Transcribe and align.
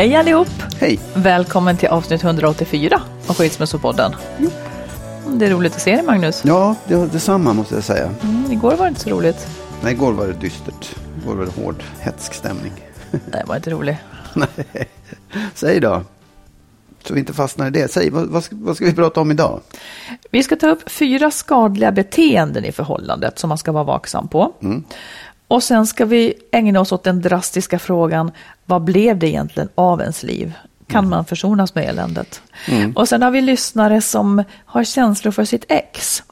Hej 0.00 0.16
allihop! 0.16 0.48
Hej! 0.78 1.00
Välkommen 1.14 1.76
till 1.76 1.88
avsnitt 1.88 2.24
184 2.24 3.02
av 3.26 3.34
Skilsmässopodden. 3.34 4.12
Det 5.34 5.46
är 5.46 5.50
roligt 5.50 5.74
att 5.74 5.80
se 5.80 5.94
dig 5.94 6.04
Magnus. 6.04 6.42
Ja, 6.44 6.74
det 6.88 7.06
detsamma 7.12 7.52
måste 7.52 7.74
jag 7.74 7.84
säga. 7.84 8.10
Mm, 8.22 8.52
igår 8.52 8.76
var 8.76 8.84
det 8.84 8.88
inte 8.88 9.00
så 9.00 9.10
roligt. 9.10 9.48
Nej, 9.82 9.92
igår 9.92 10.12
var 10.12 10.26
det 10.26 10.32
dystert. 10.32 10.96
Igår 11.22 11.34
var 11.34 11.44
det 11.44 11.62
hård, 11.62 11.82
hetsk 11.98 12.34
stämning. 12.34 12.72
Det 13.10 13.44
var 13.46 13.56
inte 13.56 13.70
roligt. 13.70 13.96
Nej. 14.34 14.88
Säg 15.54 15.80
då. 15.80 16.02
Så 17.04 17.14
vi 17.14 17.20
inte 17.20 17.32
fastnar 17.32 17.66
i 17.66 17.70
det. 17.70 17.90
Säg, 17.90 18.10
vad, 18.10 18.26
vad, 18.26 18.44
ska, 18.44 18.56
vad 18.58 18.76
ska 18.76 18.84
vi 18.84 18.94
prata 18.94 19.20
om 19.20 19.30
idag? 19.30 19.60
Vi 20.30 20.42
ska 20.42 20.56
ta 20.56 20.68
upp 20.68 20.90
fyra 20.90 21.30
skadliga 21.30 21.92
beteenden 21.92 22.64
i 22.64 22.72
förhållandet 22.72 23.38
som 23.38 23.48
man 23.48 23.58
ska 23.58 23.72
vara 23.72 23.84
vaksam 23.84 24.28
på. 24.28 24.52
Och 25.50 25.62
sen 25.62 25.86
ska 25.86 26.04
vi 26.04 26.34
ägna 26.52 26.80
oss 26.80 26.92
åt 26.92 27.04
den 27.04 27.20
drastiska 27.20 27.78
frågan, 27.78 28.30
vad 28.64 28.84
blev 28.84 29.18
det 29.18 29.28
egentligen 29.28 29.68
av 29.74 30.00
ens 30.00 30.22
liv? 30.22 30.52
Kan 30.86 31.08
man 31.08 31.24
försonas 31.24 31.74
med 31.74 31.84
eländet? 31.84 32.42
Och 32.94 33.08
sen 33.08 33.22
har 33.22 33.30
vi 33.30 33.40
lyssnare 33.40 34.00
som 34.00 34.44
har 34.64 34.84
känslor 34.84 35.32
för 35.32 35.44
sitt 35.44 35.64
ex. 35.68 36.22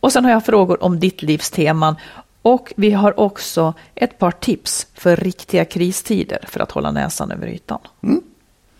Och 0.00 0.12
sen 0.12 0.24
har 0.24 0.32
jag 0.32 0.44
frågor 0.44 0.84
om 0.84 1.00
ditt 1.00 1.22
livs 1.22 1.50
teman. 1.50 1.96
Och 2.42 2.72
vi 2.76 2.90
har 2.90 3.20
också 3.20 3.74
ett 3.94 4.18
par 4.18 4.30
tips 4.30 4.86
för 4.94 5.16
riktiga 5.16 5.64
kristider 5.64 6.44
för 6.48 6.60
att 6.60 6.70
hålla 6.70 6.90
näsan 6.90 7.30
över 7.30 7.46
ytan. 7.46 7.80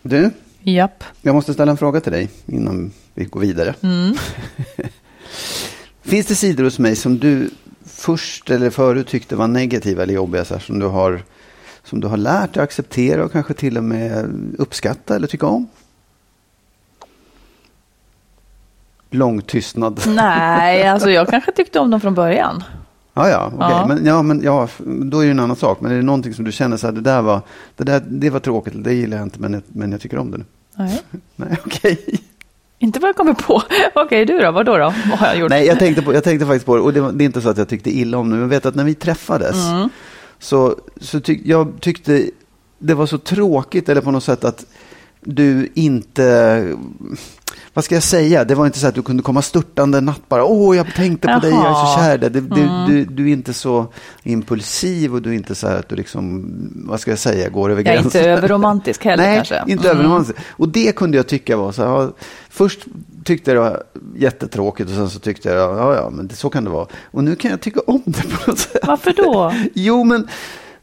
Du, 0.01 0.31
Japp. 0.63 1.03
jag 1.21 1.35
måste 1.35 1.53
ställa 1.53 1.71
en 1.71 1.77
fråga 1.77 2.01
till 2.01 2.11
dig 2.11 2.29
innan 2.45 2.91
vi 3.13 3.25
går 3.25 3.39
vidare. 3.39 3.73
Finns 6.01 6.25
det 6.25 6.35
sidor 6.35 6.63
hos 6.63 6.79
mig 6.79 6.95
som 6.95 7.19
du 7.19 7.49
först 7.95 8.49
eller 8.49 8.69
förut 8.69 9.07
tyckte 9.07 9.35
var 9.35 9.47
negativa 9.47 10.03
eller 10.03 10.13
jobbiga, 10.13 10.45
så 10.45 10.53
här, 10.53 10.61
som, 10.61 10.79
du 10.79 10.85
har, 10.85 11.23
som 11.83 11.99
du 11.99 12.07
har 12.07 12.17
lärt 12.17 12.53
dig 12.53 12.63
att 12.63 12.69
acceptera 12.69 13.25
och 13.25 13.31
kanske 13.31 13.53
till 13.53 13.77
och 13.77 13.83
med 13.83 14.29
uppskatta 14.57 15.15
eller 15.15 15.27
tycka 15.27 15.45
om? 15.47 15.67
Lång 19.09 19.41
tystnad. 19.41 20.01
Nej, 20.07 20.83
alltså 20.87 21.09
jag 21.11 21.27
kanske 21.27 21.51
tyckte 21.51 21.79
om 21.79 21.89
dem 21.91 22.01
från 22.01 22.13
början. 22.13 22.63
Ja, 23.13 23.29
ja, 23.29 23.45
okej. 23.55 23.57
Ja. 23.69 23.85
Men, 23.87 24.05
ja, 24.05 24.21
men 24.21 24.41
ja, 24.43 24.67
då 24.85 25.19
är 25.19 25.25
det 25.25 25.31
en 25.31 25.39
annan 25.39 25.55
sak. 25.55 25.81
Men 25.81 25.91
är 25.91 25.95
det 25.95 26.01
någonting 26.01 26.33
som 26.33 26.45
du 26.45 26.51
känner 26.51 26.77
så 26.77 26.87
här, 26.87 26.91
det 26.93 27.01
där 27.01 27.21
var, 27.21 27.41
det 27.75 27.83
där, 27.83 28.03
det 28.07 28.29
var 28.29 28.39
tråkigt, 28.39 28.73
det 28.83 28.93
gillar 28.93 29.17
jag 29.17 29.25
inte, 29.25 29.39
men, 29.39 29.53
jag- 29.53 29.63
men 29.67 29.91
jag 29.91 30.01
tycker 30.01 30.17
om 30.17 30.31
det 30.31 30.37
nu. 30.37 30.45
Nej. 30.75 31.01
Nej, 31.35 31.57
okej. 31.65 32.19
Inte 32.79 32.99
vad 32.99 33.09
jag 33.09 33.15
kommer 33.15 33.33
på. 33.33 33.61
Okej, 33.95 34.25
du 34.25 34.39
då? 34.39 34.51
Vad 34.51 34.65
då? 34.65 34.77
då? 34.77 34.93
Vad 35.09 35.19
har 35.19 35.27
jag 35.27 35.37
gjort? 35.37 35.49
Nej, 35.49 35.65
jag 35.65 35.79
tänkte, 35.79 36.01
på, 36.01 36.13
jag 36.13 36.23
tänkte 36.23 36.45
faktiskt 36.45 36.65
på 36.65 36.75
det, 36.75 36.81
och 36.81 36.93
det, 36.93 37.01
var, 37.01 37.11
det 37.11 37.23
är 37.23 37.25
inte 37.25 37.41
så 37.41 37.49
att 37.49 37.57
jag 37.57 37.69
tyckte 37.69 37.97
illa 37.97 38.17
om 38.17 38.29
det, 38.29 38.35
men 38.35 38.41
jag 38.41 38.49
vet 38.49 38.65
att 38.65 38.75
när 38.75 38.83
vi 38.83 38.93
träffades, 38.93 39.55
så, 40.39 40.75
så 41.01 41.19
tyck, 41.19 41.41
jag 41.45 41.73
tyckte 41.79 42.29
det 42.79 42.93
var 42.93 43.05
så 43.05 43.17
tråkigt, 43.17 43.89
eller 43.89 44.01
på 44.01 44.11
något 44.11 44.23
sätt 44.23 44.43
att 44.43 44.65
du 45.21 45.71
inte, 45.73 46.67
vad 47.75 47.83
ska 47.85 47.95
jag 47.95 48.03
säga, 48.03 48.43
det 48.43 48.55
var 48.55 48.65
inte 48.65 48.79
så 48.79 48.87
att 48.87 48.95
du 48.95 49.01
kunde 49.01 49.23
komma 49.23 49.41
störtande 49.41 49.97
en 49.97 50.05
natt 50.05 50.21
bara, 50.29 50.45
åh, 50.45 50.77
jag 50.77 50.93
tänkte 50.95 51.27
på 51.27 51.39
dig, 51.39 51.51
jag 51.51 51.59
är 51.59 51.63
så 51.73 51.79
Jaha. 51.79 51.97
kär. 52.05 52.17
Det, 52.17 52.29
det, 52.29 52.85
du, 52.87 53.05
du 53.05 53.29
är 53.29 53.33
inte 53.33 53.53
så 53.53 53.87
impulsiv 54.23 55.13
och 55.15 55.21
du 55.21 55.29
är 55.29 55.33
inte 55.33 55.55
så 55.55 55.67
här 55.67 55.79
att 55.79 55.89
du 55.89 55.95
liksom, 55.95 56.45
vad 56.75 56.99
ska 56.99 57.11
jag 57.11 57.19
säga, 57.19 57.49
går 57.49 57.69
över 57.71 57.83
Jag 57.85 57.93
är 57.95 58.01
gränsen. 58.01 58.21
inte 58.21 58.31
överromantisk 58.31 59.03
heller 59.05 59.23
Nej, 59.23 59.35
kanske. 59.35 59.63
inte 59.67 59.89
Mm. 59.89 59.97
överromantisk. 59.97 60.39
Och 60.49 60.69
det 60.69 60.95
kunde 60.95 61.17
jag 61.17 61.27
tycka 61.27 61.57
var 61.57 61.71
så 61.71 61.83
här, 62.01 62.09
först 62.49 62.79
tyckte 63.23 63.51
jag 63.51 63.55
det 63.57 63.69
var 63.69 63.83
jättetråkigt 64.17 64.89
och 64.89 64.95
sen 64.95 65.09
så 65.09 65.19
tyckte 65.19 65.49
jag, 65.49 65.77
ja, 65.77 65.95
ja, 65.95 66.09
men 66.09 66.27
det, 66.27 66.35
så 66.35 66.49
kan 66.49 66.63
det 66.63 66.69
vara. 66.69 66.87
Och 67.11 67.23
nu 67.23 67.35
kan 67.35 67.51
jag 67.51 67.61
tycka 67.61 67.79
om 67.87 68.01
det 68.05 68.21
på 68.21 68.51
något 68.51 68.59
sätt. 68.59 68.77
Varför 68.87 69.13
då? 69.17 69.53
Jo, 69.73 70.03
men 70.03 70.27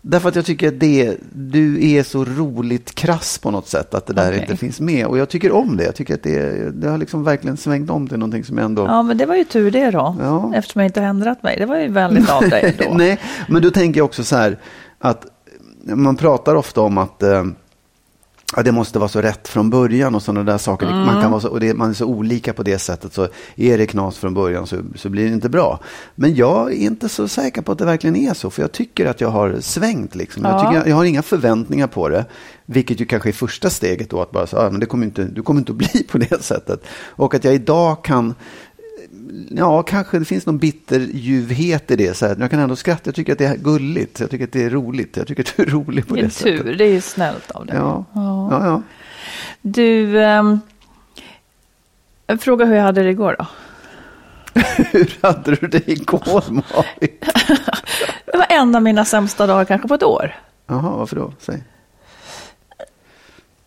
därför 0.02 0.28
att 0.28 0.36
jag 0.36 0.44
tycker 0.44 0.68
att 0.68 0.80
det, 0.80 1.16
du 1.32 1.90
är 1.90 2.02
så 2.02 2.24
roligt 2.24 2.94
krass 2.94 3.38
på 3.38 3.50
något 3.50 3.68
sätt, 3.68 3.94
att 3.94 4.06
det 4.06 4.12
där 4.12 4.28
Okej. 4.28 4.40
inte 4.40 4.56
finns 4.56 4.80
med. 4.80 5.06
Och 5.06 5.18
jag 5.18 5.28
tycker 5.28 5.52
om 5.52 5.76
det. 5.76 5.84
Jag 5.84 5.94
tycker 5.94 6.14
att 6.14 6.22
det, 6.22 6.70
det 6.70 6.88
har 6.88 6.98
liksom 6.98 7.24
verkligen 7.24 7.56
svängt 7.56 7.90
om 7.90 8.08
till 8.08 8.18
någonting 8.18 8.44
som 8.44 8.58
jag 8.58 8.64
ändå... 8.64 8.84
Ja, 8.84 9.02
men 9.02 9.18
det 9.18 9.26
var 9.26 9.34
ju 9.34 9.44
tur 9.44 9.70
det 9.70 9.90
då. 9.90 10.16
Ja. 10.20 10.52
Eftersom 10.54 10.80
jag 10.80 10.88
inte 10.88 11.00
har 11.00 11.08
ändrat 11.08 11.42
mig. 11.42 11.56
Det 11.58 11.66
var 11.66 11.76
ju 11.76 11.88
vänligt 11.88 12.30
av 12.30 12.42
dig 12.48 12.76
ändå. 12.78 12.94
Nej, 12.94 13.18
men 13.48 13.62
då 13.62 13.70
tänker 13.70 14.00
jag 14.00 14.04
också 14.04 14.24
så 14.24 14.36
här 14.36 14.58
att 14.98 15.26
man 15.84 16.16
pratar 16.16 16.54
ofta 16.54 16.80
om 16.80 16.98
att 16.98 17.22
eh, 17.22 17.44
ja, 18.56 18.62
det 18.62 18.72
måste 18.72 18.98
vara 18.98 19.08
så 19.08 19.20
rätt 19.20 19.48
från 19.48 19.70
början 19.70 20.14
och 20.14 20.22
sådana 20.22 20.52
där 20.52 20.58
saker. 20.58 20.86
Man, 20.86 21.08
Mm. 21.08 21.22
kan 21.22 21.30
vara 21.30 21.40
så, 21.40 21.48
och 21.48 21.60
det, 21.60 21.74
man 21.74 21.90
är 21.90 21.94
så 21.94 22.06
olika 22.06 22.52
på 22.52 22.62
det 22.62 22.78
sättet. 22.78 23.12
Så 23.14 23.28
är 23.56 23.78
det 23.78 23.86
knas 23.86 24.18
från 24.18 24.34
början 24.34 24.66
så, 24.66 24.76
så 24.96 25.08
blir 25.08 25.24
det 25.28 25.32
inte 25.34 25.48
bra. 25.48 25.80
Men 26.14 26.34
jag 26.34 26.72
är 26.72 26.76
inte 26.76 27.08
så 27.08 27.28
säker 27.28 27.62
på 27.62 27.72
att 27.72 27.78
det 27.78 27.84
verkligen 27.84 28.16
är 28.16 28.34
så. 28.34 28.50
För 28.50 28.62
jag 28.62 28.72
tycker 28.72 29.06
att 29.06 29.20
jag 29.20 29.28
har 29.28 29.56
svängt. 29.60 30.14
Liksom. 30.14 30.44
Jag, 30.44 30.52
Ja. 30.54 30.60
tycker 30.60 30.74
jag, 30.74 30.88
jag 30.88 30.96
har 30.96 31.04
inga 31.04 31.22
förväntningar 31.22 31.86
på 31.86 32.08
det. 32.08 32.24
Vilket 32.66 33.00
ju 33.00 33.04
kanske 33.04 33.28
är 33.30 33.32
första 33.32 33.70
steget 33.70 34.10
då. 34.10 34.22
Att 34.22 34.30
bara 34.30 34.46
säga, 34.46 34.62
ah, 34.62 34.70
men 34.70 34.80
det 34.80 34.86
kommer 34.86 35.06
inte, 35.06 35.24
du 35.24 35.42
kommer 35.42 35.60
inte 35.60 35.72
att 35.72 35.78
bli 35.78 36.02
på 36.10 36.19
det 36.19 36.42
sättet. 36.44 36.82
Och 37.08 37.34
att 37.34 37.44
jag 37.44 37.54
idag 37.54 38.04
kan 38.04 38.34
Ja, 39.50 39.82
kanske 39.82 40.19
det 40.19 40.25
finns 40.25 40.46
någon 40.46 40.58
bitterljuvhet 40.58 41.90
i 41.90 41.96
det. 41.96 42.14
Så 42.17 42.26
här. 42.26 42.37
Jag 42.40 42.50
kan 42.50 42.61
ändå 42.61 42.76
skratta. 42.76 43.02
Jag 43.05 43.14
tycker 43.14 43.32
att 43.32 43.38
det 43.38 43.46
är 43.46 43.56
gulligt. 43.56 44.20
Jag 44.20 44.31
tycker 44.31 44.44
att 44.44 44.52
det 44.52 44.62
är 44.64 44.70
roligt. 44.70 45.17
Jag 45.17 45.26
tycker 45.26 45.43
att 45.43 45.56
du 45.56 45.62
är 45.62 45.67
rolig 45.67 46.08
på 46.08 46.14
det 46.14 46.20
Vilken 46.20 46.31
sättet. 46.31 46.62
tur, 46.62 46.75
det 46.75 46.84
är 46.84 46.88
ju 46.93 47.00
snällt 47.00 47.50
av 47.50 47.67
dig. 47.67 47.76
Ja. 47.76 48.05
Ja. 48.12 48.49
Ja, 48.50 48.67
ja. 48.67 48.82
Du, 49.62 50.23
en 52.26 52.38
fråga 52.40 52.64
hur 52.64 52.75
jag 52.75 52.82
hade 52.82 53.02
det 53.02 53.11
igår 53.11 53.37
då. 53.38 53.46
Hur 54.93 55.19
hade 55.23 55.55
du 55.55 55.67
det 55.67 55.88
igår, 55.88 56.44
Malin? 56.50 56.62
Det 58.26 58.38
var 58.38 58.46
en 58.50 58.75
av 58.75 58.82
mina 58.82 59.05
sämsta 59.05 59.46
dagar 59.46 59.64
kanske 59.64 59.88
på 59.88 59.94
ett 59.94 60.02
år. 60.02 60.34
Jaha, 60.67 60.96
varför 60.96 61.17
då? 61.17 61.32
Säg. 61.38 61.62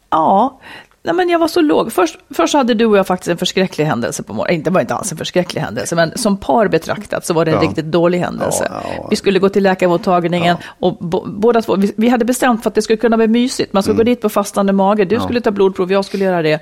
Ja, 0.09 0.59
nej 1.05 1.13
men 1.15 1.29
jag 1.29 1.39
var 1.39 1.47
så 1.47 1.61
låg. 1.61 1.91
Först, 1.93 2.17
först 2.29 2.53
hade 2.53 2.73
du 2.73 2.85
och 2.85 2.97
jag 2.97 3.07
faktiskt 3.07 3.27
en 3.29 3.37
förskräcklig 3.37 3.85
händelse 3.85 4.23
på 4.23 4.33
morgonen. 4.33 4.55
Inte 4.55 4.69
var 4.69 4.81
inte 4.81 4.95
alls 4.95 5.11
en 5.11 5.17
förskräcklig 5.17 5.61
händelse, 5.61 5.95
men 5.95 6.17
som 6.17 6.37
par 6.37 6.67
betraktat 6.67 7.25
så 7.25 7.33
var 7.33 7.45
det 7.45 7.51
en 7.51 7.57
Ja. 7.63 7.63
riktigt 7.69 7.85
dålig 7.85 8.19
händelse. 8.19 8.67
Ja, 8.71 8.81
ja. 8.97 9.07
Vi 9.09 9.15
skulle 9.15 9.39
gå 9.39 9.49
till 9.49 9.63
läkarmottagningen 9.63 10.57
och 10.79 10.97
bo, 10.99 11.23
båda 11.27 11.61
två, 11.61 11.75
vi, 11.75 11.93
vi 11.97 12.09
hade 12.09 12.25
bestämt 12.25 12.63
för 12.63 12.69
att 12.69 12.75
det 12.75 12.81
skulle 12.81 12.97
kunna 12.97 13.17
bli 13.17 13.27
mysigt. 13.27 13.73
Man 13.73 13.83
skulle 13.83 13.97
gå 13.97 14.03
dit 14.03 14.21
på 14.21 14.29
fastande 14.29 14.73
mage. 14.73 15.05
Du 15.05 15.19
skulle 15.19 15.41
ta 15.41 15.51
blodprov, 15.51 15.91
jag 15.91 16.05
skulle 16.05 16.25
göra 16.25 16.41
det. 16.41 16.59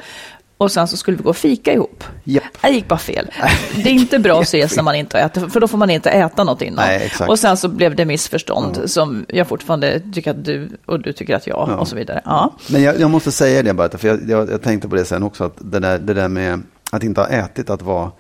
Och 0.64 0.72
sen 0.72 0.88
så 0.88 0.98
skulle 0.98 1.18
vi 1.18 1.24
gå 1.24 1.30
och 1.30 1.38
fika 1.38 1.74
ihop. 1.74 2.04
Japp. 2.24 2.44
Det 2.62 2.70
gick 2.70 2.88
bara 2.88 3.00
fel. 3.00 3.28
Det 3.76 3.90
är 3.90 3.94
inte 3.94 4.20
bra 4.20 4.38
att 4.40 4.44
ses 4.48 4.76
när 4.76 4.84
man 4.84 4.96
inte 4.96 5.20
äter, 5.20 5.50
för 5.50 5.60
då 5.60 5.68
får 5.68 5.78
man 5.78 5.90
inte 5.90 6.10
äta 6.10 6.44
något 6.44 6.62
innan. 6.62 6.86
Nej, 6.86 7.12
och 7.28 7.40
sen 7.40 7.58
så 7.58 7.68
blev 7.68 7.96
det 7.96 8.06
missförstånd 8.06 8.82
som 8.86 9.26
jag 9.30 9.48
fortfarande 9.48 10.02
tycker 10.14 10.32
att 10.32 10.46
du 10.46 10.70
och 10.86 11.00
du 11.00 11.14
tycker 11.14 11.36
att 11.36 11.48
jag 11.48 11.80
och 11.80 11.88
så 11.88 11.96
vidare. 11.96 12.22
Ja. 12.26 12.54
Men 12.70 12.82
jag, 12.84 13.00
jag 13.00 13.10
måste 13.10 13.32
säga 13.32 13.64
det 13.64 13.74
bara, 13.74 13.90
för 13.98 14.08
jag, 14.08 14.30
jag, 14.30 14.52
jag 14.52 14.62
tänkte 14.62 14.90
på 14.90 14.96
det 14.96 15.06
sen 15.06 15.24
också, 15.24 15.44
att 15.44 15.54
det 15.58 15.80
där, 15.80 16.00
det 16.00 16.14
där 16.14 16.28
med 16.28 16.62
att 16.92 17.04
inte 17.04 17.22
ha 17.22 17.28
ätit, 17.28 17.70
att 17.70 17.82
vara, 17.82 18.12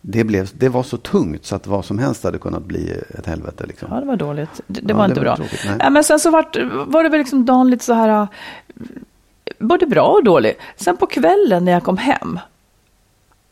det, 0.00 0.24
blev, 0.24 0.50
det 0.54 0.68
var 0.68 0.82
så 0.82 0.96
tungt 0.96 1.44
så 1.46 1.56
att 1.56 1.66
vad 1.66 1.84
som 1.84 1.98
helst 1.98 2.24
hade 2.24 2.38
kunnat 2.38 2.64
bli 2.64 2.92
ett 3.18 3.26
helvete. 3.26 3.64
Liksom. 3.66 3.88
Ja, 3.90 4.00
det 4.00 4.06
var 4.06 4.16
dåligt. 4.16 4.60
Det, 4.66 4.80
det 4.80 4.92
Ja, 4.92 4.96
var 4.96 5.02
det 5.08 5.10
inte 5.10 5.20
var 5.20 5.24
bra. 5.24 5.36
tråkigt, 5.36 5.66
ja, 5.78 5.90
men 5.90 6.04
sen 6.04 6.20
så 6.20 6.30
var, 6.30 6.46
var 6.86 7.02
det 7.02 7.08
väl 7.08 7.18
liksom 7.18 7.44
dagen 7.44 7.70
lite 7.70 7.84
så 7.84 7.92
här, 7.94 8.26
både 9.58 9.86
bra 9.86 10.06
och 10.08 10.24
dålig. 10.24 10.54
Sen 10.76 10.96
på 10.96 11.06
kvällen 11.06 11.64
när 11.64 11.72
jag 11.72 11.82
kom 11.84 11.96
hem 11.98 12.38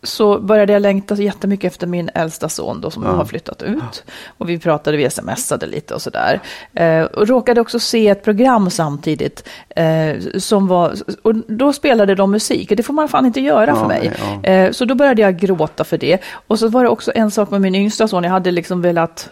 så 0.03 0.39
började 0.39 0.73
jag 0.73 0.83
längta 0.83 1.17
så 1.17 1.23
jättemycket 1.23 1.73
efter 1.73 1.87
min 1.87 2.11
äldsta 2.15 2.49
son 2.49 2.81
då 2.81 2.91
som 2.91 3.03
Ja. 3.03 3.11
har 3.11 3.25
flyttat 3.25 3.63
ut. 3.63 4.05
Och 4.39 4.49
vi 4.49 4.59
pratade, 4.59 4.97
vi 4.97 5.11
smsade 5.11 5.67
lite 5.67 5.95
och 5.95 6.03
sådär. 6.03 6.41
Eh, 6.75 7.03
och 7.03 7.29
råkade 7.29 7.61
också 7.61 7.79
se 7.81 8.09
ett 8.09 8.25
program 8.25 8.71
samtidigt 8.71 9.49
eh, 9.69 10.17
som 10.39 10.67
var, 10.67 10.95
och 11.23 11.35
då 11.35 11.73
spelade 11.73 12.15
de 12.15 12.31
musik. 12.31 12.71
Och 12.71 12.77
det 12.77 12.83
får 12.83 12.95
man 12.95 13.09
fan 13.09 13.27
inte 13.27 13.41
göra 13.41 13.77
för 13.77 13.87
mig. 13.87 14.13
Eh, 14.43 14.73
så 14.73 14.85
då 14.85 14.95
började 14.95 15.23
jag 15.23 15.37
gråta 15.39 15.85
för 15.85 15.99
det. 15.99 16.19
Och 16.47 16.59
så 16.59 16.69
var 16.69 16.83
det 16.85 16.89
också 16.91 17.13
en 17.15 17.31
sak 17.31 17.51
med 17.51 17.61
min 17.61 17.75
yngsta 17.75 18.09
son. 18.09 18.25
Jag 18.25 18.31
hade 18.31 18.51
liksom 18.51 18.83
velat, 18.83 19.31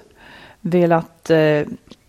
velat 0.61 1.31
eh, 1.31 1.61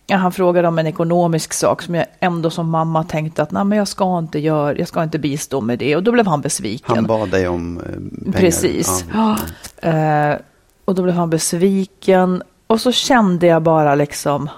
ja, 0.09 0.17
han 0.17 0.31
frågade 0.31 0.67
om 0.67 0.79
en 0.79 0.88
ekonomisk 0.88 1.53
sak 1.53 1.81
som 1.81 1.95
jag 1.95 2.06
ändå 2.19 2.50
som 2.50 2.69
mamma 2.69 3.03
tänkte 3.03 3.44
att 3.44 3.51
Nej, 3.51 3.63
men 3.63 3.77
jag 3.77 3.88
ska 3.88 4.17
inte 4.17 4.39
göra, 4.39 4.77
jag 4.77 4.88
ska 4.88 5.03
inte 5.03 5.19
bistå 5.19 5.61
med 5.61 5.79
det. 5.79 5.95
Och 5.95 6.03
då 6.03 6.11
blev 6.11 6.27
han 6.27 6.41
besviken. 6.41 6.95
Han 6.95 7.06
bad 7.06 7.29
dig 7.29 7.47
om 7.47 7.77
eh, 7.77 7.83
pengar. 7.83 8.39
Precis. 8.39 9.06
Ja. 9.13 9.38
Ja. 9.81 9.89
Eh, 9.89 10.38
och 10.85 10.95
då 10.95 11.03
blev 11.03 11.15
han 11.15 11.29
besviken. 11.29 12.44
Och 12.67 12.81
så 12.81 12.91
kände 12.91 13.47
jag 13.47 13.61
bara 13.61 13.95
liksom 13.95 14.50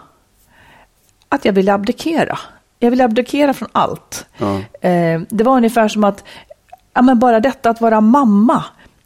att 1.30 1.45
jag 1.45 1.54
ville 1.54 1.74
abdikera. 1.74 2.39
Jag 2.80 2.92
ville 2.92 3.06
abdikera 3.06 3.54
från 3.54 3.69
allt. 3.71 4.25
Ja. 4.38 4.56
Eh, 4.89 5.21
det 5.30 5.44
var 5.44 5.57
ungefär 5.57 5.88
som 5.88 6.04
att 6.04 6.24
ja, 6.94 7.01
men 7.01 7.19
bara 7.19 7.39
detta 7.39 7.69
att 7.69 7.81
vara 7.81 8.01
mamma. 8.01 8.63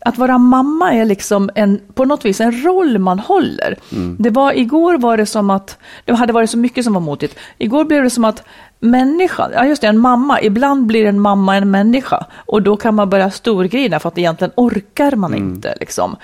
Att 0.08 0.18
vara 0.18 0.38
mamma 0.38 0.94
är 0.94 1.06
liksom 1.06 1.50
en, 1.56 1.82
på 1.94 2.06
något 2.06 2.26
vis 2.26 2.42
en 2.42 2.64
roll 2.64 2.98
man 2.98 3.20
håller. 3.20 3.76
Det 4.18 4.30
var, 4.30 4.54
igår 4.54 4.98
var 4.98 5.18
det 5.18 5.26
som 5.26 5.50
att, 5.50 5.78
det 6.06 6.14
hade 6.14 6.34
varit 6.34 6.50
så 6.50 6.58
mycket 6.58 6.84
som 6.84 6.94
var 6.94 7.02
motigt. 7.02 7.40
Igår 7.58 7.86
blev 7.86 8.04
det 8.04 8.10
som 8.10 8.26
att 8.26 8.44
människan, 8.80 9.52
ja 9.54 9.66
just 9.66 9.82
det, 9.82 9.88
en 9.88 10.00
mamma, 10.00 10.42
ibland 10.42 10.86
blir 10.86 11.06
en 11.06 11.20
mamma 11.20 11.56
en 11.56 11.72
människa. 11.72 12.26
Och 12.36 12.62
då 12.62 12.78
kan 12.78 12.96
man 12.96 13.10
börja 13.10 13.32
storgrina 13.32 14.00
för 14.00 14.10
att 14.10 14.18
egentligen 14.18 14.52
orkar 14.56 15.16
man 15.16 15.34
inte. 15.36 15.76
Liksom. 15.80 16.16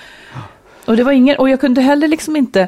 Och, 0.86 0.98
det 0.98 1.04
var 1.04 1.12
ingen, 1.12 1.38
och 1.38 1.50
jag 1.50 1.62
kunde 1.62 1.82
heller 1.82 2.08
liksom 2.08 2.36
inte 2.36 2.68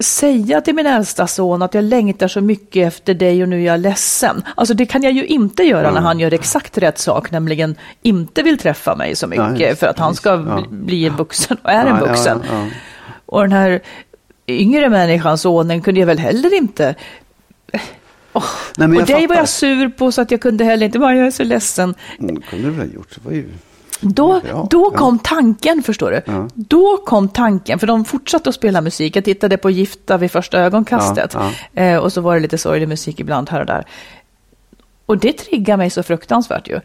säga 0.00 0.60
till 0.60 0.74
min 0.74 0.86
äldsta 0.86 1.26
son 1.26 1.62
att 1.62 1.74
jag 1.74 1.84
längtar 1.84 2.28
så 2.28 2.40
mycket 2.40 2.86
efter 2.88 3.14
dig 3.14 3.42
och 3.42 3.48
nu 3.48 3.60
är 3.62 3.66
jag 3.66 3.80
ledsen. 3.80 4.42
Alltså 4.56 4.74
det 4.74 4.86
kan 4.86 5.02
jag 5.02 5.12
ju 5.12 5.26
inte 5.26 5.62
göra 5.62 5.90
när 5.90 6.00
han 6.00 6.20
gör 6.20 6.34
exakt 6.34 6.78
rätt 6.78 6.98
sak, 6.98 7.30
nämligen 7.30 7.76
inte 8.02 8.42
vill 8.42 8.58
träffa 8.58 8.96
mig 8.96 9.16
så 9.16 9.26
mycket 9.26 9.60
Ja, 9.60 9.66
just- 9.68 9.80
för 9.80 9.86
att 9.86 9.98
han 9.98 10.14
ska 10.14 10.30
ja. 10.30 10.64
bli- 10.70 11.06
en 11.06 11.16
vuxen 11.16 11.56
och 11.62 11.70
är 11.70 11.80
en 11.80 11.86
Ja, 11.86 11.98
ja, 12.00 12.06
vuxen. 12.06 12.42
Och 13.26 13.40
den 13.42 13.52
här 13.52 13.80
yngre 14.46 14.88
människan, 14.88 15.38
sonen, 15.38 15.82
kunde 15.82 16.00
jag 16.00 16.06
väl 16.06 16.18
heller 16.18 16.54
inte 16.54 16.94
Nej, 18.76 18.88
men 18.88 18.96
och 19.00 19.06
dig 19.06 19.14
var 19.14 19.20
fattar. 19.20 19.34
jag 19.40 19.48
sur 19.48 19.88
på 19.88 20.12
så 20.12 20.20
att 20.22 20.30
jag 20.30 20.40
kunde 20.40 20.64
heller 20.64 20.86
inte, 20.86 20.98
bara 20.98 21.14
jag 21.16 21.26
är 21.26 21.30
så 21.30 21.44
ledsen. 21.44 21.94
Mm, 22.18 22.34
Det 22.34 22.40
kunde 22.40 22.64
du 22.64 22.70
väl 22.70 22.86
ha 22.88 22.94
gjort. 22.94 23.08
Det 23.14 23.20
var 23.24 23.32
ju... 23.32 23.48
Då, 24.02 24.40
Ja, 24.48 24.66
då 24.70 24.90
ja. 24.92 24.98
kom 24.98 25.18
tanken, 25.18 25.82
förstår 25.82 26.10
du. 26.10 26.22
Ja. 26.26 26.48
Då 26.54 26.96
kom 26.96 27.28
tanken, 27.28 27.78
för 27.78 27.86
de 27.86 28.04
fortsatte 28.04 28.48
att 28.48 28.54
spela 28.54 28.80
musik. 28.80 29.16
Jag 29.16 29.24
tittade 29.24 29.56
på 29.56 29.70
Gifta 29.70 30.16
vid 30.16 30.30
första 30.30 30.58
ögonkastet. 30.58 31.36
Eh, 31.74 31.96
och 31.96 32.12
så 32.12 32.20
var 32.20 32.34
det 32.34 32.40
lite 32.40 32.58
sorglig 32.58 32.88
musik 32.88 33.20
ibland 33.20 33.50
här 33.50 33.60
och 33.60 33.66
där. 33.66 33.84
Och 35.06 35.18
det 35.18 35.32
triggade 35.32 35.76
mig 35.76 35.90
så 35.90 36.02
fruktansvärt 36.02 36.68
ju. 36.68 36.80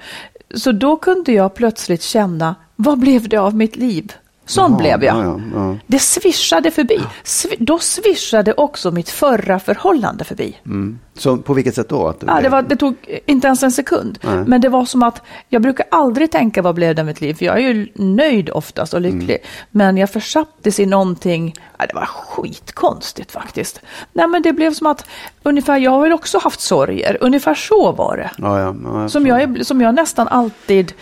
Så 0.56 0.72
då 0.72 0.98
kunde 0.98 1.32
jag 1.32 1.56
plötsligt 1.56 2.02
känna, 2.04 2.56
vad 2.76 3.00
blev 3.00 3.30
det 3.30 3.38
av 3.38 3.56
mitt 3.56 3.76
liv? 3.76 4.14
Sån 4.48 4.72
Jaha, 4.72 4.80
blev 4.80 5.04
jag. 5.04 5.18
ja, 5.18 5.40
ja. 5.54 5.76
Det 5.88 6.00
svischade 6.00 6.72
förbi. 6.72 7.00
Svi- 7.24 7.56
då 7.60 7.80
svischade 7.80 8.54
också 8.54 8.92
mitt 8.92 9.10
förra 9.10 9.60
förhållande 9.60 10.24
förbi. 10.24 10.58
Mm. 10.66 11.00
Så 11.18 11.38
på 11.38 11.54
vilket 11.54 11.76
sätt 11.76 11.90
då? 11.90 12.08
Att 12.08 12.24
Ja, 12.28 12.40
det, 12.42 12.50
var, 12.50 12.62
det 12.62 12.76
tog 12.76 12.96
inte 13.26 13.48
ens 13.48 13.64
en 13.64 13.72
sekund. 13.72 14.20
Nej. 14.22 14.44
Men 14.48 14.62
det 14.62 14.70
var 14.70 14.86
som 14.86 15.04
att 15.04 15.22
jag 15.50 15.62
brukar 15.62 15.86
aldrig 15.92 16.32
tänka 16.32 16.62
vad 16.62 16.76
blev 16.76 16.96
det 16.96 17.02
av 17.02 17.06
mitt 17.06 17.22
liv. 17.22 17.34
För 17.34 17.46
jag 17.46 17.56
är 17.56 17.60
ju 17.62 17.88
nöjd 17.96 18.50
oftast 18.50 18.94
och 18.94 19.02
lycklig. 19.02 19.36
Mm. 19.36 19.42
Men 19.72 19.98
jag 19.98 20.10
försattes 20.10 20.80
i 20.80 20.86
någonting. 20.86 21.54
Ja, 21.78 21.86
det 21.86 21.96
var 21.96 22.06
skitkonstigt 22.06 23.32
faktiskt. 23.32 23.82
Nej, 24.14 24.28
men 24.28 24.42
det 24.42 24.54
blev 24.54 24.74
som 24.74 24.88
att 24.88 25.06
ungefär, 25.44 25.78
jag 25.78 25.92
har 25.92 26.02
väl 26.02 26.14
också 26.14 26.38
haft 26.40 26.60
sorger. 26.60 27.18
Ungefär 27.22 27.56
så 27.56 27.92
var 27.92 28.18
det. 28.18 28.32
Ja, 28.38 29.10
Som 29.10 29.28
jag, 29.28 29.66
som 29.66 29.82
jag 29.82 29.96
nästan 29.96 30.28
alltid... 30.28 30.94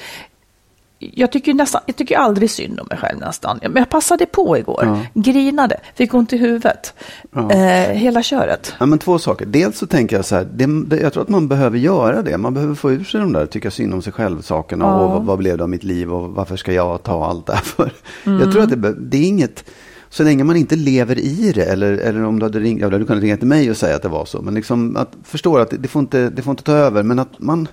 Jag 1.00 1.32
tycker, 1.32 1.54
nästan, 1.54 1.82
jag 1.86 1.96
tycker 1.96 2.18
aldrig 2.18 2.50
synd 2.50 2.80
om 2.80 2.88
mig 2.90 2.98
själv 2.98 3.20
nästan. 3.20 3.60
Men 3.62 3.76
jag 3.76 3.90
passade 3.90 4.26
på 4.26 4.58
igår. 4.58 4.84
Ja. 4.86 5.22
Grinade. 5.22 5.80
Fick 5.96 6.14
ont 6.14 6.34
i 6.34 6.38
huvudet. 6.38 6.94
Ja. 7.32 7.52
Eh, 7.52 7.90
hela 7.90 8.24
köret. 8.24 8.74
Ja, 8.80 8.86
men 8.86 9.00
två 9.00 9.20
saker. 9.20 9.46
Dels 9.46 9.78
så 9.78 9.88
tänker 9.88 10.16
jag 10.16 10.26
så 10.26 10.36
här, 10.36 10.48
det, 10.54 10.86
det, 10.86 11.02
jag 11.02 11.14
tror 11.14 11.24
att 11.24 11.30
man 11.30 11.48
behöver 11.48 11.78
göra 11.78 12.22
det. 12.22 12.38
Man 12.38 12.54
behöver 12.54 12.76
få 12.76 12.92
ur 12.92 13.04
sig 13.04 13.20
de 13.20 13.34
där 13.34 13.46
tycka 13.46 13.72
synd 13.72 13.94
om 13.94 14.02
sig 14.02 14.14
själv-sakerna. 14.14 14.86
Ja. 14.86 14.96
Och 14.96 15.12
vad, 15.12 15.24
vad 15.26 15.38
blev 15.38 15.58
det 15.58 15.64
av 15.64 15.70
mitt 15.70 15.84
liv 15.84 16.14
och 16.14 16.30
varför 16.30 16.56
ska 16.56 16.74
jag 16.74 17.04
ta 17.04 17.26
allt 17.26 17.46
det 17.46 17.54
här 17.54 17.62
för? 17.62 17.92
Mm. 18.26 18.40
Jag 18.40 18.52
tror 18.52 18.64
att 18.64 18.82
det, 18.82 18.94
det 18.94 19.18
är 19.18 19.28
inget, 19.28 19.64
så 20.10 20.24
länge 20.24 20.44
man 20.44 20.56
inte 20.56 20.76
lever 20.76 21.20
i 21.20 21.52
det. 21.56 21.66
Eller, 21.66 21.94
eller 21.94 22.24
om 22.24 22.40
du 22.40 22.46
hade 22.46 22.60
ringt, 22.60 22.82
ja, 22.82 22.90
du 22.90 23.06
kunnat 23.06 23.24
ringa 23.24 23.38
till 23.38 23.48
mig 23.48 23.70
och 23.70 23.78
säga 23.78 23.96
att 23.96 24.02
det 24.02 24.08
var 24.08 24.26
så. 24.26 24.42
Men 24.42 24.54
liksom 24.54 24.96
att 24.96 25.12
förstå 25.24 25.58
att 25.58 25.70
det, 25.70 25.78
det, 25.78 25.88
får 25.88 26.00
inte, 26.00 26.30
det 26.30 26.42
får 26.42 26.52
inte 26.52 26.64
ta 26.64 26.74
över. 26.74 27.04
Men 27.04 27.20
att 27.20 27.40
man, 27.40 27.68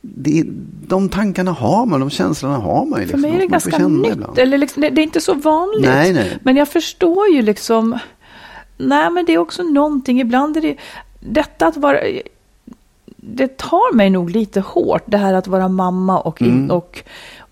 det, 0.00 0.44
de 0.88 1.08
tankarna 1.08 1.52
har 1.52 1.86
man, 1.86 2.00
de 2.00 2.10
känslorna 2.10 2.56
har 2.56 2.86
man 2.86 3.00
ju. 3.00 3.06
För 3.06 3.12
Liksom. 3.16 3.20
mig 3.20 3.30
är 3.30 3.38
det 3.38 3.46
ganska 3.46 3.88
nytt. 3.88 4.12
ibland. 4.12 4.38
Eller 4.38 4.58
liksom, 4.58 4.80
det, 4.82 4.90
det 4.90 5.00
är 5.00 5.02
inte 5.02 5.20
så 5.20 5.34
vanligt. 5.34 5.88
Nej, 5.90 6.12
nej. 6.12 6.38
Men 6.42 6.56
jag 6.56 6.68
förstår 6.68 7.28
ju 7.28 7.42
liksom. 7.42 7.98
Nej, 8.76 9.10
men 9.10 9.24
det 9.24 9.32
är 9.34 9.38
också 9.38 9.62
någonting. 9.62 10.20
Ibland 10.20 10.56
är 10.56 10.60
det 10.60 10.76
detta 11.20 11.66
att 11.66 11.76
vara. 11.76 11.98
Det 13.16 13.56
tar 13.56 13.94
mig 13.94 14.10
nog 14.10 14.30
lite 14.30 14.60
hårt 14.60 15.02
det 15.06 15.16
här 15.18 15.34
att 15.34 15.46
vara 15.48 15.68
mamma 15.68 16.20
och, 16.20 16.42
Mm. 16.42 16.70
och, 16.70 17.02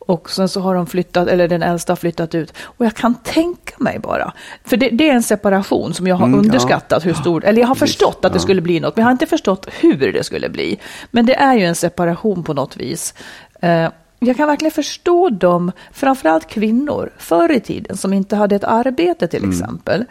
och 0.06 0.30
sen 0.30 0.48
så 0.48 0.60
har 0.60 0.74
de 0.74 0.86
flyttat, 0.86 1.28
eller 1.28 1.48
den 1.48 1.62
äldsta 1.62 1.90
har 1.92 1.96
flyttat 1.96 2.34
ut. 2.34 2.52
Och 2.60 2.86
jag 2.86 2.94
kan 2.94 3.14
tänka 3.14 3.74
mig 3.78 3.98
bara. 3.98 4.32
För 4.64 4.76
det, 4.76 4.88
det 4.90 5.08
är 5.10 5.14
en 5.14 5.22
separation 5.22 5.94
som 5.94 6.06
jag 6.06 6.16
har 6.16 6.26
Mm, 6.26 6.38
ja. 6.38 6.44
underskattat 6.44 7.06
hur 7.06 7.14
stor, 7.14 7.44
eller 7.44 7.60
jag 7.60 7.68
har 7.68 7.74
Precis, 7.74 7.96
förstått 7.96 8.24
att 8.24 8.32
det 8.32 8.36
ja. 8.36 8.42
skulle 8.42 8.60
bli 8.60 8.80
något, 8.80 8.96
men 8.96 9.02
jag 9.02 9.06
har 9.06 9.12
inte 9.12 9.26
förstått 9.26 9.68
hur 9.80 10.12
det 10.12 10.24
skulle 10.24 10.48
bli. 10.48 10.78
Men 11.10 11.26
det 11.26 11.34
är 11.34 11.54
ju 11.54 11.64
en 11.64 11.74
separation 11.74 12.44
på 12.44 12.54
något 12.54 12.76
vis. 12.76 13.14
Eh, 13.60 13.88
jag 14.18 14.36
kan 14.36 14.46
verkligen 14.48 14.72
förstå 14.72 15.28
dem, 15.28 15.72
framförallt 15.92 16.46
kvinnor, 16.48 17.10
förr 17.18 17.52
i 17.52 17.60
tiden 17.60 17.96
som 17.96 18.12
inte 18.12 18.36
hade 18.36 18.56
ett 18.56 18.64
arbete 18.64 19.28
till 19.28 19.48
exempel. 19.50 20.04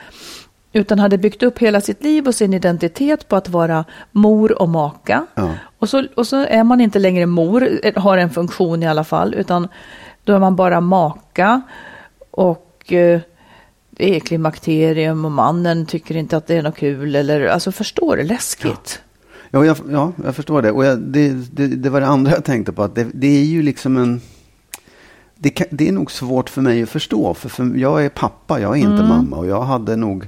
Utan 0.76 1.00
hade 1.00 1.18
byggt 1.18 1.44
upp 1.44 1.60
hela 1.60 1.82
sitt 1.82 2.04
liv 2.04 2.28
och 2.28 2.36
sin 2.36 2.54
identitet 2.54 3.28
på 3.28 3.36
att 3.36 3.50
vara 3.50 3.86
mor 4.12 4.62
och 4.62 4.70
maka. 4.70 5.26
Ja. 5.36 5.50
Och, 5.80 5.90
så, 5.90 6.08
och 6.16 6.28
så 6.28 6.46
är 6.46 6.64
man 6.64 6.82
inte 6.82 7.00
längre 7.00 7.26
mor, 7.26 7.70
eh, 7.84 8.02
har 8.02 8.18
en 8.18 8.30
funktion 8.30 8.84
i 8.84 8.88
alla 8.88 9.04
fall, 9.04 9.34
utan 9.34 9.68
då 10.24 10.34
är 10.34 10.40
man 10.40 10.56
bara 10.56 10.82
maka. 10.82 11.62
Och 12.32 12.94
eh, 12.94 13.20
det 13.90 14.16
är 14.16 14.20
klimakterium 14.20 15.26
och 15.26 15.32
mannen 15.32 15.86
tycker 15.86 16.16
inte 16.16 16.38
att 16.38 16.48
det 16.48 16.56
är 16.56 16.64
något 16.64 16.78
kul. 16.78 17.16
Eller, 17.16 17.48
alltså 17.48 17.72
förstår 17.72 18.18
du, 18.18 18.24
läskigt. 18.24 19.02
Ja, 19.52 19.66
jag, 19.66 19.78
ja, 19.90 20.12
jag 20.24 20.36
förstår 20.36 20.62
det. 20.62 20.72
Och 20.72 20.86
jag, 20.86 21.00
det, 21.00 21.30
det. 21.30 21.68
Det 21.68 21.90
var 21.90 22.02
det 22.02 22.08
andra 22.08 22.32
jag 22.32 22.44
tänkte 22.44 22.72
på. 22.72 22.84
Att 22.84 22.96
det, 22.96 23.08
det 23.14 23.28
är 23.28 23.44
ju 23.44 23.62
liksom 23.62 23.98
en... 23.98 24.22
Det, 25.36 25.50
kan, 25.50 25.68
det 25.72 25.88
är 25.88 25.92
nog 25.92 26.12
svårt 26.12 26.50
för 26.50 26.62
mig 26.62 26.84
att 26.84 26.90
förstå. 26.90 27.34
För, 27.34 27.50
för 27.50 27.76
jag 27.76 28.06
är 28.06 28.10
pappa, 28.10 28.60
jag 28.60 28.72
är 28.72 28.82
inte 28.82 29.04
Mm. 29.04 29.08
mamma. 29.08 29.38
Och 29.38 29.48
jag 29.48 29.62
hade 29.62 29.96
nog... 29.96 30.28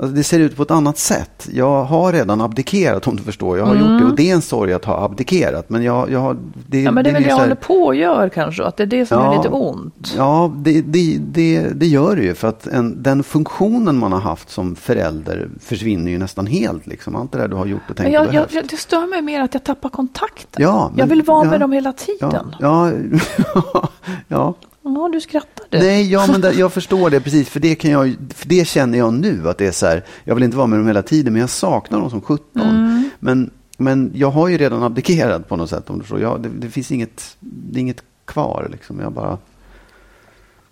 Alltså 0.00 0.14
det 0.16 0.22
ser 0.24 0.38
ut 0.40 0.56
på 0.56 0.62
ett 0.62 0.70
annat 0.70 0.98
sätt. 0.98 1.48
Jag 1.52 1.84
har 1.84 2.12
redan 2.12 2.40
abdikerat 2.40 3.06
om 3.08 3.16
du 3.16 3.22
förstår. 3.22 3.58
Jag 3.58 3.66
har 3.66 3.74
gjort 3.74 3.98
det 4.00 4.04
och 4.04 4.16
det 4.16 4.30
är 4.30 4.34
en 4.34 4.42
sorg 4.42 4.72
att 4.72 4.84
ha 4.84 5.04
abdikerat. 5.04 5.70
Men 5.70 5.82
jag, 5.82 6.10
jag 6.10 6.18
har... 6.20 6.36
Det, 6.66 6.76
Mm. 6.78 6.84
Ja, 6.84 6.90
men 6.92 7.04
det 7.04 7.10
är 7.10 7.14
väl 7.14 7.22
det 7.22 7.28
jag 7.28 7.36
här- 7.36 7.42
håller 7.42 7.54
på 7.54 7.74
och 7.74 7.94
gör 7.94 8.28
kanske, 8.28 8.64
att 8.64 8.76
det 8.76 8.82
är 8.82 8.86
det 8.86 9.06
som 9.06 9.18
Ja. 9.18 9.32
är 9.32 9.36
lite 9.36 9.48
ont. 9.48 10.14
Ja, 10.16 10.52
det, 10.56 10.80
det, 10.82 11.18
det, 11.18 11.60
det 11.74 11.86
gör 11.86 12.16
det 12.16 12.22
ju. 12.22 12.34
För 12.34 12.48
att 12.48 12.66
en, 12.66 13.02
den 13.02 13.22
funktionen 13.22 13.98
man 13.98 14.12
har 14.12 14.20
haft 14.20 14.50
som 14.50 14.76
förälder 14.76 15.48
försvinner 15.60 16.10
ju 16.10 16.18
nästan 16.18 16.46
helt. 16.46 16.86
Liksom. 16.86 17.16
Allt 17.16 17.32
det 17.32 17.38
där 17.38 17.48
du 17.48 17.56
har 17.56 17.66
gjort 17.66 17.80
och 17.90 17.96
tänkt 17.96 18.06
Men 18.06 18.12
jag, 18.12 18.20
och 18.20 18.26
jag, 18.26 18.32
behövt. 18.32 18.54
jag, 18.54 18.66
det 18.68 18.76
stör 18.76 19.06
mig 19.06 19.22
mer 19.22 19.40
att 19.40 19.54
jag 19.54 19.64
tappar 19.64 19.88
kontakten. 19.88 20.62
Ja, 20.62 20.90
jag 20.90 20.98
men- 20.98 21.08
vill 21.08 21.22
vara 21.22 21.44
ja. 21.44 21.50
med 21.50 21.60
dem 21.60 21.72
hela 21.72 21.92
tiden. 21.92 22.52
Ja, 22.60 22.90
ja, 22.94 23.62
ja. 24.28 24.54
Ja, 24.94 25.08
du 25.12 25.20
skrattade. 25.20 25.78
Nej, 25.78 26.12
ja, 26.12 26.26
men 26.26 26.40
det, 26.40 26.52
jag 26.52 26.72
förstår 26.72 27.10
det 27.10 27.20
precis. 27.20 27.48
För 27.48 27.60
det, 27.60 27.74
kan 27.74 27.90
jag, 27.90 28.16
för 28.34 28.48
det 28.48 28.68
känner 28.68 28.98
jag 28.98 29.14
nu. 29.14 29.48
Att 29.48 29.58
det 29.58 29.66
är 29.66 29.72
så 29.72 29.86
här, 29.86 30.04
jag 30.24 30.34
vill 30.34 30.44
inte 30.44 30.56
vara 30.56 30.66
med 30.66 30.78
dem 30.78 30.86
hela 30.86 31.02
tiden, 31.02 31.32
men 31.32 31.40
jag 31.40 31.50
saknar 31.50 32.00
dem 32.00 32.10
som 32.10 32.20
17. 32.20 33.10
Men, 33.18 33.50
men 33.76 34.10
jag 34.14 34.30
har 34.30 34.48
ju 34.48 34.58
redan 34.58 34.82
abdikerat 34.82 35.48
på 35.48 35.56
något 35.56 35.70
sätt. 35.70 35.90
Om 35.90 35.98
du 35.98 36.04
förstår. 36.04 36.20
Jag, 36.20 36.42
det, 36.42 36.48
det 36.48 36.70
finns 36.70 36.90
inget, 36.90 37.36
det 37.40 37.78
är 37.78 37.80
inget 37.80 38.02
kvar. 38.24 38.68
Liksom. 38.72 39.00
Jag 39.00 39.12
bara, 39.12 39.38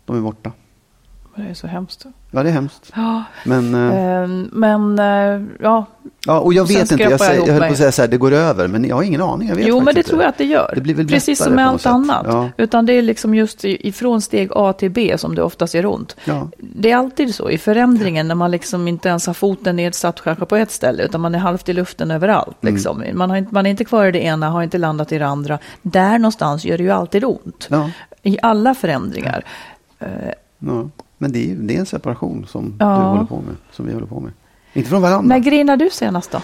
de 0.04 0.16
är 0.16 0.20
borta. 0.20 0.52
Det 1.36 1.42
är 1.42 1.54
så 1.54 1.66
hemskt. 1.66 2.06
Ja, 2.30 2.42
det 2.42 2.48
är 2.48 2.52
hemskt. 2.52 2.92
Ja. 2.94 3.24
Men, 3.44 3.74
Ehm, 3.74 4.50
Men 4.52 4.98
eh, 4.98 5.46
ja, 5.60 5.86
ja, 6.26 6.40
och 6.40 6.54
jag 6.54 6.68
vet 6.68 6.92
inte, 6.92 7.02
jag, 7.02 7.20
säger, 7.20 7.46
jag 7.46 7.52
höll 7.52 7.60
på 7.60 7.72
att 7.72 7.76
säga 7.76 7.92
så 7.92 8.02
här, 8.02 8.08
det 8.08 8.16
går 8.16 8.32
över, 8.32 8.68
men 8.68 8.84
jag 8.84 8.96
har 8.96 9.02
ingen 9.02 9.22
aning. 9.22 9.48
Jag 9.48 9.56
vet 9.56 9.66
jo 9.66 9.76
men 9.76 9.84
det 9.84 9.90
faktiskt 9.90 10.08
tror 10.08 10.22
jag 10.22 10.28
inte. 10.28 10.34
att 10.34 10.38
det 10.38 10.44
gör. 10.44 10.72
Det 10.74 10.80
blir 10.80 10.94
väl 10.94 11.08
Precis 11.08 11.38
som 11.44 11.52
med 11.54 11.68
allt 11.68 11.86
annat. 11.86 12.26
Ja. 12.28 12.48
Utan 12.56 12.86
det 12.86 12.92
är 12.92 13.02
liksom 13.02 13.34
just 13.34 13.64
ifrån 13.64 14.20
steg 14.20 14.48
A 14.52 14.72
till 14.72 14.90
B 14.90 15.14
som 15.18 15.34
det 15.34 15.42
oftast 15.42 15.74
gör 15.74 15.86
ont. 15.86 16.16
Ja. 16.24 16.48
Det 16.58 16.90
är 16.90 16.96
alltid 16.96 17.34
så 17.34 17.50
i 17.50 17.58
förändringen 17.58 18.28
när 18.28 18.34
man 18.34 18.50
liksom 18.50 18.88
inte 18.88 19.08
ens 19.08 19.26
har 19.26 19.34
foten 19.34 19.76
nedsatt 19.76 20.20
kanske 20.20 20.44
på 20.46 20.56
ett 20.56 20.70
ställe 20.70 21.02
utan 21.02 21.20
man 21.20 21.34
är 21.34 21.38
halvt 21.38 21.68
i 21.68 21.72
luften 21.72 22.10
överallt. 22.10 22.62
Mm. 22.62 22.74
Liksom. 22.74 23.04
Man, 23.14 23.30
har 23.30 23.36
inte, 23.36 23.54
man 23.54 23.66
är 23.66 23.70
inte 23.70 23.84
kvar 23.84 24.04
i 24.06 24.12
det 24.12 24.24
ena, 24.24 24.48
har 24.50 24.62
inte 24.62 24.78
landat 24.78 25.12
i 25.12 25.18
det 25.18 25.26
andra. 25.26 25.58
Där 25.82 26.18
någonstans 26.18 26.64
gör 26.64 26.78
det 26.78 26.84
ju 26.84 26.90
alltid 26.90 27.24
ont. 27.24 27.68
I 28.22 28.38
alla 28.42 28.74
förändringar. 28.74 29.44
Ja. 30.58 30.88
Men 31.18 31.32
det 31.32 31.50
är, 31.50 31.54
det 31.54 31.76
är 31.76 31.80
en 31.80 31.86
separation 31.86 32.46
som 32.46 32.74
Ja. 32.80 32.86
du 32.86 33.02
håller 33.02 33.24
på 33.24 33.36
med, 33.36 33.56
som 33.72 33.86
vi 33.86 33.92
håller 33.92 34.06
på 34.06 34.20
med. 34.20 34.32
Inte 34.72 34.88
från 34.90 35.02
varandra. 35.02 35.28
När 35.28 35.38
grinade 35.38 35.84
du 35.84 35.90
senast 35.90 36.30
då? 36.30 36.40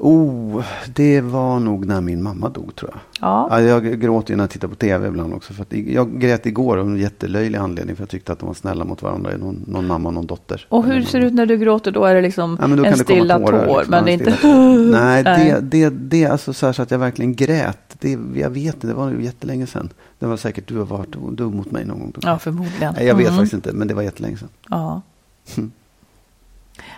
Oh, 0.00 0.64
det 0.94 1.20
var 1.20 1.58
nog 1.60 1.86
när 1.86 2.00
min 2.00 2.22
mamma 2.22 2.48
dog 2.48 2.74
tror 2.74 2.90
jag. 2.94 3.00
Ja. 3.28 3.48
Ja, 3.50 3.60
jag 3.60 4.00
gråter 4.00 4.30
ju 4.30 4.36
när 4.36 4.42
jag 4.44 4.50
tittar 4.50 4.68
på 4.68 4.74
tv 4.74 5.08
ibland 5.08 5.34
också. 5.34 5.52
För 5.52 5.66
jag 5.70 6.20
grät 6.20 6.46
igår 6.46 6.76
av 6.76 6.86
en 6.86 6.96
jättelöjlig 6.98 7.58
anledning. 7.58 7.96
För 7.96 8.02
jag 8.02 8.08
tyckte 8.08 8.32
att 8.32 8.38
de 8.38 8.46
var 8.46 8.54
snälla 8.54 8.84
mot 8.84 9.02
varandra. 9.02 9.30
Någon, 9.36 9.64
någon 9.66 9.86
mamma 9.86 10.08
och 10.08 10.14
någon 10.14 10.26
dotter. 10.26 10.66
Och 10.68 10.84
hur 10.84 11.02
ser 11.02 11.20
det 11.20 11.26
ut 11.26 11.34
när 11.34 11.46
du 11.46 11.56
gråter 11.56 11.90
då? 11.90 12.04
Är 12.04 12.14
det 12.14 12.20
liksom 12.22 12.58
Ja, 12.60 12.86
en 12.86 12.96
stilla 12.98 13.38
tårar, 13.38 13.66
tår? 13.66 13.76
liksom. 13.78 13.90
men 13.90 14.04
det 14.04 14.10
är 14.10 14.12
inte... 14.12 14.32
tår. 14.36 14.92
Nej, 14.92 15.22
det, 15.24 15.58
det, 15.62 15.88
det 15.90 16.26
alltså 16.26 16.52
så, 16.52 16.72
så 16.72 16.82
att 16.82 16.90
jag 16.90 16.98
verkligen 16.98 17.34
grät. 17.34 17.78
Det, 18.00 18.18
jag 18.34 18.50
vet 18.50 18.74
inte, 18.74 18.86
det 18.86 18.94
var 18.94 19.10
ju 19.10 19.24
jättelänge 19.24 19.66
sedan. 19.66 19.88
Det 20.18 20.26
var 20.26 20.36
säkert 20.36 20.68
du 20.68 20.78
har 20.78 20.84
varit 20.86 21.12
dum 21.12 21.56
mot 21.56 21.70
mig 21.70 21.84
någon 21.84 21.98
gång. 21.98 22.12
Ja, 22.22 22.38
förmodligen. 22.38 22.94
Nej, 22.96 23.06
jag 23.06 23.14
vet 23.14 23.26
Mm. 23.26 23.36
faktiskt 23.38 23.54
inte, 23.54 23.72
men 23.72 23.88
det 23.88 23.94
var 23.94 24.02
jättelänge 24.02 24.36
sedan. 24.36 24.48
Ja. 24.68 25.02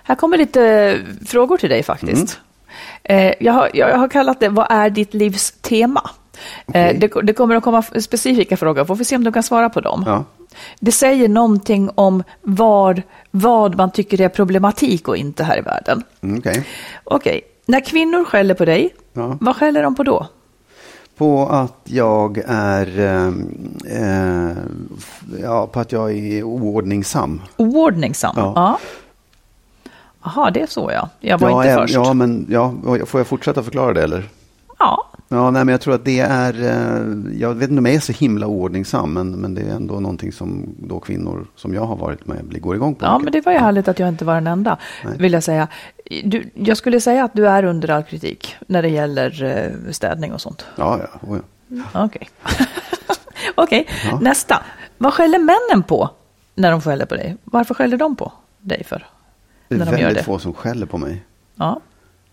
Här 0.04 0.14
kommer 0.14 0.36
lite 0.38 0.96
frågor 1.26 1.56
till 1.56 1.70
dig 1.70 1.82
faktiskt. 1.82 2.34
Eh, 2.34 2.49
jag, 3.38 3.52
har, 3.52 3.70
jag 3.74 3.98
har 3.98 4.08
kallat 4.08 4.40
det 4.40 4.48
Vad 4.48 4.66
är 4.70 4.90
ditt 4.90 5.14
livs 5.14 5.52
tema? 5.52 6.10
Eh, 6.74 6.98
det, 6.98 7.12
det 7.22 7.32
kommer 7.32 7.56
att 7.56 7.62
komma 7.64 7.82
specifika 7.82 8.56
frågor, 8.56 8.84
får 8.84 8.94
vi 8.94 9.04
se 9.04 9.16
om 9.16 9.24
du 9.24 9.32
kan 9.32 9.42
svara 9.42 9.68
på 9.70 9.80
dem. 9.80 10.02
Ja. 10.06 10.24
Det 10.80 10.92
säger 10.92 11.28
någonting 11.28 11.90
om 11.94 12.22
vad, 12.42 13.02
vad 13.30 13.76
man 13.76 13.90
tycker 13.90 14.20
är 14.20 14.28
problematik 14.28 15.08
och 15.08 15.16
inte 15.16 15.44
här 15.44 15.58
i 15.58 15.60
världen. 15.60 16.02
Mm, 16.22 16.38
Okej. 16.38 16.64
Okej, 17.04 17.40
när 17.66 17.80
kvinnor 17.80 18.24
skäller 18.24 18.54
på 18.54 18.64
dig, 18.64 18.90
Ja. 19.12 19.36
vad 19.40 19.56
skäller 19.56 19.82
de 19.82 19.94
på 19.94 20.02
då? 20.02 20.26
På 21.16 21.46
att 21.48 21.80
jag 21.84 22.42
är, 22.46 22.98
eh, 22.98 23.26
eh, 24.02 24.56
ja, 25.42 25.66
på 25.66 25.80
att 25.80 25.92
jag 25.92 26.12
är 26.12 26.42
oordningsam. 26.42 27.40
Oordningsam? 27.56 28.34
Ja. 28.36 28.52
Ja. 28.56 28.78
Jaha, 30.24 30.50
det 30.50 30.60
är 30.60 30.66
så 30.66 30.90
ja. 30.92 31.08
Jag 31.20 31.38
var 31.38 31.50
ja, 31.50 31.64
inte 31.64 31.74
först. 31.74 31.94
Ja, 31.94 32.14
men 32.14 32.46
ja, 32.50 32.74
får 33.06 33.20
jag 33.20 33.26
fortsätta 33.26 33.62
förklara 33.62 33.92
det 33.92 34.02
eller? 34.02 34.28
Ja, 34.78 35.10
Ja, 35.32 35.50
nej, 35.50 35.64
men 35.64 35.72
jag 35.72 35.80
tror 35.80 35.94
att 35.94 36.04
det 36.04 36.20
är, 36.20 36.62
eh, 36.62 37.38
jag 37.40 37.54
vet 37.54 37.70
inte 37.70 37.78
om 37.78 37.86
jag 37.86 37.94
är 37.94 38.00
så 38.00 38.12
himla 38.12 38.46
oordningsam, 38.46 39.12
men, 39.12 39.30
men 39.30 39.54
det 39.54 39.60
är 39.62 39.74
ändå 39.74 40.00
någonting 40.00 40.32
som 40.32 40.74
då 40.78 41.00
kvinnor 41.00 41.46
som 41.56 41.74
jag 41.74 41.82
har 41.82 41.96
varit 41.96 42.26
med 42.26 42.62
går 42.62 42.74
igång 42.74 42.94
på. 42.94 43.04
Ja, 43.04 43.18
mycket. 43.18 43.24
men 43.24 43.32
det 43.32 43.46
var 43.46 43.52
ju 43.52 43.58
härligt 43.58 43.88
att 43.88 43.98
jag 43.98 44.08
inte 44.08 44.24
var 44.24 44.34
den 44.34 44.46
enda, 44.46 44.78
Nej. 45.04 45.18
vill 45.18 45.32
jag 45.32 45.42
säga. 45.42 45.68
Du, 46.24 46.50
jag 46.54 46.76
skulle 46.76 47.00
säga 47.00 47.24
att 47.24 47.34
du 47.34 47.48
är 47.48 47.64
under 47.64 47.90
all 47.90 48.02
kritik 48.02 48.56
när 48.66 48.82
det 48.82 48.88
gäller 48.88 49.44
eh, 49.44 49.92
städning 49.92 50.32
och 50.32 50.40
sånt. 50.40 50.64
Ja, 50.76 50.98
ja, 51.00 51.28
oh, 51.28 51.38
ja. 51.68 52.04
Okej. 52.04 52.28
Okej, 53.54 53.88
Ja. 54.10 54.18
nästa. 54.20 54.62
Vad 54.98 55.14
skäller 55.14 55.38
männen 55.38 55.82
på 55.82 56.10
när 56.54 56.70
de 56.70 56.80
skäller 56.80 57.06
på 57.06 57.14
dig? 57.14 57.36
Varför 57.44 57.74
skäller 57.74 57.96
de 57.96 58.16
på 58.16 58.32
dig 58.60 58.84
för? 58.84 59.06
Det 59.70 59.74
är 59.74 59.78
när 59.78 59.92
de 59.92 59.98
gör 59.98 60.06
väldigt 60.06 60.18
det. 60.20 60.24
få 60.24 60.38
som 60.38 60.52
skäller 60.54 60.86
på 60.86 60.98
mig, 60.98 61.22
Ja, 61.54 61.80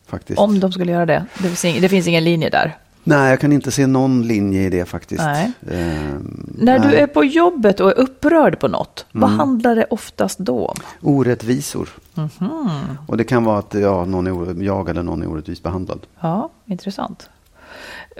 faktiskt. 0.07 0.39
om 0.39 0.59
de 0.59 0.71
skulle 0.71 0.91
göra 0.91 1.05
det. 1.05 1.25
Det 1.37 1.43
finns, 1.43 1.65
ing, 1.65 1.81
det 1.81 1.89
finns 1.89 2.07
ingen 2.07 2.23
linje 2.23 2.49
där. 2.49 2.77
Nej, 3.03 3.29
jag 3.29 3.39
kan 3.39 3.51
inte 3.53 3.71
se 3.71 3.87
någon 3.87 4.27
linje 4.27 4.61
i 4.61 4.69
det 4.69 4.85
faktiskt. 4.85 5.23
Nej. 5.23 5.51
Ehm, 5.71 6.47
När 6.57 6.79
du 6.79 6.87
nej. 6.87 6.99
är 6.99 7.07
på 7.07 7.23
jobbet 7.23 7.79
och 7.79 7.89
är 7.89 7.99
upprörd 7.99 8.59
på 8.59 8.67
något, 8.67 9.05
vad 9.11 9.29
Mm. 9.29 9.39
handlar 9.39 9.75
det 9.75 9.85
oftast 9.89 10.39
då 10.39 10.65
om? 10.65 10.75
Orättvisor. 11.01 11.89
Mhm. 12.13 12.69
Och 13.07 13.17
det 13.17 13.23
kan 13.23 13.43
vara 13.43 13.59
att 13.59 13.73
ja, 13.73 14.05
någon 14.05 14.27
är, 14.27 14.63
jag 14.63 14.89
eller 14.89 15.03
någon 15.03 15.21
är 15.23 15.27
orättvist 15.29 15.63
behandlad. 15.63 15.99
Ja, 16.19 16.49
intressant. 16.65 17.29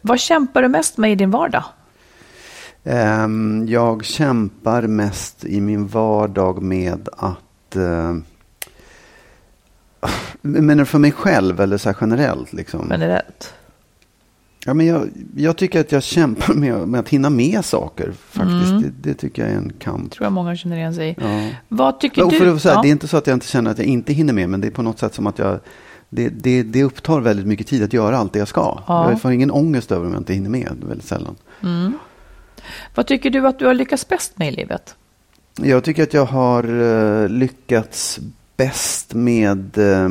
Vad 0.03 0.19
kämpar 0.19 0.61
du 0.61 0.67
mest 0.67 0.97
med 0.97 1.11
i 1.11 1.15
din 1.15 1.31
vardag? 1.31 1.63
Ehm, 2.83 3.65
jag 3.67 4.05
kämpar 4.05 4.81
mest 4.81 5.45
i 5.45 5.61
min 5.61 5.87
vardag 5.87 6.61
med 6.61 7.09
att... 7.17 7.75
Uh, 10.05 10.11
men 10.41 10.85
för 10.85 10.99
mig 10.99 11.11
själv 11.11 11.61
eller 11.61 11.77
så 11.77 11.89
här 11.89 11.97
generellt? 12.01 12.53
Liksom. 12.53 12.87
Generellt. 12.91 13.53
Ja, 14.65 14.73
men 14.73 14.85
jag, 14.85 15.09
jag 15.35 15.57
tycker 15.57 15.79
att 15.79 15.91
jag 15.91 16.03
kämpar 16.03 16.53
med, 16.53 16.87
med 16.87 16.99
att 16.99 17.09
hinna 17.09 17.29
med 17.29 17.65
saker. 17.65 18.11
faktiskt. 18.11 18.71
Mm. 18.71 18.81
Det, 18.81 18.91
det 19.09 19.13
tycker 19.13 19.41
jag 19.41 19.51
är 19.51 19.57
en 19.57 19.73
kamp. 19.79 20.11
tror 20.11 20.25
jag 20.25 20.33
många 20.33 20.55
känner 20.55 20.77
igen 20.77 20.95
sig 20.95 21.09
i. 21.09 21.15
Ja. 21.19 21.49
Vad 21.67 21.99
tycker 21.99 22.23
Och 22.23 22.31
du? 22.31 22.59
säga, 22.59 22.73
Ja. 22.75 22.81
Det 22.81 22.87
är 22.87 22.91
inte 22.91 23.07
så 23.07 23.17
att 23.17 23.27
jag 23.27 23.35
inte 23.35 23.47
känner 23.47 23.71
att 23.71 23.77
jag 23.77 23.87
inte 23.87 24.13
hinner 24.13 24.33
med, 24.33 24.49
men 24.49 24.61
det 24.61 24.67
är 24.67 24.71
på 24.71 24.81
något 24.81 24.99
sätt 24.99 25.13
som 25.13 25.27
att 25.27 25.39
jag... 25.39 25.59
Det, 26.09 26.29
det, 26.29 26.63
det 26.63 26.83
upptar 26.83 27.19
väldigt 27.19 27.47
mycket 27.47 27.67
tid 27.67 27.83
att 27.83 27.93
göra 27.93 28.17
allt 28.17 28.33
det 28.33 28.39
jag 28.39 28.47
ska. 28.47 28.79
Ja. 28.87 29.09
Jag 29.09 29.21
får 29.21 29.31
ingen 29.31 29.51
ångest 29.51 29.91
över 29.91 30.05
om 30.05 30.11
jag 30.13 30.19
inte 30.19 30.33
hinner 30.33 30.49
med, 30.49 30.71
väldigt 30.87 31.07
sällan. 31.07 31.35
Mm. 31.63 31.93
Vad 32.95 33.07
tycker 33.07 33.29
du 33.29 33.47
att 33.47 33.59
du 33.59 33.65
har 33.65 33.73
lyckats 33.73 34.07
bäst 34.07 34.37
med 34.37 34.47
i 34.47 34.51
livet? 34.51 34.95
Jag 35.61 35.83
tycker 35.83 36.03
att 36.03 36.13
jag 36.13 36.25
har 36.25 36.63
eh, 37.23 37.29
lyckats 37.29 38.19
bäst 38.57 39.13
med... 39.13 39.77
eh, 39.77 40.09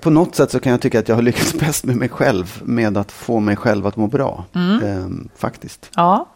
på 0.00 0.10
något 0.10 0.34
sätt 0.34 0.50
så 0.50 0.60
kan 0.60 0.72
jag 0.72 0.80
tycka 0.80 0.98
att 0.98 1.08
jag 1.08 1.14
har 1.16 1.22
lyckats 1.22 1.54
bäst 1.60 1.84
med 1.84 1.96
mig 1.96 2.08
själv. 2.08 2.60
Med 2.64 2.96
att 2.96 3.12
få 3.12 3.40
mig 3.40 3.56
själv 3.56 3.86
att 3.86 3.96
må 3.96 4.06
bra. 4.06 4.44
Mm. 4.54 4.82
Eh, 4.82 5.06
faktiskt. 5.36 5.90
Ja, 5.96 6.28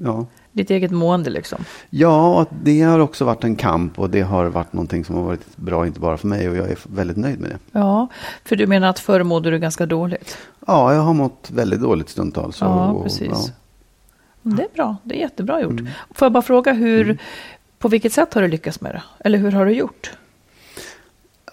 Ja. 0.00 0.26
ditt 0.52 0.70
eget 0.70 0.90
mående 0.90 1.30
liksom. 1.30 1.64
ja, 1.90 2.40
och 2.40 2.48
det 2.62 2.80
har 2.82 2.98
också 2.98 3.24
varit 3.24 3.44
en 3.44 3.56
kamp. 3.56 3.98
Och 3.98 4.10
det 4.10 4.20
har 4.20 4.46
varit 4.46 4.72
någonting 4.72 5.04
som 5.04 5.14
har 5.14 5.22
varit 5.22 5.56
bra, 5.56 5.86
inte 5.86 6.00
bara 6.00 6.16
för 6.16 6.26
mig. 6.28 6.48
Och 6.48 6.56
jag 6.56 6.70
är 6.70 6.78
väldigt 6.82 7.16
nöjd 7.16 7.40
med 7.40 7.50
det. 7.50 7.58
Ja, 7.78 8.08
för 8.44 8.56
du 8.56 8.66
menar 8.66 8.88
att 8.88 8.98
förr 8.98 9.22
mådde 9.22 9.50
du 9.50 9.58
ganska 9.58 9.86
dåligt? 9.86 10.38
Ja, 10.66 10.94
jag 10.94 11.00
har 11.02 11.14
mått 11.14 11.50
väldigt 11.54 11.80
dåligt 11.80 12.08
stundtals. 12.08 12.60
Ja, 12.60 12.90
och, 12.90 13.02
precis. 13.04 13.28
ja. 13.30 13.44
Mm, 14.44 14.56
Det 14.56 14.62
är 14.62 14.68
bra, 14.74 14.96
det 15.02 15.14
är 15.14 15.20
jättebra 15.20 15.60
gjort. 15.60 15.70
Mm. 15.80 15.88
Får 16.14 16.26
jag 16.26 16.32
bara 16.32 16.42
fråga 16.42 16.72
hur, 16.72 17.18
på 17.82 17.88
vilket 17.88 18.12
sätt 18.12 18.34
har 18.34 18.42
du 18.42 18.48
lyckats 18.48 18.80
med 18.80 18.94
det? 18.94 19.02
Eller 19.24 19.38
hur 19.38 19.52
har 19.52 19.66
du 19.66 19.72
gjort? 19.72 20.10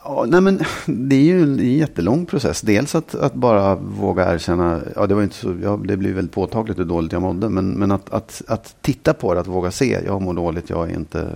Ja, 0.03 0.25
nej 0.27 0.41
men, 0.41 0.59
det 0.85 1.15
är 1.15 1.23
ju 1.23 1.43
en, 1.43 1.77
jättelång 1.77 2.25
process. 2.25 2.61
Dels 2.61 2.95
att, 2.95 3.15
att 3.15 3.33
bara 3.33 3.75
våga 3.75 4.33
erkänna, 4.33 4.81
ja, 4.95 5.07
det, 5.07 5.15
var 5.15 5.23
inte 5.23 5.35
så, 5.35 5.55
ja, 5.63 5.79
det 5.85 5.97
blev 5.97 6.15
väldigt 6.15 6.33
påtagligt 6.33 6.79
hur 6.79 6.85
dåligt 6.85 7.11
jag 7.11 7.21
mådde. 7.21 7.49
Men, 7.49 7.69
men 7.69 7.91
att, 7.91 8.09
att, 8.09 8.41
att 8.47 8.75
titta 8.81 9.13
på 9.13 9.33
det, 9.33 9.39
att 9.39 9.47
våga 9.47 9.71
se, 9.71 9.99
jag 10.05 10.21
mår 10.21 10.33
dåligt, 10.33 10.69
jag 10.69 10.89
är 10.89 10.95
inte, 10.95 11.31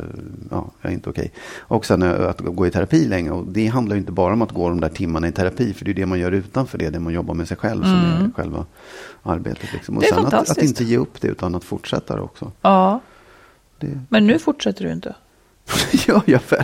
ja, 0.51 0.71
jag 0.81 0.89
är 0.89 0.93
inte 0.93 1.09
okej. 1.09 1.31
Och 1.59 1.85
sen 1.85 2.01
eh, 2.01 2.29
att 2.29 2.39
gå 2.39 2.67
i 2.67 2.71
terapi 2.71 3.07
länge. 3.07 3.31
Och 3.31 3.45
det 3.47 3.67
handlar 3.67 3.95
ju 3.95 3.99
inte 3.99 4.11
bara 4.11 4.33
om 4.33 4.41
att 4.41 4.51
gå 4.51 4.69
de 4.69 4.79
där 4.79 4.89
timmarna 4.89 5.27
i 5.27 5.31
terapi, 5.31 5.73
för 5.73 5.85
det 5.85 5.91
är 5.91 5.95
det 5.95 6.05
man 6.05 6.19
gör 6.19 6.31
utanför 6.31 6.77
det, 6.77 6.89
det 6.89 6.99
man 6.99 7.13
jobbar 7.13 7.33
med 7.33 7.47
sig 7.47 7.57
själv 7.57 7.83
som 7.83 7.93
är 7.93 8.31
själva 8.35 8.65
arbetet. 9.23 9.73
Liksom. 9.73 9.97
Och 9.97 10.01
Det 10.01 10.09
är 10.09 10.15
sen 10.15 10.25
att, 10.25 10.49
att 10.49 10.61
inte 10.61 10.83
ge 10.83 10.97
upp 10.97 11.21
det, 11.21 11.27
utan 11.27 11.55
att 11.55 11.63
fortsätta 11.63 12.15
det 12.15 12.21
också. 12.21 12.51
Ja, 12.61 13.01
Det 13.83 13.99
men 14.09 14.27
nu 14.27 14.39
fortsätter 14.39 14.85
du 14.85 14.91
inte. 14.91 15.15
gör 16.07 16.21
jag 16.25 16.39
väl. 16.49 16.63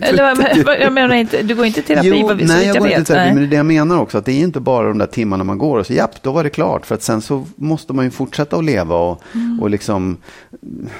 Eller 0.00 0.36
men, 0.36 0.80
jag 0.80 0.92
menar 0.92 1.14
inte, 1.14 1.42
du 1.42 1.54
går 1.54 1.66
inte 1.66 1.80
i 1.80 1.82
terapi 1.82 2.08
Jo, 2.08 2.26
vad 2.26 2.42
nej, 2.42 2.66
jag 2.66 2.76
jag 2.76 2.82
går 2.82 2.88
inte 2.88 3.00
i 3.00 3.04
terapi, 3.04 3.24
Nej. 3.24 3.34
men 3.34 3.42
det 3.42 3.48
det 3.48 3.56
jag 3.56 3.66
menar 3.66 3.98
också. 3.98 4.18
Att 4.18 4.24
det 4.24 4.32
är 4.32 4.40
inte 4.40 4.60
bara 4.60 4.88
de 4.88 4.98
där 4.98 5.06
timmarna 5.06 5.44
man 5.44 5.58
går 5.58 5.78
och 5.78 5.86
så 5.86 5.92
japp, 5.92 6.22
då 6.22 6.32
var 6.32 6.44
det 6.44 6.50
klart. 6.50 6.86
För 6.86 6.94
att 6.94 7.02
sen 7.02 7.22
så 7.22 7.46
måste 7.56 7.92
man 7.92 8.04
ju 8.04 8.10
fortsätta 8.10 8.56
att 8.56 8.64
leva 8.64 8.96
och, 8.96 9.22
Mm. 9.34 9.62
och 9.62 9.70
liksom 9.70 10.16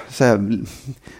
så 0.08 0.24
här, 0.24 0.58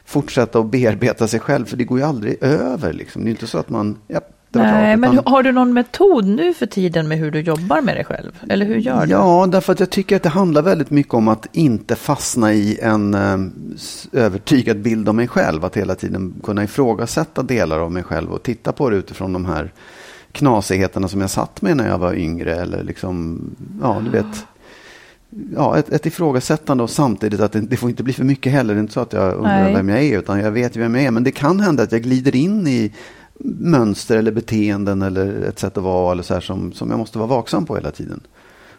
fortsätta 0.05 0.59
att 0.59 0.67
bearbeta 0.67 1.29
sig 1.29 1.41
själv. 1.41 1.65
För 1.65 1.77
det 1.77 1.85
går 1.85 1.99
ju 1.99 2.05
aldrig 2.05 2.43
över 2.43 2.93
liksom. 2.93 3.25
Det 3.25 3.29
är 3.29 3.31
inte 3.31 3.47
så 3.47 3.59
att 3.59 3.71
man, 3.71 3.99
japp, 4.09 4.29
det 4.29 4.34
Nej, 4.55 4.97
men 4.97 5.21
har 5.25 5.43
du 5.43 5.53
någon 5.53 5.73
metod 5.73 6.25
nu 6.25 6.55
för 6.55 6.67
tiden 6.67 7.09
med 7.09 7.19
hur 7.19 7.31
du 7.31 7.41
jobbar 7.41 7.81
med 7.81 7.97
dig 7.97 8.05
själv? 8.05 8.33
Eller 8.49 8.67
hur 8.67 8.77
gör 8.77 9.07
du? 9.07 9.13
Ja, 9.13 9.47
därför 9.47 9.73
att 9.73 9.81
jag 9.81 9.91
tycker 9.91 10.17
att 10.17 10.23
det 10.23 10.29
handlar 10.29 10.63
väldigt 10.63 10.91
mycket 10.91 11.15
om 11.15 11.29
att 11.29 11.47
inte 11.53 11.97
fastna 11.97 12.53
i 12.53 12.79
en 12.83 13.15
eh, 13.15 13.39
övertygad 14.13 14.79
bild 14.79 15.09
av 15.09 15.15
mig 15.15 15.29
själv. 15.29 15.65
Att 15.65 15.77
hela 15.77 15.95
tiden 15.95 16.35
kunna 16.43 16.65
ifrågasätta 16.65 17.43
delar 17.43 17.79
av 17.79 17.93
mig 17.93 18.03
själv 18.03 18.33
och 18.33 18.43
titta 18.43 18.73
på 18.73 18.91
det 18.91 18.97
utifrån 18.97 19.33
de 19.33 19.45
här 19.45 19.73
knasigheterna 20.33 21.09
som 21.09 21.21
jag 21.21 21.31
satt 21.31 21.63
med 21.63 21.77
när 21.77 21.89
jag 21.89 21.99
var 21.99 22.15
yngre. 22.15 22.55
Eller 22.55 22.83
liksom, 22.83 23.41
ja, 23.83 24.03
du 24.05 24.11
vet. 24.11 24.47
Ja, 25.57 25.79
ett, 25.79 25.89
ett 25.89 26.07
ifrågasättande 26.07 26.83
och 26.83 26.91
samtidigt 26.91 27.41
att 27.41 27.53
det, 27.53 27.61
det 27.61 27.77
får 27.77 27.91
inte 27.91 28.03
bli 28.03 28.13
för 28.13 28.25
mycket 28.25 28.53
heller. 28.53 28.75
Det 28.75 28.79
är 28.79 28.83
inte 28.83 28.93
så 28.93 29.01
att 29.01 29.13
jag 29.13 29.35
undrar 29.35 29.65
Nej. 29.65 29.75
vem 29.75 29.89
jag 29.89 30.03
är, 30.03 30.19
utan 30.19 30.41
jag 30.41 30.51
vet 30.51 30.77
vem 30.77 30.95
jag 30.95 31.05
är. 31.05 31.11
Men 31.11 31.25
det 31.25 31.31
kan 31.31 31.61
hända 31.61 31.83
att 31.83 31.93
jag 31.93 32.03
glider 32.03 32.37
in 32.37 32.67
i 32.67 32.93
mönster 33.39 34.17
eller 34.17 34.33
beteenden 34.33 35.03
eller 35.03 35.43
ett 35.43 35.59
sätt 35.59 35.77
att 35.77 35.85
vara 35.85 36.13
eller 36.13 36.23
så 36.23 36.35
här 36.35 36.41
som, 36.41 36.73
som 36.73 36.91
jag 36.91 36.99
måste 36.99 37.19
vara 37.19 37.29
vaksam 37.29 37.67
på 37.67 37.77
hela 37.77 37.91
tiden. 37.91 38.21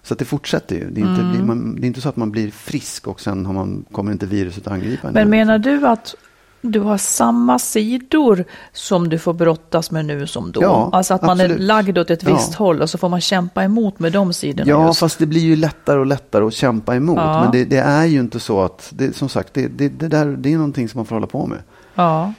Så 0.04 0.14
att 0.14 0.20
det 0.20 0.26
fortsätter 0.26 0.76
ju. 0.76 0.90
Det 0.90 1.02
är, 1.02 1.06
inte, 1.12 1.24
blir 1.24 1.44
man, 1.44 1.76
det 1.76 1.82
är 1.86 1.88
inte 1.88 2.02
så 2.02 2.10
att 2.10 2.16
man 2.16 2.32
blir 2.32 2.52
frisk 2.52 3.08
och 3.08 3.22
sen 3.22 3.46
har 3.46 3.54
man, 3.54 3.86
kommer 3.92 4.12
inte 4.12 4.26
viruset 4.26 4.68
att 4.68 4.74
angripa 4.74 5.08
en. 5.08 5.14
Men 5.14 5.30
menar 5.30 5.58
du 5.58 5.88
att 5.88 6.16
du 6.62 6.80
har 6.80 6.98
samma 6.98 7.60
sidor 7.60 8.46
som 8.74 9.10
du 9.10 9.20
får 9.20 9.34
brottas 9.34 9.92
med 9.92 10.06
nu 10.06 10.28
som 10.28 10.52
då? 10.52 10.62
Ja, 10.62 10.90
alltså 10.94 11.14
att 11.14 11.22
man 11.22 11.40
är 11.40 11.46
absolut. 11.46 11.62
lagd 11.68 11.98
åt 11.98 12.10
ett 12.10 12.24
visst 12.24 12.52
Ja. 12.52 12.58
håll 12.58 12.82
och 12.82 12.90
så 12.90 12.98
får 12.98 13.10
man 13.10 13.22
kämpa 13.22 13.64
emot 13.64 14.00
med 14.00 14.12
de 14.12 14.34
sidorna 14.34 14.70
Ja, 14.70 14.88
just. 14.88 15.00
fast 15.00 15.20
det 15.20 15.26
blir 15.26 15.42
ju 15.42 15.56
lättare 15.56 16.00
och 16.00 16.06
lättare 16.06 16.46
att 16.46 16.54
kämpa 16.54 16.96
emot. 16.96 17.18
Ja. 17.18 17.42
Men 17.42 17.52
det, 17.52 17.66
det 17.66 17.78
är 17.78 18.06
ju 18.06 18.20
inte 18.20 18.40
så 18.40 18.62
att, 18.62 18.92
det, 18.96 19.16
som 19.16 19.30
sagt, 19.30 19.54
det, 19.54 19.68
det, 19.68 19.90
det, 19.90 20.08
där, 20.08 20.26
det 20.26 20.54
är 20.54 20.58
någonting 20.58 20.90
som 20.90 20.98
man 21.00 21.06
får 21.06 21.16
hålla 21.16 21.28
på 21.28 21.48
med. 21.48 21.60
Ja. 21.96 22.34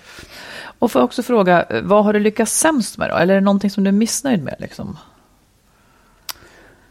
Och 0.78 0.92
får 0.92 1.00
jag 1.00 1.04
också 1.04 1.22
fråga, 1.22 1.62
eh, 1.62 1.82
vad 1.82 2.04
har 2.04 2.12
du 2.12 2.20
lyckats 2.20 2.58
sämst 2.58 2.98
med 2.98 3.10
då? 3.10 3.16
Eller 3.16 3.34
är 3.34 3.40
det 3.40 3.44
någonting 3.44 3.70
som 3.70 3.84
du 3.84 3.88
är 3.88 3.92
missnöjd 3.92 4.42
med? 4.42 4.54
Liksom? 4.58 4.98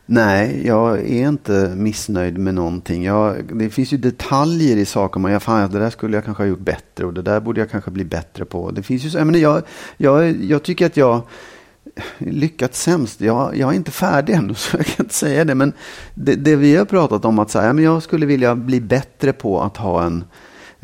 Nej, 0.05 0.67
jag 0.67 0.99
är 0.99 1.27
inte 1.27 1.73
missnöjd 1.75 2.37
med 2.37 2.53
någonting. 2.53 3.03
Jag, 3.03 3.57
det 3.57 3.69
finns 3.69 3.93
ju 3.93 3.97
detaljer 3.97 4.77
i 4.77 4.85
saker. 4.85 5.19
Man, 5.19 5.31
ja, 5.31 5.39
fan, 5.39 5.71
det 5.71 5.79
där 5.79 5.89
skulle 5.89 6.17
jag 6.17 6.25
kanske 6.25 6.43
ha 6.43 6.47
gjort 6.47 6.59
bättre 6.59 7.05
och 7.05 7.13
det 7.13 7.21
där 7.21 7.39
borde 7.39 7.61
jag 7.61 7.71
kanske 7.71 7.91
bli 7.91 8.05
bättre 8.05 8.45
på. 8.45 8.71
Det 8.71 8.83
finns 8.83 9.03
ju 9.03 9.09
så, 9.09 9.17
jag, 9.17 9.27
menar, 9.27 9.39
jag, 9.39 9.61
jag, 9.97 10.43
jag 10.43 10.63
tycker 10.63 10.85
att 10.85 10.97
jag 10.97 11.21
lyckats 12.17 12.81
sämst. 12.81 13.21
Jag, 13.21 13.57
jag 13.57 13.71
är 13.71 13.75
inte 13.75 13.91
färdig 13.91 14.33
ännu 14.33 14.53
så 14.55 14.77
jag 14.77 14.85
kan 14.85 15.05
inte 15.05 15.15
säga 15.15 15.45
det. 15.45 15.55
Men 15.55 15.73
det, 16.13 16.35
det 16.35 16.55
vi 16.55 16.75
har 16.75 16.85
pratat 16.85 17.25
om 17.25 17.39
att 17.39 17.51
säga, 17.51 17.65
ja, 17.65 17.73
men 17.73 17.83
jag 17.83 18.03
skulle 18.03 18.25
vilja 18.25 18.55
bli 18.55 18.81
bättre 18.81 19.33
på 19.33 19.61
att 19.61 19.77
ha 19.77 20.03
en, 20.03 20.23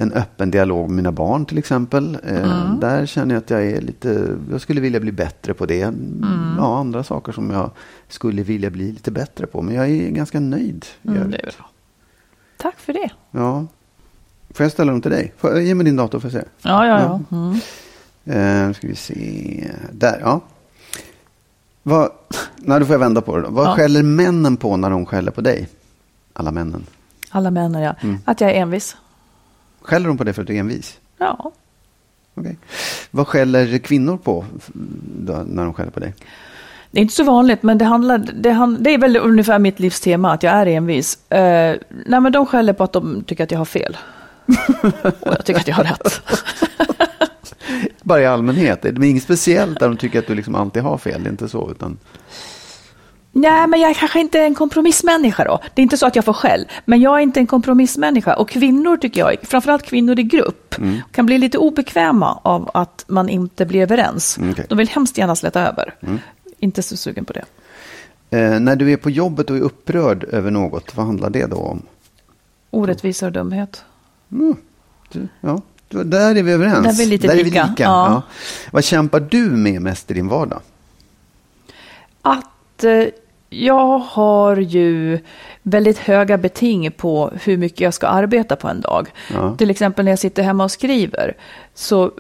en 0.02 0.14
öppen 0.14 0.52
dialog 0.52 0.90
med 0.90 0.96
mina 0.96 1.12
barn 1.12 1.46
till 1.46 1.58
exempel. 1.58 2.18
Eh, 2.24 2.74
där 2.80 3.06
känner 3.06 3.36
jag 3.36 3.42
att 3.42 3.50
jag 3.50 3.66
är 3.66 3.82
lite, 3.82 4.28
jag 4.52 4.62
skulle 4.62 4.82
vilja 4.82 5.00
bli 5.00 5.12
bättre 5.12 5.54
på 5.54 5.66
det. 5.66 5.94
Ja, 6.58 6.80
andra 6.80 7.04
saker 7.04 7.32
som 7.32 7.50
jag 7.52 7.72
skulle 8.08 8.44
vilja 8.44 8.70
bli 8.70 8.92
lite 8.92 9.12
bättre 9.12 9.46
på. 9.46 9.62
Men 9.62 9.76
jag 9.76 9.90
är 9.90 10.10
ganska 10.10 10.40
nöjd. 10.40 10.86
Mm, 11.08 11.32
det. 11.32 11.52
Tack 12.58 12.80
för 12.80 12.94
det. 12.94 13.10
Ja. 13.32 13.66
Får 14.54 14.64
jag 14.64 14.72
ställa 14.72 14.92
dem 14.92 15.02
till 15.02 15.12
dig? 15.12 15.34
Får, 15.38 15.60
ge 15.60 15.76
mig 15.76 15.86
din 15.86 15.96
dator 15.96 16.20
för 16.20 16.28
att 16.28 16.34
se. 16.34 16.44
Ja, 16.62 16.88
ja, 16.88 17.22
ja. 17.30 17.38
Mm. 17.38 18.68
Eh, 18.70 18.74
ska 18.74 18.88
vi 18.88 18.96
se. 18.96 19.68
Där, 19.92 20.20
ja. 20.22 20.40
Vad, 21.84 22.10
nej, 22.56 22.80
då 22.80 22.86
får 22.86 22.94
jag 22.94 23.00
vända 23.00 23.22
på 23.22 23.36
det. 23.38 23.44
Då. 23.44 23.50
Vad 23.50 23.66
Ja. 23.68 23.76
skäller 23.76 24.04
männen 24.04 24.58
på 24.58 24.78
när 24.78 24.90
de 24.90 25.06
skäller 25.06 25.32
på 25.32 25.42
dig? 25.42 25.68
Alla 26.34 26.52
männen. 26.52 26.86
Alla 27.30 27.52
männen, 27.52 27.82
ja. 27.82 27.96
Mm. 28.02 28.18
Att 28.26 28.42
jag 28.42 28.52
är 28.52 28.56
envis. 28.56 28.98
Skäller 29.82 30.08
de 30.08 30.18
på 30.18 30.24
dig 30.24 30.34
för 30.34 30.42
att 30.42 30.48
du 30.48 30.56
är 30.56 30.60
envis? 30.60 31.00
Ja. 31.18 31.52
Okej. 32.36 32.58
Vad 33.12 33.28
skäller 33.28 33.78
kvinnor 33.78 34.18
på 34.18 34.46
då, 35.18 35.44
när 35.46 35.64
de 35.64 35.74
skäller 35.74 35.92
på 35.92 36.00
dig? 36.00 36.14
Det 36.92 37.00
är 37.00 37.02
inte 37.02 37.14
så 37.16 37.24
vanligt, 37.24 37.64
men 37.64 37.78
det, 37.78 37.86
handlar, 37.86 38.18
det, 38.18 38.52
hand, 38.52 38.78
det 38.80 38.94
är 38.94 38.98
väl 38.98 39.18
ungefär 39.18 39.60
mitt 39.60 39.80
livs 39.80 40.00
tema, 40.00 40.34
att 40.34 40.44
jag 40.44 40.54
är 40.54 40.66
envis. 40.66 41.32
Eh, 41.32 41.76
nej, 42.06 42.22
men 42.22 42.32
de 42.32 42.46
skäller 42.46 42.74
på 42.74 42.84
att 42.84 42.94
de 42.94 43.24
tycker 43.24 43.44
att 43.44 43.52
jag 43.52 43.58
har 43.58 43.66
fel. 43.66 43.98
Och 45.02 45.34
jag 45.34 45.46
tycker 45.46 45.60
att 45.60 45.68
jag 45.68 45.76
har 45.76 45.84
rätt. 45.84 46.22
Bara 48.02 48.22
i 48.22 48.26
allmänhet. 48.26 48.82
Det 48.82 48.90
är 48.90 49.04
inget 49.04 49.24
speciellt 49.24 49.80
där 49.80 49.88
de 49.88 49.98
tycker 49.98 50.20
att 50.20 50.28
du 50.28 50.36
liksom 50.36 50.56
alltid 50.56 50.84
har 50.84 50.98
fel. 50.98 51.24
Det 51.24 51.30
är 51.30 51.32
inte 51.32 51.50
så. 51.50 51.72
Utan... 51.72 51.98
Nej, 53.34 53.68
men 53.68 53.80
jag 53.80 53.90
är 53.90 53.94
kanske 53.94 54.20
inte 54.20 54.40
en 54.40 54.56
kompromissmänniska 54.56 55.44
då. 55.44 55.60
Det 55.74 55.82
är 55.82 55.84
inte 55.84 55.98
så 55.98 56.06
att 56.06 56.16
jag 56.16 56.26
får 56.26 56.34
skäll, 56.34 56.68
men 56.86 57.02
jag 57.02 57.18
är 57.18 57.20
inte 57.20 57.40
en 57.40 57.48
kompromissmänniska. 57.48 58.34
Och 58.34 58.50
kvinnor 58.50 58.98
tycker 58.98 59.22
jag, 59.22 59.36
framförallt 59.44 59.84
kvinnor 59.84 60.20
i 60.20 60.24
grupp, 60.24 60.76
kan 61.12 61.26
bli 61.26 61.38
lite 61.38 61.58
obekväma 61.58 62.40
av 62.44 62.72
att 62.74 63.06
man 63.08 63.30
inte 63.30 63.66
blir 63.66 63.82
överens. 63.82 64.38
Mm, 64.38 64.52
okej. 64.52 64.66
De 64.70 64.78
vill 64.78 64.90
hemskt 64.90 65.18
gärna 65.18 65.36
släta 65.36 65.68
över. 65.68 65.94
Inte 66.60 66.84
så 66.84 66.98
sugen 66.98 67.26
på 67.26 67.34
det. 67.34 67.46
Eh, 68.38 68.60
när 68.60 68.76
du 68.76 68.92
är 68.92 68.98
på 68.98 69.10
jobbet 69.10 69.50
och 69.50 69.58
är 69.58 69.62
upprörd 69.62 70.24
över 70.24 70.52
något, 70.52 70.96
vad 70.96 71.06
handlar 71.06 71.30
det 71.30 71.46
då 71.46 71.58
om? 71.58 71.82
Orättvisa 72.70 73.26
och 73.26 73.32
dumhet. 73.32 73.84
Du, 75.12 75.28
ja, 75.42 75.62
där 75.90 76.36
är 76.36 76.44
vi 76.44 76.52
överens. 76.52 76.84
Där 76.84 76.90
är 76.90 76.98
vi 76.98 77.06
lite 77.06 77.36
lika, 77.36 77.58
ja. 77.58 77.74
Ja. 77.78 78.22
Vad 78.72 78.84
kämpar 78.84 79.20
du 79.20 79.50
med 79.50 79.82
mest 79.82 80.12
i 80.12 80.14
din 80.14 80.28
vardag? 80.28 80.62
Att 82.22 82.84
eh, 82.84 83.04
jag 83.54 83.98
har 84.00 84.58
ju 84.58 85.20
väldigt 85.64 85.98
höga 85.98 86.38
beting 86.38 86.92
på 86.92 87.32
hur 87.44 87.58
mycket 87.58 87.80
jag 87.82 87.94
ska 87.94 88.08
arbeta 88.08 88.56
på 88.56 88.68
en 88.68 88.82
dag. 88.82 89.10
Ja. 89.34 89.56
Till 89.58 89.70
exempel 89.70 90.06
när 90.06 90.12
jag 90.12 90.20
sitter 90.20 90.44
hemma 90.44 90.64
och 90.64 90.72
skriver 90.72 91.34
så 91.74 92.12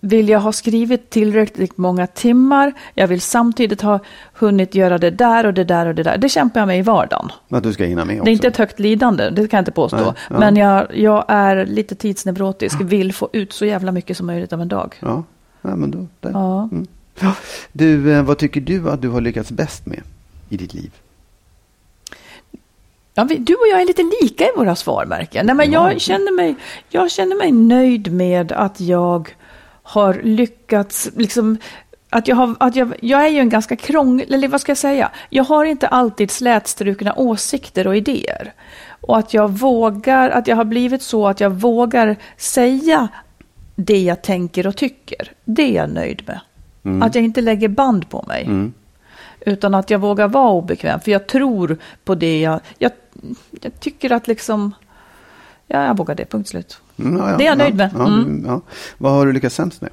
vill 0.00 0.28
jag 0.28 0.40
ha 0.40 0.52
skrivit 0.52 1.10
tillräckligt 1.10 1.76
många 1.76 2.06
timmar. 2.06 2.72
Jag 2.94 3.08
vill 3.08 3.20
samtidigt 3.20 3.82
ha 3.82 4.00
hunnit 4.32 4.74
göra 4.74 4.98
det 4.98 5.10
där 5.10 5.46
och 5.46 5.54
det 5.54 5.64
där 5.64 5.86
och 5.86 5.94
det 5.94 6.02
där. 6.02 6.18
Det 6.18 6.28
kämpar 6.28 6.60
jag 6.60 6.66
med 6.66 6.78
i 6.78 6.82
vardagen. 6.82 7.32
Att 7.48 7.62
du 7.62 7.72
ska 7.72 7.84
hinna 7.84 8.04
med 8.04 8.14
också? 8.14 8.24
Det 8.24 8.30
är 8.30 8.32
inte 8.32 8.48
ett 8.48 8.56
högt 8.56 8.78
lidande, 8.78 9.30
det 9.30 9.48
kan 9.48 9.58
jag 9.58 9.62
inte 9.62 9.72
påstå. 9.72 9.96
Nej, 9.96 10.14
ja. 10.30 10.38
Men 10.38 10.56
jag, 10.56 10.96
jag 10.96 11.24
är 11.28 11.66
lite 11.66 11.94
tidsneurotisk, 11.94 12.80
vill 12.80 13.12
få 13.12 13.28
ut 13.32 13.52
så 13.52 13.64
jävla 13.64 13.92
mycket 13.92 14.16
som 14.16 14.26
möjligt 14.26 14.52
av 14.52 14.60
en 14.60 14.68
dag. 14.68 14.94
Ja, 15.00 15.22
ja 15.62 15.76
men 15.76 15.90
då. 15.90 16.06
Där. 16.20 16.30
Ja. 16.30 16.62
Mm. 16.72 16.86
Ja. 17.20 17.34
Du, 17.72 18.12
eh, 18.12 18.22
vad 18.22 18.38
tycker 18.38 18.60
du 18.60 18.90
att 18.90 19.02
du 19.02 19.08
har 19.08 19.20
lyckats 19.20 19.50
bäst 19.50 19.86
med 19.86 20.02
i 20.48 20.56
ditt 20.56 20.74
liv? 20.74 20.90
Ja, 23.14 23.24
vi, 23.24 23.36
du 23.36 23.54
och 23.54 23.68
jag 23.70 23.80
är 23.80 23.86
lite 23.86 24.02
lika 24.22 24.44
i 24.44 24.50
våra 24.56 24.76
svar, 24.76 25.06
märker 25.06 25.38
jag. 25.38 25.46
Nej, 25.46 25.54
men 25.54 25.72
jag, 25.72 26.00
känner 26.00 26.32
mig, 26.36 26.54
jag 26.88 27.10
känner 27.10 27.36
mig 27.36 27.52
nöjd 27.52 28.12
med 28.12 28.52
att 28.52 28.80
jag 28.80 29.34
har 29.82 30.20
lyckats, 30.22 31.10
liksom, 31.16 31.58
att 32.10 32.28
jag, 32.28 32.36
har, 32.36 32.54
att 32.60 32.76
jag, 32.76 32.94
jag 33.00 33.24
är 33.24 33.28
ju 33.28 33.38
en 33.38 33.48
ganska 33.48 33.76
krånglig, 33.76 34.32
eller 34.32 34.48
vad 34.48 34.60
ska 34.60 34.70
jag 34.70 34.78
säga? 34.78 35.10
Jag 35.30 35.44
har 35.44 35.64
inte 35.64 35.88
alltid 35.88 36.30
slätstrukna 36.30 37.14
åsikter 37.14 37.86
och 37.86 37.96
idéer. 37.96 38.52
Och 39.00 39.18
att 39.18 39.34
jag 39.34 39.50
vågar, 39.58 40.30
att 40.30 40.46
jag 40.46 40.56
har 40.56 40.64
blivit 40.64 41.02
så 41.02 41.28
att 41.28 41.40
jag 41.40 41.50
vågar 41.50 42.16
säga 42.36 43.08
det 43.74 44.02
jag 44.02 44.22
tänker 44.22 44.66
och 44.66 44.76
tycker. 44.76 45.32
Det 45.44 45.62
är 45.62 45.72
jag 45.72 45.90
nöjd 45.90 46.22
med. 46.26 46.40
Att 47.02 47.14
jag 47.14 47.24
inte 47.24 47.40
lägger 47.40 47.68
band 47.68 48.10
på 48.10 48.24
mig. 48.28 48.70
Utan 49.40 49.74
att 49.74 49.90
jag 49.90 49.98
vågar 49.98 50.28
vara 50.28 50.50
obekväm. 50.50 51.00
För 51.00 51.10
jag 51.10 51.26
tror 51.26 51.76
på 52.04 52.14
det 52.14 52.40
jag... 52.40 52.60
Jag, 52.78 52.92
jag 53.60 53.80
tycker 53.80 54.12
att 54.12 54.28
liksom... 54.28 54.72
Ja, 55.66 55.84
jag 55.86 55.96
vågar 55.96 56.14
det. 56.14 56.24
Punkt 56.24 56.48
slut. 56.48 56.78
Mm, 56.98 57.16
ja, 57.16 57.30
ja, 57.30 57.36
Det 57.36 57.42
är 57.44 57.46
jag 57.46 57.52
ja, 57.54 57.58
nöjd 57.58 57.74
med. 57.74 57.90
Ja, 57.98 58.06
Mm. 58.06 58.42
du- 58.42 58.48
ja. 58.48 58.60
Vad 58.98 59.12
har 59.12 59.26
du 59.26 59.32
lyckats 59.32 59.54
sämst 59.56 59.80
med? 59.80 59.90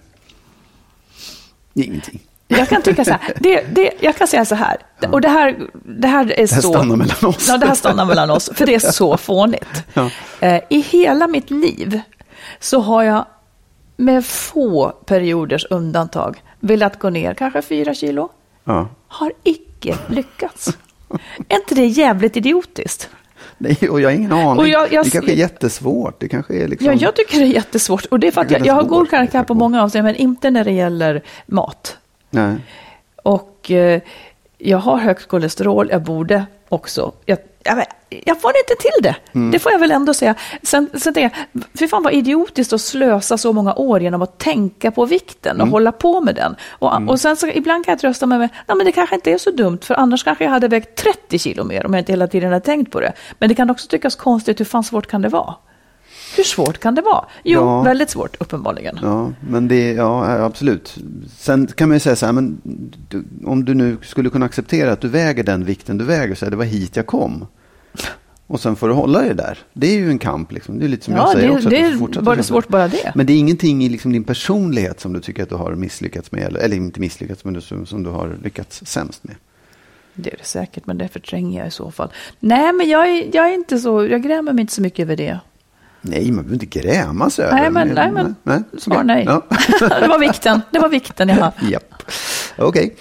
Ingenting. 1.74 2.20
Jag 2.48 2.70
kan 2.70 2.82
tycka 2.82 3.06
så 3.06 3.12
här. 3.12 3.34
Det, 3.40 3.62
det, 3.76 3.92
jag 4.00 4.16
kan 4.16 4.28
säga 4.28 4.46
så 4.46 4.56
här. 4.56 4.78
Och 5.12 5.22
det 5.22 5.30
här, 5.30 5.58
det 5.86 6.08
här 6.08 6.24
är 6.24 6.28
Det 6.28 6.52
här 6.54 6.62
så... 6.62 6.70
stannar 6.74 6.96
mellan 6.96 7.26
oss. 7.26 7.48
Ja, 7.48 7.58
det 7.58 7.66
här 7.68 7.76
stannar 7.76 8.06
mellan 8.06 8.30
oss. 8.30 8.50
För 8.54 8.66
det 8.66 8.76
är 8.76 8.80
så 8.92 9.18
fånigt. 9.28 9.84
Ja. 9.94 10.10
Eh, 10.40 10.62
I 10.70 10.80
hela 10.82 11.28
mitt 11.28 11.50
liv 11.52 12.02
så 12.60 12.80
har 12.80 13.04
jag 13.04 13.26
med 13.98 14.26
få 14.26 14.90
perioders 15.06 15.66
undantag 15.70 16.44
velat 16.62 17.00
gå 17.00 17.10
ner 17.10 17.34
kanske 17.34 17.62
fyra 17.62 17.94
kilo. 17.94 18.30
Ja. 18.64 18.88
Har 19.08 19.34
icke 19.44 19.98
lyckats. 20.08 20.78
Är 21.48 21.56
inte 21.56 21.76
det 21.76 21.86
jävligt 21.86 22.38
idiotiskt? 22.38 23.10
Nej, 23.58 23.78
och 23.90 24.02
jag 24.02 24.10
har 24.10 24.16
ingen 24.16 24.32
aning. 24.32 24.66
Jag- 24.72 24.94
jag- 24.94 25.06
det 25.06 25.10
kanske 25.10 25.32
är 25.32 25.36
jättesvårt. 25.36 26.20
Det 26.20 26.28
kanske 26.28 26.54
är 26.54 26.68
liksom... 26.68 26.88
Ja, 26.88 26.94
jag 26.94 27.16
tycker 27.16 27.40
det 27.40 27.44
är 27.46 27.54
jättesvårt. 27.54 28.06
Och 28.06 28.20
det 28.20 28.28
är 28.28 28.32
för 28.32 28.42
att 28.42 28.52
jag, 28.52 28.66
jag 28.66 28.74
har 28.74 28.84
god 28.84 29.10
karaktär 29.10 29.44
på 29.44 29.54
många 29.54 29.84
avseenden, 29.84 30.14
men 30.14 30.22
inte 30.22 30.50
när 30.52 30.64
det 30.66 30.72
gäller 30.72 31.22
mat. 31.46 31.98
Nej. 32.30 32.56
Och 33.24 33.72
eh, 33.72 34.02
jag 34.58 34.78
har 34.78 34.98
högt 34.98 35.28
kolesterol, 35.28 35.90
jag 35.92 36.02
borde 36.02 36.46
också. 36.70 37.12
Jag, 37.26 37.38
jag, 38.26 38.42
får 38.42 38.52
inte 38.58 38.82
till 38.82 39.04
det. 39.04 39.16
Mm. 39.34 39.52
Det 39.52 39.60
får 39.60 39.72
jag 39.72 39.80
väl 39.80 39.92
ändå 39.92 40.14
säga. 40.14 40.36
Sen, 40.64 40.90
sen 40.94 41.14
tänker 41.14 41.38
jag, 41.54 41.64
fy 41.80 41.88
fan 41.88 42.04
vad 42.04 42.14
idiotiskt 42.14 42.74
att 42.74 42.82
slösa 42.82 43.38
så 43.38 43.54
många 43.54 43.76
år 43.76 44.02
genom 44.02 44.22
att 44.22 44.38
tänka 44.38 44.92
på 44.92 45.06
vikten 45.06 45.56
och 45.56 45.62
Mm. 45.62 45.72
hålla 45.72 45.92
på 45.92 46.22
med 46.22 46.36
den. 46.36 46.56
Och, 46.70 47.10
och 47.10 47.20
sen 47.20 47.36
så 47.36 47.48
ibland 47.48 47.86
kan 47.86 47.92
jag 47.92 48.00
trösta 48.00 48.26
mig 48.26 48.38
med, 48.40 48.50
nej 48.68 48.78
men 48.78 48.86
det 48.86 48.92
kanske 48.92 49.16
inte 49.16 49.32
är 49.32 49.38
så 49.38 49.52
dumt, 49.52 49.80
för 49.82 49.96
annars 49.96 50.24
kanske 50.24 50.44
jag 50.44 50.52
hade 50.52 50.68
vägt 50.68 50.96
30 51.04 51.40
kilo 51.40 51.64
mer 51.64 51.86
om 51.86 51.94
jag 51.94 52.02
inte 52.02 52.12
hela 52.12 52.28
tiden 52.28 52.52
hade 52.52 52.66
tänkt 52.66 52.92
på 52.92 53.00
det. 53.00 53.14
Men 53.40 53.50
det 53.50 53.56
kan 53.56 53.70
också 53.70 53.88
tyckas 53.88 54.16
konstigt, 54.16 54.60
hur 54.60 54.66
fan 54.66 54.84
svårt 54.84 55.08
kan 55.08 55.22
det 55.22 55.30
vara? 55.30 55.56
Hur 56.38 56.44
svårt 56.44 56.78
kan 56.78 56.96
det 56.96 57.02
vara? 57.02 57.26
Jo, 57.44 57.60
Ja. 57.62 57.82
väldigt 57.82 58.10
svårt 58.10 58.36
uppenbarligen. 58.42 59.00
Ja, 59.02 59.32
men 59.50 59.68
det, 59.68 59.92
ja, 59.94 60.32
absolut. 60.46 60.98
Sen 61.38 61.68
kan 61.68 61.90
man 61.90 61.96
ju 61.96 62.00
säga 62.00 62.16
så 62.16 62.26
här, 62.26 62.34
men 62.34 62.62
du, 63.10 63.24
om 63.46 63.66
du 63.66 63.74
nu 63.74 63.98
skulle 64.02 64.30
kunna 64.30 64.46
acceptera 64.46 64.92
att 64.92 65.02
du 65.02 65.08
väger 65.08 65.44
den 65.44 65.66
vikten 65.66 65.98
du 65.98 66.06
väger, 66.06 66.36
så 66.36 66.46
här, 66.46 66.50
det 66.50 66.58
var 66.58 66.66
hit 66.66 66.96
jag 66.96 67.08
kom. 67.08 67.46
Och 68.48 68.60
sen 68.60 68.76
får 68.76 68.88
du 68.88 68.94
hålla 68.94 69.22
dig 69.22 69.36
där. 69.36 69.58
Det 69.74 69.88
är 69.88 69.96
ju 69.98 70.10
en 70.10 70.20
kamp, 70.20 70.52
liksom. 70.52 70.80
det 70.80 70.86
är 70.86 70.90
lite 70.90 71.06
som 71.06 71.14
Ja, 71.14 71.20
jag 71.22 71.32
säger 71.32 71.48
det, 71.48 71.54
också. 71.56 71.70
det 71.70 71.78
är 72.20 72.22
bara 72.22 72.44
svårt 72.44 72.68
bara 72.68 72.88
det. 72.88 73.12
Men 73.16 73.26
det 73.26 73.34
är 73.34 73.38
ingenting 73.38 73.84
i 73.84 73.90
liksom 73.90 74.12
din 74.14 74.24
personlighet 74.24 75.00
som 75.00 75.14
du 75.14 75.20
tycker 75.20 75.44
att 75.44 75.50
du 75.50 75.56
har 75.56 75.76
misslyckats 75.76 76.32
med, 76.32 76.44
eller, 76.44 76.60
eller 76.60 76.76
inte 76.78 77.00
misslyckats, 77.00 77.46
men 77.46 77.62
som, 77.62 77.86
som 77.86 78.04
du 78.04 78.10
har 78.10 78.38
lyckats 78.44 78.86
sämst 78.86 79.24
med. 79.24 79.36
Det 80.14 80.34
är 80.34 80.38
det 80.38 80.46
säkert, 80.46 80.86
men 80.86 80.98
det 80.98 81.08
förtränger 81.08 81.60
jag 81.60 81.68
i 81.68 81.72
så 81.72 81.92
fall. 81.92 82.10
Nej, 82.40 82.74
men 82.74 82.90
jag 82.90 83.10
är, 83.10 83.30
jag 83.36 83.50
är 83.50 83.54
inte 83.54 83.78
så, 83.80 84.06
jag 84.08 84.24
grämer 84.24 84.54
mig 84.54 84.62
inte 84.62 84.74
så 84.74 84.82
mycket 84.82 85.00
över 85.04 85.16
det. 85.16 85.40
Nej, 86.02 86.26
man 86.32 86.36
behöver 86.44 86.54
inte 86.54 86.80
gräma 86.80 87.30
sig 87.30 87.46
över 87.46 87.56
Nej, 87.58 87.70
men, 87.70 87.88
nej, 87.88 88.12
men 88.12 88.36
nej. 88.44 88.64
svar 88.80 88.96
okej. 88.96 89.06
nej. 89.06 89.24
Ja. 89.28 89.42
det 90.00 90.08
var 90.08 90.20
vikten, 90.20 90.62
det 90.72 90.80
var 90.80 90.90
vikten 90.90 91.30
jag 91.30 91.36
hade. 91.36 91.56
Japp. 91.72 92.04
Okej. 92.58 92.96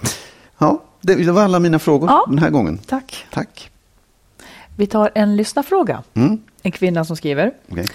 Ja, 0.58 0.82
det, 1.00 1.14
det 1.14 1.32
var 1.32 1.42
alla 1.42 1.58
mina 1.58 1.78
frågor 1.78 2.08
Ja. 2.10 2.24
den 2.28 2.38
här 2.38 2.50
gången. 2.50 2.78
Tack. 2.78 3.26
Tack. 3.30 3.70
Vi 4.76 4.86
tar 4.86 5.10
en 5.14 5.36
lyssnarfråga. 5.36 6.02
Mm. 6.14 6.38
En 6.62 6.72
kvinna 6.72 7.04
som 7.04 7.16
skriver. 7.16 7.52
Okej. 7.70 7.86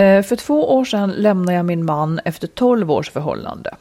Eh, 0.00 0.22
För 0.22 0.36
två 0.36 0.74
år 0.76 0.84
sedan 0.84 1.10
lämnade 1.10 1.56
jag 1.56 1.66
min 1.66 1.84
man 1.84 2.20
efter 2.24 2.46
12 2.46 2.90
års 2.90 3.10
förhållande. 3.10 3.74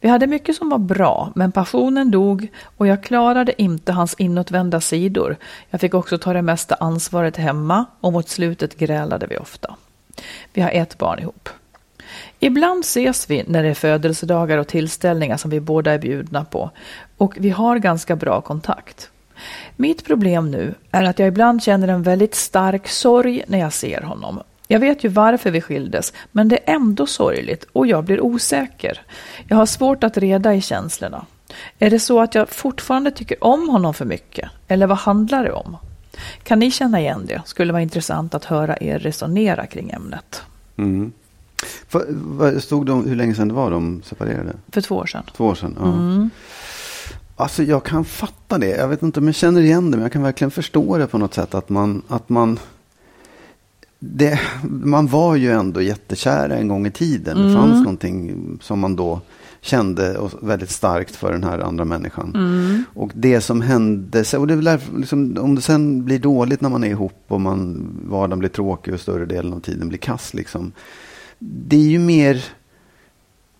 Vi 0.00 0.08
hade 0.08 0.26
mycket 0.26 0.56
som 0.56 0.68
var 0.68 0.78
bra, 0.78 1.32
men 1.34 1.52
passionen 1.52 2.10
dog 2.10 2.48
och 2.76 2.86
jag 2.86 3.02
klarade 3.02 3.62
inte 3.62 3.92
hans 3.92 4.14
inåtvända 4.18 4.80
sidor. 4.80 5.36
Jag 5.70 5.80
fick 5.80 5.94
också 5.94 6.18
ta 6.18 6.32
det 6.32 6.42
mesta 6.42 6.74
ansvaret 6.74 7.36
hemma 7.36 7.84
och 8.00 8.12
mot 8.12 8.28
slutet 8.28 8.78
grälade 8.78 9.26
vi 9.26 9.36
ofta. 9.38 9.74
Vi 10.52 10.62
har 10.62 10.70
ett 10.70 10.98
barn 10.98 11.18
ihop. 11.18 11.48
Ibland 12.38 12.84
ses 12.84 13.30
vi 13.30 13.44
när 13.46 13.62
det 13.62 13.68
är 13.68 13.74
födelsedagar 13.74 14.58
och 14.58 14.68
tillställningar 14.68 15.36
som 15.36 15.50
vi 15.50 15.60
båda 15.60 15.92
är 15.92 15.98
bjudna 15.98 16.44
på 16.44 16.70
och 17.16 17.34
vi 17.38 17.50
har 17.50 17.78
ganska 17.78 18.16
bra 18.16 18.40
kontakt. 18.40 19.10
Mitt 19.76 20.04
problem 20.04 20.50
nu 20.50 20.74
är 20.90 21.04
att 21.04 21.18
jag 21.18 21.28
ibland 21.28 21.62
känner 21.62 21.88
en 21.88 22.02
väldigt 22.02 22.34
stark 22.34 22.88
sorg 22.88 23.42
när 23.46 23.58
jag 23.58 23.72
ser 23.72 24.02
honom. 24.02 24.42
Jag 24.68 24.80
vet 24.80 25.04
ju 25.04 25.08
varför 25.08 25.50
vi 25.50 25.60
skildes, 25.60 26.12
men 26.32 26.48
det 26.48 26.56
är 26.56 26.74
ändå 26.74 27.06
sorgligt 27.06 27.66
och 27.72 27.86
jag 27.86 28.04
blir 28.04 28.20
osäker. 28.20 29.02
Jag 29.48 29.56
har 29.56 29.66
svårt 29.66 30.04
att 30.04 30.16
reda 30.16 30.54
i 30.54 30.60
känslorna. 30.60 31.26
Är 31.78 31.90
det 31.90 31.98
så 31.98 32.20
att 32.20 32.34
jag 32.34 32.48
fortfarande 32.48 33.10
tycker 33.10 33.44
om 33.44 33.68
honom 33.68 33.94
för 33.94 34.04
mycket? 34.04 34.50
Eller 34.68 34.86
vad 34.86 34.98
handlar 34.98 35.44
det 35.44 35.52
om? 35.52 35.76
Kan 36.42 36.58
ni 36.58 36.70
känna 36.70 37.00
igen 37.00 37.26
det? 37.26 37.42
Skulle 37.46 37.72
vara 37.72 37.82
intressant 37.82 38.34
att 38.34 38.44
höra 38.44 38.76
er 38.80 38.98
resonera 38.98 39.66
kring 39.66 39.90
ämnet. 39.90 40.42
Mm. 40.76 41.12
För, 41.88 42.60
stod 42.60 42.86
de, 42.86 43.06
hur 43.06 43.16
länge 43.16 43.34
sedan 43.34 43.48
det 43.48 43.54
var 43.54 43.70
de 43.70 44.02
separerade? 44.04 44.52
För 44.68 44.80
två 44.80 44.96
år 44.96 45.06
sedan. 45.06 45.22
Två 45.36 45.46
år 45.46 45.54
sedan? 45.54 45.76
Ja. 45.80 46.28
Alltså 47.36 47.62
jag 47.62 47.84
kan 47.84 48.04
fatta 48.04 48.58
det. 48.58 48.68
Jag 48.68 48.88
vet 48.88 49.02
inte 49.02 49.20
om 49.20 49.26
jag 49.26 49.34
känner 49.34 49.60
igen 49.60 49.90
det, 49.90 49.96
men 49.96 50.02
jag 50.02 50.12
kan 50.12 50.22
verkligen 50.22 50.50
förstå 50.50 50.98
det 50.98 51.06
på 51.06 51.18
något 51.18 51.34
sätt. 51.34 51.54
Att 51.54 51.68
man, 51.68 52.02
att 52.08 52.28
man, 52.28 52.58
det, 53.98 54.40
man 54.62 55.06
var 55.06 55.36
ju 55.36 55.52
ändå 55.52 55.82
jättekära 55.82 56.56
en 56.56 56.68
gång 56.68 56.86
i 56.86 56.90
tiden. 56.90 57.36
Det 57.36 57.54
fanns 57.54 57.78
någonting 57.78 58.58
som 58.62 58.80
man 58.80 58.96
då 58.96 59.20
kände 59.60 60.20
väldigt 60.40 60.70
starkt 60.70 61.16
för 61.16 61.32
den 61.32 61.44
här 61.44 61.58
andra 61.58 61.84
människan. 61.84 62.84
Och 62.94 63.10
det 63.14 63.40
som 63.40 63.60
hände, 63.60 64.24
och 64.38 64.46
det 64.46 64.54
är 64.54 64.98
liksom, 64.98 65.36
om 65.40 65.54
det 65.54 65.62
sen 65.62 66.04
blir 66.04 66.18
dåligt 66.18 66.60
när 66.60 66.68
man 66.68 66.84
är 66.84 66.88
ihop 66.88 67.24
och 67.28 67.40
man, 67.40 67.88
vardagen 68.04 68.38
blir 68.38 68.48
tråkig 68.48 68.94
och 68.94 69.00
större 69.00 69.26
delen 69.26 69.52
av 69.52 69.60
tiden 69.60 69.88
blir 69.88 69.98
kass. 69.98 70.34
Liksom, 70.34 70.72
det 71.38 71.76
är 71.76 71.88
ju 71.90 71.98
mer 71.98 72.44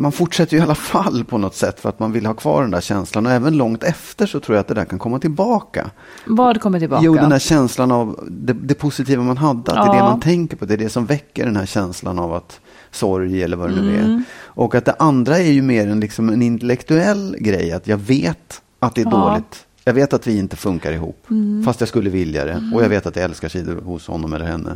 man 0.00 0.12
fortsätter 0.12 0.56
ju 0.56 0.60
i 0.60 0.62
alla 0.62 0.74
fall 0.74 1.24
på 1.24 1.38
något 1.38 1.54
sätt 1.54 1.80
för 1.80 1.88
att 1.88 1.98
man 1.98 2.12
vill 2.12 2.26
ha 2.26 2.34
kvar 2.34 2.62
den 2.62 2.70
där 2.70 2.80
känslan. 2.80 3.26
Och 3.26 3.32
även 3.32 3.56
långt 3.56 3.82
efter 3.82 4.26
så 4.26 4.40
tror 4.40 4.56
jag 4.56 4.60
att 4.60 4.68
det 4.68 4.74
där 4.74 4.84
kan 4.84 4.98
komma 4.98 5.18
tillbaka. 5.18 5.90
Vad 6.26 6.60
kommer 6.60 6.78
tillbaka? 6.78 7.04
Jo, 7.04 7.14
den 7.14 7.32
här 7.32 7.38
känslan 7.38 7.92
av 7.92 8.28
det, 8.30 8.52
det 8.52 8.74
positiva 8.74 9.22
man 9.22 9.36
hade. 9.36 9.58
Att 9.58 9.66
det 9.66 9.72
är 9.72 9.92
det 9.92 9.98
Ja. 9.98 10.10
man 10.10 10.20
tänker 10.20 10.56
på. 10.56 10.64
Det 10.64 10.74
är 10.74 10.78
det 10.78 10.88
som 10.88 11.06
väcker 11.06 11.44
den 11.44 11.56
här 11.56 11.66
känslan 11.66 12.18
av 12.18 12.34
att 12.34 12.60
sorg 12.90 13.42
eller 13.42 13.57
vad 13.57 13.70
det 13.70 13.83
nu 13.83 13.98
Mm. 13.98 14.11
är. 14.14 14.22
Och 14.44 14.74
att 14.74 14.85
det 14.85 14.94
andra 14.98 15.38
är 15.38 15.53
ju 15.53 15.62
mer 15.62 15.88
en, 15.88 16.00
liksom 16.00 16.29
en 16.29 16.42
intellektuell 16.42 17.37
grej. 17.40 17.72
Att 17.72 17.87
jag 17.87 17.96
vet 17.96 18.62
att 18.79 18.94
det 18.94 19.00
är 19.00 19.05
Ja. 19.05 19.11
Mm. 19.16 19.20
dåligt. 19.29 19.66
Jag 19.85 19.94
vet 19.94 20.12
att 20.12 20.26
vi 20.26 20.38
inte 20.38 20.57
funkar 20.57 20.92
ihop. 20.92 21.26
Fast 21.64 21.81
jag 21.81 21.88
skulle 21.88 22.11
vilja 22.11 22.44
det. 22.44 22.70
Och 22.74 22.85
jag 22.85 22.88
vet 22.88 23.07
att 23.07 23.16
jag 23.16 23.24
älskar 23.24 23.48
sidor 23.48 23.81
hos 23.81 24.07
honom 24.07 24.33
eller 24.33 24.44
henne. 24.44 24.70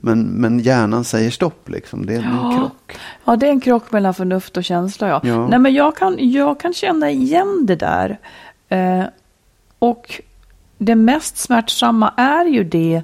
Men, 0.00 0.22
men 0.24 0.58
hjärnan 0.60 1.04
säger 1.04 1.30
stopp 1.30 1.68
liksom. 1.68 2.06
Det 2.06 2.12
är 2.14 2.18
en 2.18 2.24
Mm. 2.24 2.36
Ja. 2.36 2.56
krock. 2.58 2.96
Ja, 3.24 3.36
det 3.36 3.46
är 3.46 3.50
en 3.50 3.60
krock 3.60 3.92
mellan 3.92 4.14
förnuft 4.14 4.56
och 4.56 4.64
känsla. 4.64 5.08
Ja. 5.08 5.20
Ja. 5.24 5.48
Nej, 5.48 5.58
men 5.58 5.74
jag 5.74 5.96
kan, 5.96 6.16
jag 6.30 6.60
kan 6.60 6.72
känna 6.74 7.10
igen 7.10 7.66
det 7.66 7.76
där. 7.76 8.18
Eh, 8.68 9.04
och 9.78 10.20
det 10.78 10.94
mest 10.94 11.36
smärtsamma 11.38 12.12
är 12.16 12.44
ju 12.44 12.64
det, 12.64 13.02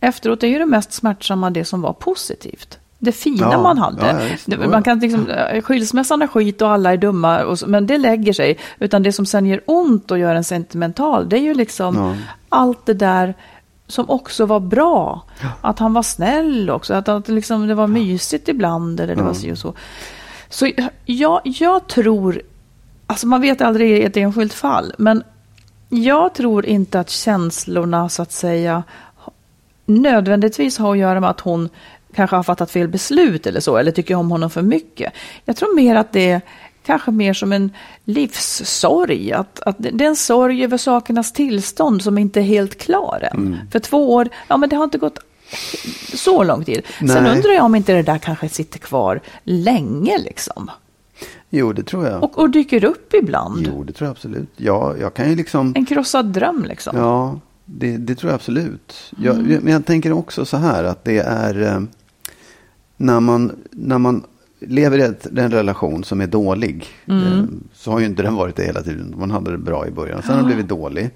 efteråt 0.00 0.42
är 0.42 0.46
ju 0.48 0.58
det 0.58 0.66
mest 0.66 0.92
smärtsamma 0.92 1.50
det 1.50 1.64
som 1.64 1.80
var 1.82 1.92
positivt. 1.92 2.78
Det 3.02 3.12
fina 3.12 3.48
Ja, 3.52 3.62
man 3.62 3.78
hade. 3.78 4.06
ja. 4.06 4.36
Det- 4.56 4.68
man 4.68 4.82
kan 4.82 4.98
liksom, 4.98 5.28
eh, 5.30 5.62
skilsmässan 5.62 6.22
är 6.22 6.26
skit 6.26 6.62
och 6.62 6.70
alla 6.70 6.92
är 6.92 6.96
dumma, 6.96 7.44
och 7.44 7.58
så, 7.58 7.66
men 7.66 7.86
det 7.86 7.98
lägger 7.98 8.32
sig. 8.32 8.58
Utan 8.78 9.02
det 9.02 9.12
som 9.12 9.26
sen 9.26 9.46
gör 9.46 9.60
ont 9.66 10.10
och 10.10 10.18
gör 10.18 10.34
en 10.34 10.44
sentimental, 10.44 11.28
det 11.28 11.36
är 11.36 11.40
ju 11.40 11.54
liksom 11.54 11.96
Ja. 11.96 12.14
allt 12.48 12.86
det 12.86 12.94
där 12.94 13.34
som 13.86 14.10
också 14.10 14.46
var 14.46 14.60
bra. 14.60 15.24
Att 15.60 15.78
han 15.78 15.92
var 15.94 16.02
snäll 16.02 16.70
också, 16.70 16.94
att, 16.94 17.08
att 17.08 17.28
liksom, 17.28 17.68
det 17.68 17.74
var 17.74 17.86
mysigt 17.86 18.48
ibland. 18.48 19.00
Eller 19.00 19.16
det 19.16 19.22
var 19.22 19.32
si 19.34 19.52
och 19.52 19.58
så. 19.58 19.74
Så 20.48 20.70
jag, 21.06 21.40
jag 21.44 21.86
tror, 21.86 22.42
alltså 23.06 23.26
man 23.26 23.40
vet 23.40 23.60
aldrig 23.60 23.90
i 23.90 24.02
ett 24.02 24.16
enskilt 24.16 24.52
fall, 24.52 24.92
men 24.98 25.22
jag 25.88 26.34
tror 26.34 26.66
inte 26.66 27.00
att 27.00 27.10
känslorna 27.10 28.08
så 28.08 28.22
att 28.22 28.32
säga 28.32 28.82
nödvändigtvis 29.86 30.78
har 30.78 30.92
att 30.92 30.98
göra 30.98 31.20
med 31.20 31.30
att 31.30 31.40
hon 31.40 31.68
kanske 32.14 32.36
har 32.36 32.42
fattat 32.42 32.70
fel 32.70 32.88
beslut 32.88 33.46
eller 33.46 33.60
så, 33.60 33.76
eller 33.76 33.92
tycker 33.92 34.14
om 34.14 34.30
honom 34.30 34.50
för 34.50 34.62
mycket. 34.62 35.12
Jag 35.44 35.56
tror 35.56 35.76
mer 35.76 35.96
att 35.96 36.12
det 36.12 36.30
är 36.30 36.40
kanske 36.86 37.10
mer 37.10 37.32
som 37.34 37.52
en 37.52 37.70
livssorg, 38.04 39.32
att, 39.32 39.60
att 39.60 39.76
det 39.78 40.04
är 40.04 40.08
en 40.08 40.16
sorg 40.16 40.64
över 40.64 40.76
sakernas 40.76 41.32
tillstånd 41.32 42.02
som 42.02 42.18
inte 42.18 42.40
är 42.40 42.44
helt 42.44 42.78
klar 42.78 43.28
än. 43.32 43.58
För 43.72 43.78
två 43.78 44.14
år, 44.14 44.28
ja 44.48 44.56
men 44.56 44.68
det 44.68 44.76
har 44.76 44.84
inte 44.84 44.98
gått 44.98 45.18
så 46.14 46.44
lång 46.44 46.64
tid. 46.64 46.82
Sen 46.98 47.06
Nej. 47.06 47.36
undrar 47.36 47.50
jag 47.50 47.64
om 47.64 47.74
inte 47.74 47.92
det 47.92 48.02
där 48.02 48.18
kanske 48.18 48.48
sitter 48.48 48.78
kvar 48.78 49.20
länge 49.44 50.18
liksom. 50.18 50.70
Jo, 51.50 51.72
det 51.72 51.82
tror 51.82 52.06
jag. 52.06 52.22
Och, 52.22 52.38
och 52.38 52.50
dyker 52.50 52.84
upp 52.84 53.14
ibland. 53.14 53.70
Jo, 53.72 53.84
det 53.84 53.92
tror 53.92 54.06
jag 54.06 54.12
absolut. 54.12 54.50
Ja, 54.56 54.96
jag 54.96 55.14
kan 55.14 55.30
ju 55.30 55.36
liksom... 55.36 55.72
En 55.76 55.86
krossad 55.86 56.26
dröm 56.26 56.64
liksom. 56.64 56.96
Ja, 56.96 57.40
det, 57.64 57.96
det 57.96 58.14
tror 58.14 58.30
jag 58.30 58.34
absolut. 58.34 59.12
Jag, 59.16 59.36
Men 59.36 59.72
jag 59.72 59.86
tänker 59.86 60.12
också 60.12 60.44
så 60.44 60.56
här 60.56 60.84
att 60.84 61.04
det 61.04 61.18
är 61.18 61.62
eh, 61.62 61.80
när, 63.00 63.20
man, 63.20 63.52
när 63.70 63.98
man 63.98 64.24
lever 64.60 64.98
i 64.98 65.14
en 65.40 65.50
relation 65.50 66.04
som 66.04 66.20
är 66.20 66.26
dålig. 66.26 66.86
Eh, 67.06 67.42
så 67.74 67.90
har 67.90 68.00
ju 68.00 68.06
inte 68.06 68.22
den 68.22 68.34
varit 68.34 68.56
det 68.56 68.62
hela 68.64 68.82
tiden. 68.82 69.14
Man 69.18 69.30
hade 69.30 69.50
det 69.50 69.58
bra 69.58 69.86
i 69.86 69.90
början. 69.90 70.22
Sen 70.22 70.34
har 70.34 70.38
det 70.40 70.46
blivit 70.46 70.68
dålig. 70.68 71.10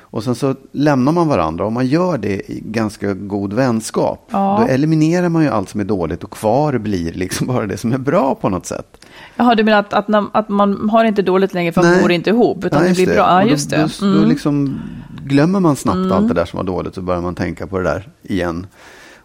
Och 0.00 0.24
sen 0.24 0.34
så 0.34 0.54
lämnar 0.72 1.12
man 1.12 1.28
varandra. 1.28 1.66
Om 1.66 1.74
man 1.74 1.86
gör 1.86 2.18
det 2.18 2.50
i 2.52 2.62
ganska 2.64 3.14
god 3.14 3.52
vänskap. 3.52 4.28
Ja. 4.30 4.58
Då 4.60 4.72
eliminerar 4.72 5.28
man 5.28 5.42
ju 5.42 5.48
allt 5.48 5.68
som 5.68 5.80
är 5.80 5.84
dåligt. 5.84 6.24
Och 6.24 6.30
kvar 6.30 6.78
blir 6.78 7.12
liksom 7.12 7.46
bara 7.46 7.66
det 7.66 7.76
som 7.76 7.92
är 7.92 7.98
bra 7.98 8.34
på 8.34 8.48
något 8.48 8.66
sätt. 8.66 9.04
Jaha, 9.36 9.54
du 9.54 9.64
menar 9.64 9.78
att, 9.78 9.92
att, 9.92 10.08
när, 10.08 10.24
att 10.32 10.48
man 10.48 10.90
har 10.90 11.04
inte 11.04 11.22
dåligt 11.22 11.54
längre 11.54 11.72
för 11.72 11.82
man 11.82 11.90
Nej. 11.90 12.02
bor 12.02 12.12
inte 12.12 12.30
ihop, 12.30 12.64
utan 12.64 12.82
Ja, 12.82 12.88
det 12.88 12.94
blir 12.94 13.06
bra? 13.06 13.14
Ja, 13.14 13.42
Och 13.42 13.48
just 13.50 13.70
det. 13.70 13.90
Då, 14.00 14.06
Mm. 14.06 14.20
då 14.22 14.26
liksom 14.28 14.80
glömmer 15.24 15.60
man 15.60 15.76
snabbt 15.76 16.12
allt 16.12 16.28
det 16.28 16.34
där 16.34 16.44
som 16.44 16.56
var 16.56 16.64
dåligt 16.64 16.94
så 16.94 17.02
börjar 17.02 17.20
man 17.20 17.34
tänka 17.34 17.66
på 17.66 17.78
det 17.78 17.84
där 17.84 18.08
igen. 18.22 18.66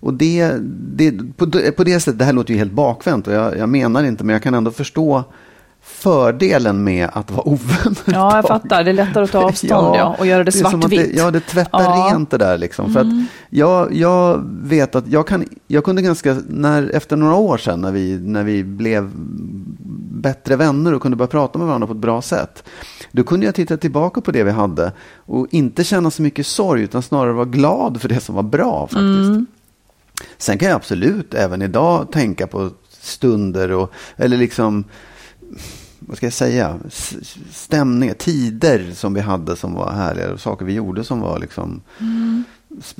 Och 0.01 0.13
det, 0.13 0.55
det, 0.95 1.11
på, 1.37 1.51
på 1.77 1.83
det 1.83 1.99
sättet, 1.99 2.19
det 2.19 2.25
här 2.25 2.33
låter 2.33 2.53
ju 2.53 2.57
helt 2.57 2.71
bakvänt 2.71 3.27
och 3.27 3.33
jag, 3.33 3.57
jag 3.57 3.69
menar 3.69 4.03
inte, 4.03 4.23
men 4.23 4.33
jag 4.33 4.43
kan 4.43 4.53
ändå 4.53 4.71
förstå 4.71 5.23
fördelen 5.83 6.83
med 6.83 7.09
att 7.13 7.31
vara 7.31 7.47
ovän. 7.47 7.95
Ja, 8.05 8.35
jag 8.35 8.47
fattar. 8.47 8.83
Det 8.83 8.91
är 8.91 8.93
lättare 8.93 9.23
att 9.23 9.31
ta 9.31 9.43
avstånd 9.43 9.95
ja, 9.95 10.15
och 10.19 10.25
göra 10.25 10.43
det 10.43 10.51
svartvitt. 10.51 11.11
Ja, 11.13 11.31
det 11.31 11.39
tvättar 11.39 11.81
Ja. 11.81 11.95
Mm. 11.95 12.17
rent 12.17 12.31
det 12.31 12.37
där 12.37 12.57
liksom. 12.57 12.93
För 12.93 12.99
att 12.99 13.07
jag, 13.49 13.93
jag 13.95 14.41
vet 14.61 14.95
att 14.95 15.07
jag, 15.07 15.27
kan, 15.27 15.45
jag 15.67 15.83
kunde 15.83 16.01
ganska, 16.01 16.37
när, 16.47 16.89
efter 16.95 17.15
några 17.15 17.35
år 17.35 17.57
sedan 17.57 17.81
när 17.81 17.91
vi, 17.91 18.19
när 18.19 18.43
vi 18.43 18.63
blev 18.63 19.11
bättre 20.21 20.55
vänner 20.55 20.93
och 20.93 21.01
kunde 21.01 21.17
börja 21.17 21.27
prata 21.27 21.57
med 21.59 21.67
varandra 21.67 21.87
på 21.87 21.93
ett 21.93 21.99
bra 21.99 22.21
sätt. 22.21 22.63
Då 23.11 23.23
kunde 23.23 23.45
jag 23.45 23.55
titta 23.55 23.77
tillbaka 23.77 24.21
på 24.21 24.31
det 24.31 24.43
vi 24.43 24.51
hade 24.51 24.91
och 25.25 25.47
inte 25.51 25.83
känna 25.83 26.11
så 26.11 26.21
mycket 26.21 26.47
sorg 26.47 26.81
utan 26.81 27.01
snarare 27.01 27.33
vara 27.33 27.45
glad 27.45 28.01
för 28.01 28.09
det 28.09 28.19
som 28.19 28.35
var 28.35 28.43
bra 28.43 28.81
faktiskt. 28.87 29.29
Mm. 29.29 29.45
Sen 30.37 30.57
kan 30.57 30.69
jag 30.69 30.75
absolut 30.75 31.33
även 31.33 31.61
idag 31.61 32.11
tänka 32.11 32.47
på 32.47 32.69
stunder 32.89 33.71
och, 33.71 33.91
eller 34.15 34.37
liksom, 34.37 34.83
vad 35.99 36.17
ska 36.17 36.25
jag 36.25 36.33
säga, 36.33 36.79
stämningar, 37.51 38.13
tider 38.13 38.91
som 38.93 39.13
vi 39.13 39.21
hade 39.21 39.55
som 39.55 39.73
var 39.73 39.91
härliga 39.91 40.33
och 40.33 40.39
saker 40.39 40.65
vi 40.65 40.73
gjorde 40.73 41.03
som 41.03 41.19
var 41.19 41.39
liksom 41.39 41.81
mm 41.99 42.43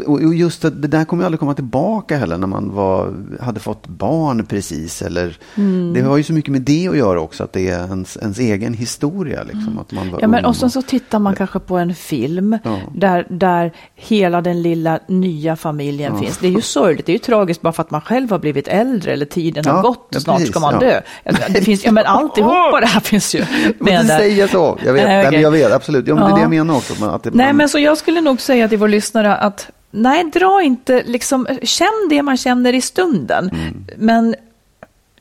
och 0.06 0.14
och 0.22 0.34
just 0.36 0.66
att 0.66 0.82
det 0.82 0.88
där 0.88 1.06
kommer 1.06 1.24
ju 1.24 1.26
aldrig 1.26 1.40
komma 1.40 1.54
tillbaka 1.54 2.18
heller 2.18 2.38
när 2.38 2.48
man 2.48 2.72
var, 2.74 3.14
hade 3.42 3.60
fått 3.60 3.88
barn 3.88 4.46
precis. 4.46 5.02
Eller, 5.02 5.38
Mm. 5.58 5.94
Det 5.94 6.02
har 6.02 6.18
ju 6.18 6.24
så 6.24 6.34
mycket 6.34 6.52
med 6.52 6.62
det 6.62 6.88
att 6.88 6.98
göra 6.98 7.22
också, 7.22 7.44
att 7.44 7.54
det 7.54 7.70
är 7.70 7.86
ens, 7.88 8.18
ens 8.18 8.40
egen 8.40 8.74
historia. 8.74 9.44
Liksom, 9.44 9.80
att 9.80 9.92
man 9.92 10.04
var 10.12 10.20
Mm. 10.20 10.20
Ja, 10.22 10.28
men 10.28 10.46
och 10.46 10.56
sen 10.56 10.70
så 10.72 10.82
tittar 10.82 11.20
man 11.20 11.36
kanske 11.36 11.60
på 11.60 11.78
en 11.78 11.96
film 11.96 12.58
Ja. 12.64 12.78
där, 12.96 13.28
där 13.30 13.72
hela 13.96 14.42
den 14.42 14.62
lilla 14.62 15.00
nya 15.08 15.56
familjen 15.56 16.20
finns. 16.20 16.38
Det 16.38 16.48
är 16.48 16.52
ju 16.52 16.62
sorgligt, 16.62 17.06
det 17.06 17.12
är 17.12 17.14
ju 17.14 17.20
tragiskt 17.20 17.62
bara 17.62 17.74
för 17.74 17.82
att 17.84 17.92
man 17.92 18.02
själv 18.02 18.32
har 18.32 18.40
blivit 18.40 18.68
äldre 18.68 19.12
eller 19.14 19.26
tiden 19.26 19.66
har 19.66 19.76
Ja, 19.76 19.82
gått, 19.82 20.08
ja, 20.10 20.20
snart 20.20 20.42
ska 20.48 20.60
man 20.60 20.74
ja. 20.74 20.80
dö. 20.80 21.02
Ja, 21.24 21.32
Det 21.50 21.62
finns, 21.62 21.86
ja, 21.86 21.92
men 21.92 22.06
alltihopa 22.06 22.80
det 22.80 22.86
här 22.88 23.00
finns 23.02 23.36
ju 23.36 23.46
med 23.80 24.06
där. 24.06 24.18
säga 24.18 24.48
så. 24.48 24.78
Jag 24.86 24.94
vet, 24.94 25.04
Nej, 25.08 25.32
nej, 25.32 25.42
jag 25.42 25.52
vet 25.52 25.72
absolut. 25.74 26.08
Ja, 26.08 26.16
men 26.16 26.24
Det 26.24 26.30
är 26.30 26.32
Ja. 26.32 26.36
det 26.36 26.42
jag 26.42 26.50
menar 26.50 26.76
också. 26.78 27.06
Att 27.06 27.24
det, 27.24 27.30
Nej, 27.34 27.48
man- 27.48 27.58
men 27.58 27.70
så 27.70 27.80
jag 27.80 27.98
skulle 27.98 28.22
nog 28.22 28.42
säga 28.42 28.68
till 28.70 28.78
vår 28.78 28.88
lyssnare 28.88 29.36
att 29.36 29.61
nej, 29.92 30.24
dra 30.34 30.62
inte, 30.62 31.04
liksom, 31.04 31.48
känn 31.64 32.08
det 32.10 32.22
man 32.22 32.38
känner 32.38 32.74
i 32.74 32.82
stunden. 32.82 33.50
Mm. 33.50 33.86
Men 33.98 34.36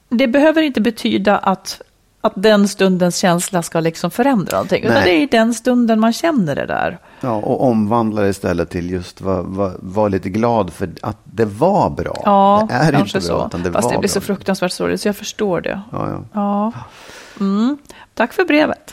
det 0.08 0.28
behöver 0.28 0.62
inte 0.62 0.80
betyda 0.80 1.38
att 1.38 1.82
att 2.20 2.32
den 2.36 2.68
stundens 2.68 3.16
känsla 3.16 3.62
ska 3.62 3.80
liksom 3.80 4.10
förändra 4.10 4.56
någonting. 4.56 4.82
Utan 4.82 4.94
Nej. 4.94 5.04
det 5.04 5.10
är 5.10 5.22
i 5.22 5.26
den 5.26 5.54
stunden 5.54 6.00
man 6.00 6.12
känner 6.12 6.56
det 6.56 6.66
där. 6.66 6.98
Ja, 7.20 7.32
och 7.32 7.64
omvandla 7.64 8.22
det 8.22 8.28
istället 8.28 8.70
till 8.70 8.90
just 8.90 9.20
var, 9.20 9.42
var, 9.42 9.72
var 9.78 10.08
lite 10.08 10.30
glad 10.30 10.72
för 10.72 10.90
att 11.02 11.16
det 11.24 11.44
var 11.44 11.90
bra. 11.90 12.22
Ja, 12.24 12.66
det 12.68 12.74
är 12.74 13.00
inte 13.00 13.12
bra, 13.12 13.20
så. 13.20 13.46
utan 13.46 13.62
det 13.62 13.72
Fast 13.72 13.84
var 13.84 13.92
det 13.92 13.98
blir 13.98 14.08
så 14.08 14.20
bra. 14.20 14.26
fruktansvärt 14.26 14.72
sorgligt 14.72 15.00
så 15.00 15.08
jag 15.08 15.16
förstår 15.16 15.60
det. 15.60 15.80
Ja, 15.92 16.08
ja. 16.10 16.24
Ja. 16.32 16.72
Mm. 17.40 17.78
Tack 18.14 18.32
för 18.32 18.44
brevet. 18.44 18.92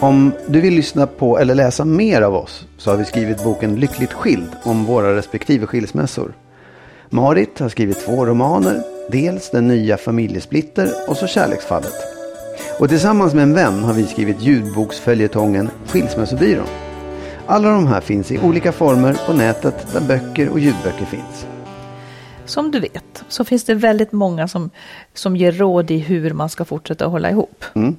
Om 0.00 0.32
du 0.46 0.60
vill 0.60 0.74
lyssna 0.74 1.06
på 1.06 1.38
eller 1.38 1.54
läsa 1.54 1.84
mer 1.84 2.22
av 2.22 2.34
oss 2.34 2.66
så 2.78 2.90
har 2.90 2.96
vi 2.96 3.04
skrivit 3.04 3.44
boken 3.44 3.76
Lyckligt 3.76 4.12
skild 4.12 4.48
om 4.62 4.84
våra 4.84 5.16
respektive 5.16 5.66
skilsmässor. 5.66 6.32
Marit 7.10 7.58
har 7.58 7.68
skrivit 7.68 8.00
två 8.00 8.26
romaner, 8.26 8.82
dels 9.10 9.50
Den 9.50 9.68
nya 9.68 9.96
familjesplitter 9.96 10.90
och 11.08 11.16
så 11.16 11.26
Kärleksfallet. 11.26 11.94
Och 12.80 12.88
tillsammans 12.88 13.34
med 13.34 13.42
en 13.42 13.54
vän 13.54 13.84
har 13.84 13.94
vi 13.94 14.06
skrivit 14.06 14.42
ljudboksföljetongen 14.42 15.70
Skilsmässobyrån. 15.86 16.66
Alla 17.46 17.70
de 17.70 17.86
här 17.86 18.00
finns 18.00 18.32
i 18.32 18.38
olika 18.38 18.72
former 18.72 19.16
på 19.26 19.32
nätet 19.32 19.92
där 19.92 20.00
böcker 20.00 20.48
och 20.48 20.60
ljudböcker 20.60 21.04
finns. 21.04 21.46
Som 22.44 22.70
du 22.70 22.80
vet 22.80 23.24
så 23.28 23.44
finns 23.44 23.64
det 23.64 23.74
väldigt 23.74 24.12
många 24.12 24.48
som, 24.48 24.70
som 25.14 25.36
ger 25.36 25.52
råd 25.52 25.90
i 25.90 25.98
hur 25.98 26.32
man 26.32 26.48
ska 26.48 26.64
fortsätta 26.64 27.06
hålla 27.06 27.30
ihop. 27.30 27.64
Mm, 27.74 27.96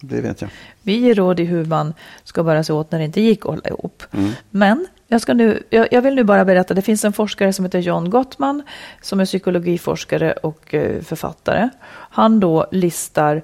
det 0.00 0.20
vet 0.20 0.40
jag. 0.40 0.50
Vi 0.82 0.96
ger 0.96 1.14
råd 1.14 1.40
i 1.40 1.44
hur 1.44 1.64
man 1.64 1.94
ska 2.24 2.42
bära 2.42 2.64
sig 2.64 2.74
åt 2.74 2.90
när 2.92 2.98
det 2.98 3.04
inte 3.04 3.20
gick 3.20 3.38
att 3.40 3.44
hålla 3.44 3.68
ihop. 3.68 4.02
Mm. 4.12 4.30
Men 4.50 4.86
jag, 5.06 5.20
ska 5.20 5.34
nu, 5.34 5.62
jag, 5.70 5.88
jag 5.92 6.02
vill 6.02 6.14
nu 6.14 6.24
bara 6.24 6.44
berätta, 6.44 6.74
det 6.74 6.82
finns 6.82 7.04
en 7.04 7.12
forskare 7.12 7.52
som 7.52 7.64
heter 7.64 7.78
John 7.78 8.10
Gottman 8.10 8.62
som 9.02 9.20
är 9.20 9.24
psykologiforskare 9.24 10.32
och 10.32 10.74
eh, 10.74 11.02
författare. 11.02 11.68
Han 11.90 12.40
då 12.40 12.66
listar 12.72 13.42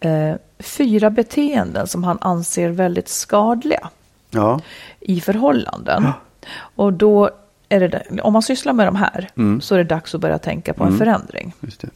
eh, 0.00 0.34
fyra 0.58 1.10
beteenden 1.10 1.86
som 1.86 2.04
han 2.04 2.18
anser 2.20 2.68
väldigt 2.68 3.08
skadliga 3.08 3.88
Ja, 4.30 4.60
i 5.00 5.20
förhållanden. 5.20 6.06
Och 6.74 6.92
då 6.92 7.30
är 7.68 7.80
det, 7.88 8.20
om 8.22 8.32
man 8.32 8.42
sysslar 8.42 8.72
med 8.72 8.86
de 8.86 8.96
här 8.96 9.28
Mm. 9.36 9.60
så 9.60 9.74
är 9.74 9.78
det 9.78 9.84
dags 9.84 10.14
att 10.14 10.20
börja 10.20 10.38
tänka 10.38 10.74
på 10.74 10.84
en 10.84 10.98
förändring. 10.98 11.52
just 11.60 11.80
det. 11.80 11.88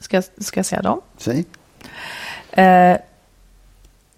Ska, 0.00 0.16
jag- 0.16 0.44
ska 0.44 0.58
jag 0.58 0.66
säga 0.66 0.82
dem? 0.82 1.00
Säg. 1.16 1.44
Eh, 2.52 2.96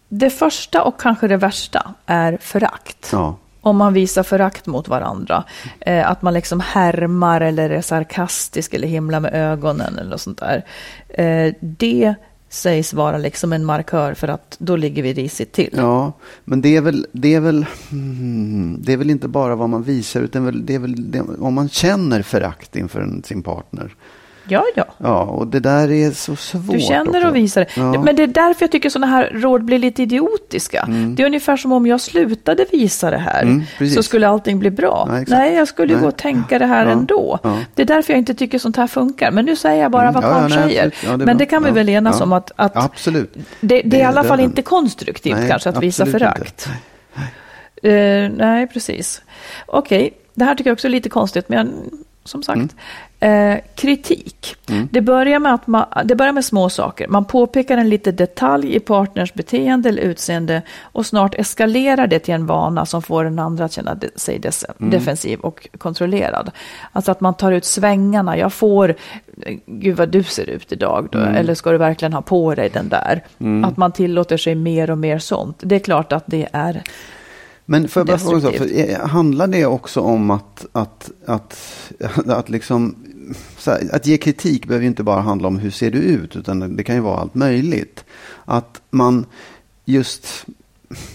det 0.09 0.31
första 0.31 0.83
och 0.83 1.01
kanske 1.01 1.29
det 1.29 1.37
värsta 1.37 1.95
är 2.07 2.39
förakt. 2.41 3.09
Ja. 3.13 3.37
Om 3.61 3.77
man 3.77 3.93
visar 3.93 4.23
förakt 4.23 4.67
mot 4.67 4.89
varandra. 4.89 5.45
Eh, 5.81 6.11
att 6.11 6.23
man 6.23 6.35
liksom 6.35 6.61
härmar 6.61 7.41
eller 7.41 7.71
är 7.71 7.81
sarkastisk 7.81 8.75
eller 8.75 8.89
himlar 8.89 9.21
med 9.21 9.35
ögonen 9.35 9.99
eller 9.99 10.11
något 10.11 10.21
sånt 10.21 10.39
där. 10.41 10.65
Eh, 11.09 11.55
det 11.61 12.15
sägs 12.49 12.95
vara 12.95 13.19
liksom 13.19 13.53
en 13.53 13.65
markör 13.65 14.15
för 14.15 14.29
att 14.29 14.57
då 14.59 14.77
ligger 14.77 15.03
vi 15.03 15.13
risigt 15.13 15.53
till. 15.53 15.75
Ja, 15.77 16.13
men 16.45 16.61
det 16.61 16.77
är 16.77 16.81
väl, 16.81 17.07
det 17.13 17.35
är 17.35 17.41
väl, 17.41 17.67
hmm, 17.91 18.79
det 18.83 18.93
är 18.93 18.97
väl 18.97 19.11
inte 19.11 19.29
bara 19.29 19.57
vad 19.57 19.69
man 19.69 19.83
visar, 19.83 20.21
utan 20.21 20.67
det 20.67 20.75
är 20.75 20.79
väl 20.79 21.11
det, 21.11 21.21
om 21.21 21.55
man 21.55 21.69
känner 21.69 22.23
förakt 22.23 22.77
inför 22.77 23.23
sin 23.25 23.43
partner. 23.43 23.95
Ja, 24.51 24.65
ja. 24.75 24.85
Ja, 24.99 25.23
och 25.23 25.47
det 25.47 25.61
där 25.61 25.91
är 25.91 26.11
så 26.11 26.37
svårt. 26.37 26.73
Du 26.75 26.81
känner 26.81 27.19
också. 27.19 27.29
och 27.29 27.37
visar 27.37 27.61
det. 27.61 27.67
Ja. 27.77 27.83
Mm. 27.83 28.01
Men 28.01 28.17
det 28.17 28.23
är 28.23 28.27
därför 28.27 28.63
jag 28.63 28.71
tycker 28.73 28.91
sådana 28.91 29.07
här 29.07 29.31
råd 29.35 29.65
blir 29.65 29.79
lite 29.79 30.03
idiotiska. 30.03 30.87
Det 31.17 31.23
är 31.23 31.27
ungefär 31.27 31.57
som 31.57 31.73
om 31.73 31.87
jag 31.87 32.01
slutade 32.01 32.67
visa 32.73 33.11
det 33.11 33.19
här 33.19 33.43
Mm, 33.43 33.65
så 33.95 34.03
skulle 34.03 34.29
allting 34.29 34.59
bli 34.59 34.71
bra. 34.71 35.07
Nej, 35.11 35.23
exakt. 35.23 35.39
Nej, 35.39 35.55
jag 35.55 35.69
skulle 35.69 35.89
ju 35.93 35.95
Nej. 35.97 36.03
gå 36.03 36.09
och 36.09 36.17
tänka 36.17 36.59
det 36.59 36.67
här 36.67 36.87
Ja, 36.87 36.93
ändå. 36.93 37.39
ja. 37.43 37.59
Det 37.75 37.83
är 37.83 37.87
därför 37.87 38.13
jag 38.13 38.19
inte 38.19 38.35
tycker 38.35 38.59
sånt 38.59 38.77
här 38.77 38.87
funkar. 38.87 39.31
Men 39.31 39.45
nu 39.45 39.57
säger 39.57 39.83
jag 39.83 39.91
bara 39.91 40.03
Mm, 40.09 40.15
vad 40.15 40.25
ja, 40.25 40.29
Karl 40.33 40.51
ja, 40.51 40.57
nej, 40.57 40.69
säger. 40.69 40.95
Ja, 41.05 41.11
det 41.11 41.17
Men 41.17 41.27
bra. 41.27 41.35
det 41.35 41.47
kan 41.47 41.63
vi 41.63 41.69
Ja, 41.69 41.75
väl 41.75 41.89
enas 41.89 42.17
ja. 42.19 42.25
om 42.25 42.33
att, 42.33 42.53
att 42.57 42.77
Absolut. 42.77 43.35
det, 43.61 43.83
det 43.85 43.97
är 43.97 44.01
i 44.01 44.05
alla 44.05 44.25
fall 44.25 44.41
inte 44.41 44.63
konstruktivt 44.63 45.37
Nej, 45.37 45.49
kanske 45.49 45.69
att 45.69 45.83
visa 45.83 46.07
förakt. 46.07 46.39
inte. 46.69 46.71
Eh, 47.83 48.31
nej, 48.37 48.67
precis. 48.67 49.23
Okej, 49.67 50.11
det 50.35 50.45
här 50.45 50.55
tycker 50.55 50.71
jag 50.71 50.75
också 50.75 50.87
är 50.89 50.91
lite 50.91 51.09
konstigt, 51.09 51.49
men 51.49 51.59
jag, 51.59 51.69
som 52.25 52.43
sagt. 52.43 52.77
Eh, 53.23 53.59
kritik. 53.75 54.57
Det, 54.91 55.01
börjar 55.01 55.39
med 55.39 55.55
att 55.55 55.67
man, 55.67 55.87
det 56.05 56.15
börjar 56.15 56.33
med 56.33 56.45
små 56.45 56.69
saker. 56.69 57.09
Man 57.09 57.25
påpekar 57.25 57.79
en 57.79 57.89
liten 57.89 58.17
detalj 58.17 58.77
i 58.77 58.81
partners 58.81 59.35
beteende 59.35 59.89
eller 59.89 60.03
utseende 60.03 60.63
och 60.83 61.07
snart 61.07 61.35
eskalerar 61.35 62.07
det 62.07 62.19
till 62.19 62.35
en 62.35 62.47
vana 62.47 62.87
som 62.87 63.03
får 63.03 63.25
den 63.25 63.39
andra 63.39 63.65
att 63.65 63.73
känna 63.73 63.97
sig 64.17 64.39
des, 64.39 64.65
defensiv 64.79 65.41
och 65.41 65.69
kontrollerad. 65.79 66.51
Alltså 66.93 67.13
att 67.13 67.21
man 67.21 67.35
tar 67.35 67.53
ut 67.53 67.65
svängarna. 67.65 68.39
Jag 68.39 68.53
får, 68.53 68.95
eh, 69.43 69.57
gud 69.67 69.97
vad 69.97 70.09
du 70.09 70.23
ser 70.23 70.51
ut 70.51 70.73
idag 70.73 71.09
då. 71.13 71.19
Eller 71.19 71.55
ska 71.55 71.73
du 71.73 71.79
verkligen 71.79 72.13
ha 72.13 72.23
på 72.23 72.55
dig 72.55 72.71
den 72.73 72.89
där? 72.89 73.25
Att 73.65 73.77
man 73.77 73.93
tillåter 73.93 74.37
sig 74.37 74.55
mer 74.55 74.91
och 74.91 74.99
mer 74.99 75.19
sånt. 75.19 75.57
Det 75.61 75.75
är 75.75 75.81
klart 75.81 76.13
att 76.13 76.25
det 76.27 76.49
är 76.53 76.83
Men 77.65 77.89
får 77.89 78.01
jag 78.01 78.07
bara 78.07 78.19
fråga, 78.19 78.51
eh, 78.51 79.07
handlar 79.09 79.47
det 79.47 79.67
också 79.67 80.01
om 80.01 80.31
att, 80.31 80.67
att, 80.73 81.11
att, 81.27 81.59
att, 82.27 82.49
liksom, 82.49 82.95
här, 83.67 83.95
att 83.95 84.07
ge 84.07 84.19
kritik 84.19 84.67
behöver 84.67 84.83
ju 84.83 84.89
inte 84.89 85.03
bara 85.03 85.21
handla 85.21 85.49
om 85.49 85.59
hur 85.59 85.71
ser 85.71 85.91
du 85.91 85.99
ut, 85.99 86.37
utan 86.37 86.77
det 86.77 86.85
kan 86.85 86.95
ju 86.95 87.01
vara 87.01 87.21
allt 87.21 87.35
möjligt. 87.35 88.05
Att 88.45 88.81
man 88.91 89.27
just 89.85 90.47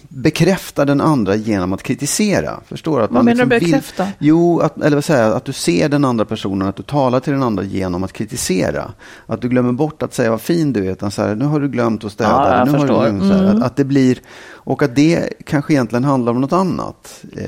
bekräfta 0.09 0.85
den 0.85 1.01
andra 1.01 1.35
genom 1.35 1.73
att 1.73 1.83
kritisera. 1.83 2.59
Förstår 2.67 2.97
du? 2.97 3.03
Att 3.03 3.11
Vad 3.11 3.25
menar 3.25 3.45
du 3.45 3.49
liksom 3.49 3.71
bekräfta? 3.71 4.03
Vill, 4.03 4.13
jo, 4.19 4.59
att, 4.59 4.77
eller 4.81 4.95
vad 4.97 5.03
säger 5.05 5.31
att 5.31 5.45
du 5.45 5.53
ser 5.53 5.89
den 5.89 6.05
andra 6.05 6.25
personen, 6.25 6.67
att 6.67 6.75
du 6.75 6.83
talar 6.83 7.19
till 7.19 7.33
den 7.33 7.43
andra 7.43 7.63
genom 7.63 8.03
att 8.03 8.13
kritisera. 8.13 8.91
Att 9.25 9.41
du 9.41 9.49
glömmer 9.49 9.71
bort 9.71 10.03
att 10.03 10.13
säga 10.13 10.29
vad 10.31 10.41
fin 10.41 10.73
du 10.73 10.87
är, 10.87 10.91
utan 10.91 11.11
så 11.11 11.21
här, 11.21 11.35
nu 11.35 11.45
har 11.45 11.59
du 11.59 11.67
glömt 11.69 12.03
att 12.03 12.11
städa. 12.11 12.29
Ja, 12.29 12.57
jag 12.57 12.65
nu 12.65 12.71
har 12.71 12.79
förstår. 12.79 13.03
du 13.03 13.09
glömt, 13.09 13.21
så 13.31 13.37
här, 13.37 13.43
Mm. 13.43 13.57
att, 13.57 13.63
att 13.63 13.75
det 13.75 13.83
blir, 13.85 14.19
och 14.51 14.83
att 14.83 14.95
det 14.95 15.29
kanske 15.45 15.73
egentligen 15.73 16.03
handlar 16.03 16.31
om 16.31 16.41
något 16.41 16.53
annat. 16.53 17.23
Eh, 17.37 17.45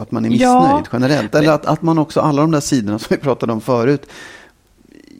att 0.00 0.10
man 0.10 0.24
är 0.24 0.28
missnöjd 0.30 0.50
Ja. 0.52 0.82
generellt. 0.92 1.34
Eller 1.34 1.52
att, 1.52 1.66
att 1.66 1.82
man 1.82 1.98
också, 1.98 2.20
alla 2.20 2.42
de 2.42 2.50
där 2.50 2.60
sidorna 2.60 2.98
som 2.98 3.06
vi 3.10 3.16
pratade 3.16 3.52
om 3.52 3.60
förut, 3.60 4.06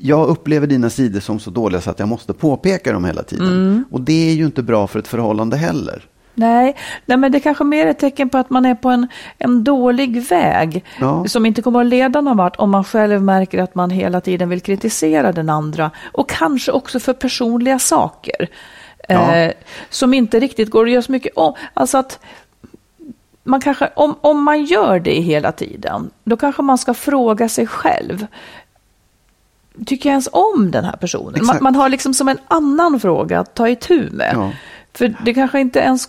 jag 0.00 0.28
upplever 0.28 0.66
dina 0.66 0.90
sidor 0.90 1.20
som 1.20 1.38
så 1.40 1.50
dåliga 1.50 1.80
så 1.80 1.90
att 1.90 1.98
jag 1.98 2.08
måste 2.08 2.32
påpeka 2.32 2.92
dem 2.92 3.04
hela 3.04 3.22
tiden. 3.22 3.46
Mm. 3.46 3.84
Och 3.90 4.00
det 4.00 4.30
är 4.30 4.34
ju 4.34 4.44
inte 4.46 4.62
bra 4.62 4.87
för 4.87 4.98
ett 4.98 5.08
förhållande 5.08 5.56
heller. 5.56 6.04
Nej, 6.38 6.77
nej, 7.07 7.18
men 7.18 7.33
det 7.33 7.38
är 7.38 7.40
kanske 7.40 7.64
mer 7.64 7.87
ett 7.87 7.98
tecken 7.98 8.29
på 8.29 8.38
att 8.38 8.51
man 8.51 8.64
är 8.66 8.74
på 8.74 8.88
en, 8.88 9.07
en 9.38 9.64
dålig 9.64 10.22
väg 10.22 10.85
Ja. 11.01 11.24
som 11.27 11.46
inte 11.46 11.62
kommer 11.62 11.81
att 11.81 11.87
leda 11.87 12.20
någon 12.20 12.37
vart 12.37 12.57
om 12.57 12.70
man 12.70 12.85
själv 12.85 13.22
märker 13.22 13.62
att 13.62 13.74
man 13.74 13.90
hela 13.90 14.20
tiden 14.20 14.48
vill 14.48 14.61
kritisera 14.61 15.33
den 15.33 15.51
andra 15.51 15.90
och 16.12 16.29
kanske 16.29 16.72
också 16.72 17.01
för 17.01 17.12
personliga 17.12 17.79
saker 17.79 18.48
Ja. 19.09 19.35
eh, 19.37 19.53
som 19.90 20.14
inte 20.14 20.40
riktigt 20.40 20.70
går 20.70 20.85
att 20.85 20.90
göra 20.90 21.03
så 21.03 21.12
mycket 21.12 21.33
om. 21.37 21.55
Alltså 21.74 21.98
att 21.98 22.18
man 23.44 23.61
kanske, 23.61 23.90
om, 23.96 24.14
om 24.20 24.42
man 24.42 24.64
gör 24.64 25.01
det 25.01 25.20
hela 25.20 25.53
tiden, 25.53 26.11
då 26.24 26.37
kanske 26.37 26.62
man 26.62 26.79
ska 26.79 26.94
fråga 26.94 27.48
sig 27.48 27.66
själv. 27.66 28.27
Tycker 29.87 30.09
jag 30.09 30.12
ens 30.12 30.29
om 30.33 30.70
den 30.70 30.85
här 30.85 30.96
personen? 30.96 31.46
Man, 31.46 31.59
man 31.61 31.74
har 31.74 31.88
liksom 31.88 32.14
som 32.14 32.29
en 32.29 32.38
annan 32.48 33.01
fråga 33.01 33.40
att 33.40 33.55
ta 33.55 33.68
itu 33.68 34.11
med. 34.11 34.33
Ja. 34.35 34.51
För 34.94 35.14
det 35.24 35.35
kanske 35.35 35.61
inte 35.61 35.79
ens, 35.79 36.09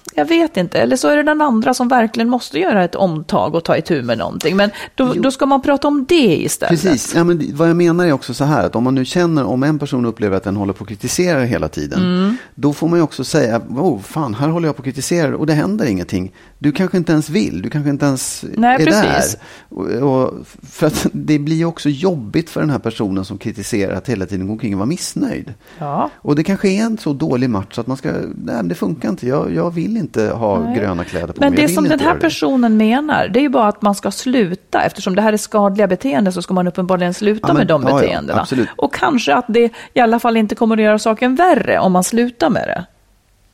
jag 0.15 0.25
vet 0.25 0.57
inte, 0.57 0.79
eller 0.79 0.95
så 0.95 1.07
är 1.07 1.17
det 1.17 1.23
den 1.23 1.41
andra 1.41 1.73
som 1.73 1.87
verkligen 1.87 2.29
måste 2.29 2.59
göra 2.59 2.83
ett 2.83 2.95
omtag 2.95 3.55
och 3.55 3.63
ta 3.63 3.77
itu 3.77 4.01
med 4.03 4.17
någonting. 4.17 4.55
Men 4.55 4.69
då, 4.95 5.13
då 5.13 5.31
ska 5.31 5.45
man 5.45 5.61
prata 5.61 5.87
om 5.87 6.05
det 6.05 6.41
istället. 6.41 6.69
Precis, 6.81 7.15
ja, 7.15 7.23
men 7.23 7.49
vad 7.53 7.69
jag 7.69 7.75
menar 7.75 8.05
är 8.05 8.11
också 8.11 8.33
så 8.33 8.43
här 8.43 8.65
att 8.65 8.75
om 8.75 8.83
man 8.83 8.95
nu 8.95 9.05
känner, 9.05 9.43
om 9.45 9.63
en 9.63 9.79
person 9.79 10.05
upplever 10.05 10.37
att 10.37 10.43
den 10.43 10.55
håller 10.55 10.73
på 10.73 10.83
att 10.83 10.87
kritisera 10.89 11.43
hela 11.43 11.67
tiden, 11.67 12.01
Mm. 12.01 12.37
då 12.55 12.73
får 12.73 12.87
man 12.87 12.99
ju 12.99 13.03
också 13.03 13.23
säga, 13.23 13.61
oh 13.69 13.99
fan, 14.01 14.33
här 14.33 14.47
håller 14.47 14.67
jag 14.67 14.75
på 14.75 14.81
att 14.81 14.85
kritisera 14.85 15.37
och 15.37 15.45
det 15.47 15.53
händer 15.53 15.85
ingenting. 15.85 16.31
Du 16.59 16.71
kanske 16.71 16.97
inte 16.97 17.11
ens 17.11 17.29
vill, 17.29 17.61
du 17.61 17.69
kanske 17.69 17.89
inte 17.89 18.05
ens 18.05 18.45
Nej, 18.57 18.81
är 18.81 18.85
precis. 18.85 19.37
där. 19.69 19.77
Och, 20.01 20.21
och, 20.23 20.33
för 20.63 20.87
att 20.87 21.07
det 21.13 21.39
blir 21.39 21.55
ju 21.55 21.65
också 21.65 21.89
jobbigt 21.89 22.49
för 22.49 22.61
den 22.61 22.69
här 22.69 22.79
personen 22.79 23.25
som 23.25 23.37
kritiserar 23.37 23.93
att 23.95 24.09
hela 24.09 24.25
tiden 24.25 24.47
gå 24.47 24.53
omkring 24.53 24.73
och 24.73 24.77
vara 24.79 24.87
missnöjd. 24.89 25.53
Ja. 25.79 26.09
Och 26.15 26.35
det 26.35 26.43
kanske 26.43 26.69
är 26.69 26.81
en 26.83 26.97
så 26.97 27.13
dålig 27.13 27.49
match 27.49 27.77
att 27.79 27.87
man 27.87 27.97
ska, 27.97 28.11
nej 28.35 28.63
det 28.63 28.75
funkar 28.75 29.09
inte, 29.09 29.27
jag, 29.27 29.53
jag 29.53 29.71
vill 29.71 29.97
inte 29.97 30.00
ha 30.31 30.59
Nej. 30.59 30.75
gröna 30.79 31.03
kläder 31.03 31.27
på 31.27 31.33
Men 31.39 31.51
mig. 31.53 31.59
Jag 31.61 31.69
det 31.69 31.73
som 31.73 31.85
inte 31.85 31.93
den 31.95 31.99
här 31.99 32.05
göra 32.07 32.15
det. 32.15 32.21
personen 32.21 32.77
menar, 32.77 33.27
det 33.27 33.39
är 33.39 33.41
ju 33.41 33.49
bara 33.49 33.67
att 33.67 33.81
man 33.81 33.95
ska 33.95 34.11
sluta. 34.11 34.81
Eftersom 34.81 35.15
det 35.15 35.21
här 35.21 35.33
är 35.33 35.37
skadliga 35.37 35.87
beteenden 35.87 36.33
så 36.33 36.41
ska 36.41 36.53
man 36.53 36.67
uppenbarligen 36.67 37.13
sluta 37.13 37.47
Ja, 37.47 37.53
men- 37.53 37.57
med 37.57 37.67
de 37.67 37.83
ja, 37.83 37.89
ja, 37.89 37.95
beteendena. 37.95 38.41
absolut. 38.41 38.69
och 38.75 38.93
kanske 38.93 39.33
att 39.35 39.45
det 39.47 39.69
i 39.93 39.99
alla 39.99 40.19
fall 40.19 40.37
inte 40.37 40.55
kommer 40.55 40.77
att 40.77 40.83
göra 40.83 40.99
saken 40.99 41.35
värre 41.35 41.79
om 41.79 41.91
man 41.91 42.03
slutar 42.03 42.49
med 42.49 42.67
det. 42.67 42.85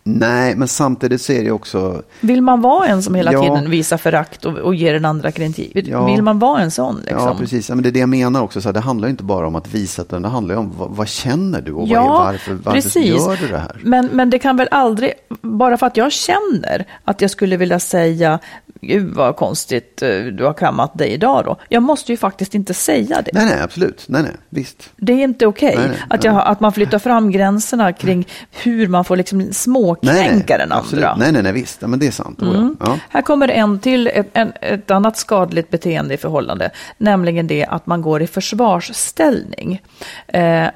Nej, 0.07 0.55
men 0.55 0.67
samtidigt 0.67 1.29
är 1.29 1.43
det 1.43 1.51
också, 1.51 2.01
Vill 2.21 2.41
man 2.41 2.61
vara 2.61 2.87
en 2.87 3.03
som 3.03 3.15
hela 3.15 3.33
Ja. 3.33 3.41
tiden 3.41 3.69
visar 3.69 3.97
förakt 3.97 4.45
och, 4.45 4.53
och 4.57 4.75
ger 4.75 4.93
den 4.93 5.05
andra 5.05 5.31
kritik? 5.31 5.71
Ja. 5.87 6.05
Vill 6.05 6.21
man 6.21 6.39
vara 6.39 6.61
en 6.61 6.71
sån? 6.71 6.95
Liksom? 6.95 7.19
Ja, 7.19 7.35
precis. 7.39 7.69
Ja, 7.69 7.75
men 7.75 7.83
det 7.83 7.89
är 7.89 7.91
det 7.91 7.99
jag 7.99 8.09
menar 8.09 8.41
också. 8.41 8.61
Så 8.61 8.67
här, 8.67 8.73
det 8.73 8.79
handlar 8.79 9.07
inte 9.09 9.23
bara 9.23 9.47
om 9.47 9.55
att 9.55 9.67
visa, 9.73 10.01
utan 10.01 10.21
det 10.21 10.27
handlar 10.27 10.55
om 10.55 10.71
vad, 10.77 10.89
vad 10.91 11.07
känner 11.07 11.61
du 11.61 11.71
och 11.71 11.87
är, 11.87 11.95
varför, 11.95 12.53
varför 12.53 12.71
precis. 12.71 13.05
gör 13.05 13.37
du 13.41 13.47
det 13.47 13.57
här? 13.57 13.79
Men, 13.83 14.09
men 14.13 14.29
det 14.29 14.39
kan 14.39 14.57
väl 14.57 14.67
aldrig, 14.71 15.13
bara 15.41 15.77
för 15.77 15.87
att 15.87 15.97
jag 15.97 16.11
känner 16.11 16.85
att 17.03 17.21
jag 17.21 17.31
skulle 17.31 17.57
vilja 17.57 17.79
säga, 17.79 18.39
gud 18.81 19.15
vad 19.15 19.35
konstigt 19.35 20.01
eh, 20.01 20.09
du 20.09 20.43
har 20.43 20.53
kammat 20.53 20.97
dig 20.97 21.09
idag 21.09 21.45
då. 21.45 21.57
Jag 21.69 21.83
måste 21.83 22.11
ju 22.11 22.17
faktiskt 22.17 22.55
inte 22.55 22.73
säga 22.73 23.21
det. 23.21 23.31
Nej, 23.33 23.45
nej, 23.45 23.61
absolut. 23.61 24.05
Nej, 24.07 24.23
nej, 24.23 24.31
visst. 24.49 24.89
Det 24.97 25.13
är 25.13 25.23
inte 25.23 25.45
okej 25.45 25.75
nej, 25.77 25.97
att, 26.09 26.23
jag, 26.23 26.41
att 26.45 26.59
man 26.59 26.73
flyttar 26.73 26.99
fram 26.99 27.31
gränserna 27.31 27.93
kring 27.93 28.27
hur 28.51 28.87
man 28.87 29.05
får 29.05 29.15
liksom 29.15 29.53
småkränka 29.53 30.57
den 30.57 30.71
absolut. 30.71 31.05
andra. 31.05 31.25
Nej, 31.25 31.31
nej, 31.31 31.43
nej, 31.43 31.51
visst. 31.51 31.81
Ja, 31.81 31.87
men 31.87 31.99
det 31.99 32.07
är 32.07 32.11
sant. 32.11 32.41
Mm. 32.41 32.77
Ja. 32.79 32.99
Här 33.09 33.21
kommer 33.21 33.47
en 33.47 33.79
till, 33.79 34.07
ett, 34.07 34.29
en, 34.33 34.51
ett 34.61 34.91
annat 34.91 35.17
skadligt 35.17 35.69
beteende 35.69 36.13
i 36.13 36.17
förhållande, 36.17 36.69
nämligen 36.97 37.47
det 37.47 37.65
att 37.65 37.85
man 37.85 38.01
går 38.01 38.21
i 38.21 38.27
försvarsställning. 38.27 39.81
Eh, 40.27 40.67